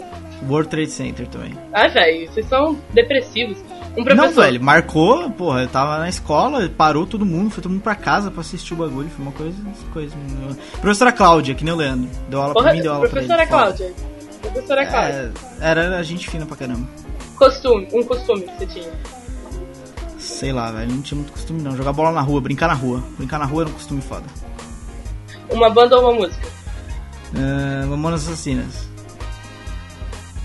[0.48, 1.54] World Trade Center também.
[1.72, 3.58] Ah, velho, vocês são depressivos.
[3.96, 4.44] Um Não, professor.
[4.44, 8.30] velho, marcou, porra, eu tava na escola, parou todo mundo, foi todo mundo pra casa
[8.30, 9.56] pra assistir o bagulho, foi uma coisa,
[9.92, 10.14] coisa.
[10.80, 13.58] Professora Cláudia, que nem o Leandro, deu aula Porra, pra mim, deu aula professora pra
[13.68, 13.74] ele.
[13.76, 13.92] Cláudia.
[14.42, 15.32] Professora Cláudia.
[15.60, 16.86] É, era gente fina pra caramba.
[17.38, 18.90] Costume, um costume que você tinha.
[20.24, 21.76] Sei lá, velho, não tinha muito costume não.
[21.76, 23.02] Jogar bola na rua, brincar na rua.
[23.18, 24.24] Brincar na rua era um costume foda.
[25.50, 26.48] Uma banda ou uma música?
[27.34, 28.88] Uh, Mamonas Assassinas.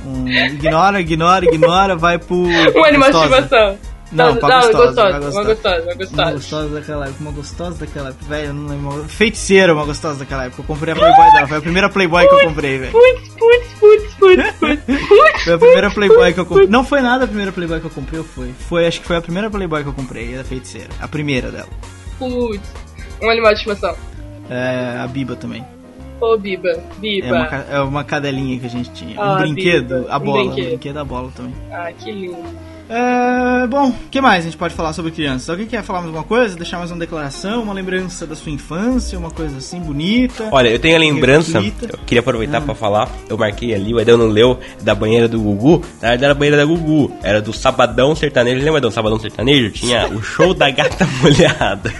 [0.06, 2.36] Um, ignora, ignora, ignora, vai pro.
[2.44, 3.40] Um gostosa.
[3.40, 3.78] estimação.
[4.12, 5.44] Não, não, gostosa, uma gostosa.
[5.44, 6.70] gostosa, uma Uma gostosa.
[6.70, 9.04] daquela época, uma gostosa daquela época, velho, não lembro.
[9.08, 10.62] Feiticeira, uma gostosa daquela época.
[10.62, 12.92] Eu comprei a Playboy dela, foi a primeira Playboy que eu comprei, velho.
[12.92, 14.80] Putz, putz, putz, putz, putz.
[15.44, 16.68] Foi a primeira Playboy que eu comprei.
[16.68, 18.52] Não foi nada a primeira Playboy que eu comprei, ou foi?
[18.68, 20.90] Foi, acho que foi a primeira Playboy que eu comprei, a feiticeira.
[21.00, 21.70] A primeira dela.
[22.18, 22.74] Putz.
[23.22, 23.96] Um animal de estimação.
[24.50, 25.64] É, a Biba também.
[26.20, 27.28] Ô, Biba, Biba.
[27.28, 29.16] É uma, é uma cadelinha que a gente tinha.
[29.20, 30.42] Ah, um brinquedo, Biba, a um bola.
[30.42, 30.68] Um brinquedo.
[30.70, 31.54] brinquedo, a bola também.
[31.72, 32.44] Ah, que lindo.
[32.92, 35.48] É, bom, o que mais a gente pode falar sobre crianças?
[35.48, 36.56] Alguém quer falar mais alguma coisa?
[36.56, 40.50] Deixar mais uma declaração, uma lembrança da sua infância, uma coisa assim bonita?
[40.52, 41.90] Olha, eu tenho a lembrança, Reflita.
[41.94, 42.62] eu queria aproveitar Ah.
[42.62, 46.24] pra falar, eu marquei ali, o Edão não leu, da banheira do Gugu, na verdade
[46.24, 49.70] era a banheira da Gugu, era do Sabadão Sertanejo, lembra do Sabadão Sertanejo?
[49.70, 51.94] Tinha o show da gata molhada.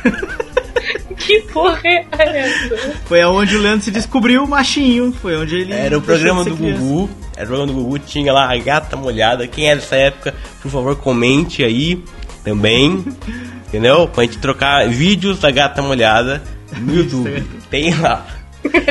[1.30, 2.94] Que porra é essa?
[3.06, 5.14] Foi aonde o Leandro se descobriu machinho.
[5.22, 5.74] Foi onde ele.
[5.74, 6.82] Era o programa do criança.
[6.82, 7.10] Gugu.
[7.36, 9.48] Era o programa do Gugu, tinha lá a gata molhada.
[9.48, 12.04] Quem é dessa época, por favor, comente aí
[12.44, 13.06] também.
[13.68, 14.08] entendeu?
[14.08, 16.42] Pra gente trocar vídeos da gata molhada
[16.78, 17.44] no YouTube.
[17.70, 18.26] Tem lá.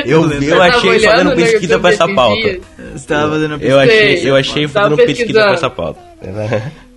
[0.05, 2.59] Eu, eu Você achei tava fazendo pesquisa pra essa pauta.
[2.93, 3.81] Você tava fazendo a Eu pesquisa.
[3.81, 5.99] achei, eu achei fazendo pesquisa pra essa pauta.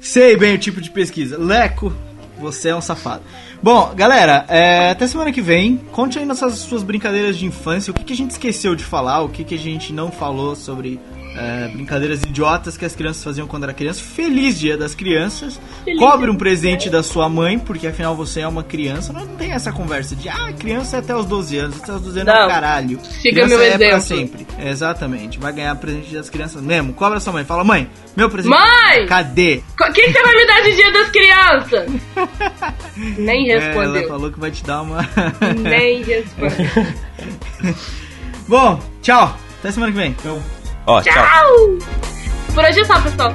[0.00, 1.36] Sei bem o tipo de pesquisa.
[1.38, 1.92] Leco,
[2.38, 3.22] você é um safado.
[3.62, 5.76] Bom, galera, é, até semana que vem.
[5.92, 7.92] Conte aí nossas suas brincadeiras de infância.
[7.92, 10.56] O que, que a gente esqueceu de falar, o que, que a gente não falou
[10.56, 10.98] sobre
[11.34, 14.02] é, brincadeiras idiotas que as crianças faziam quando era criança.
[14.02, 15.58] Feliz Dia das Crianças.
[15.84, 19.12] Feliz Cobre um presente da sua mãe, porque afinal você é uma criança.
[19.12, 21.82] Não tem essa conversa de, ah, criança é até os 12 anos.
[21.82, 22.46] Até os 12 anos é Não.
[22.46, 22.98] um caralho.
[23.04, 24.00] Siga criança meu é pra exemplo.
[24.02, 24.46] sempre.
[24.58, 25.38] Exatamente.
[25.38, 26.92] Vai ganhar presente das crianças mesmo.
[26.92, 27.44] Cobra sua mãe.
[27.44, 28.50] Fala, mãe, meu presente.
[28.54, 29.06] Mãe!
[29.06, 29.62] Cadê?
[29.80, 31.92] O que, você vai me dar de dia das crianças?
[33.18, 34.08] Nem É, ela respondeu.
[34.08, 35.08] falou que vai te dar uma.
[35.62, 36.86] Nem respondeu.
[38.48, 39.36] Bom, tchau.
[39.60, 40.14] Até semana que vem.
[40.86, 41.14] Ó, tchau.
[41.14, 41.78] Tchau!
[42.54, 43.32] Por hoje é só, pessoal.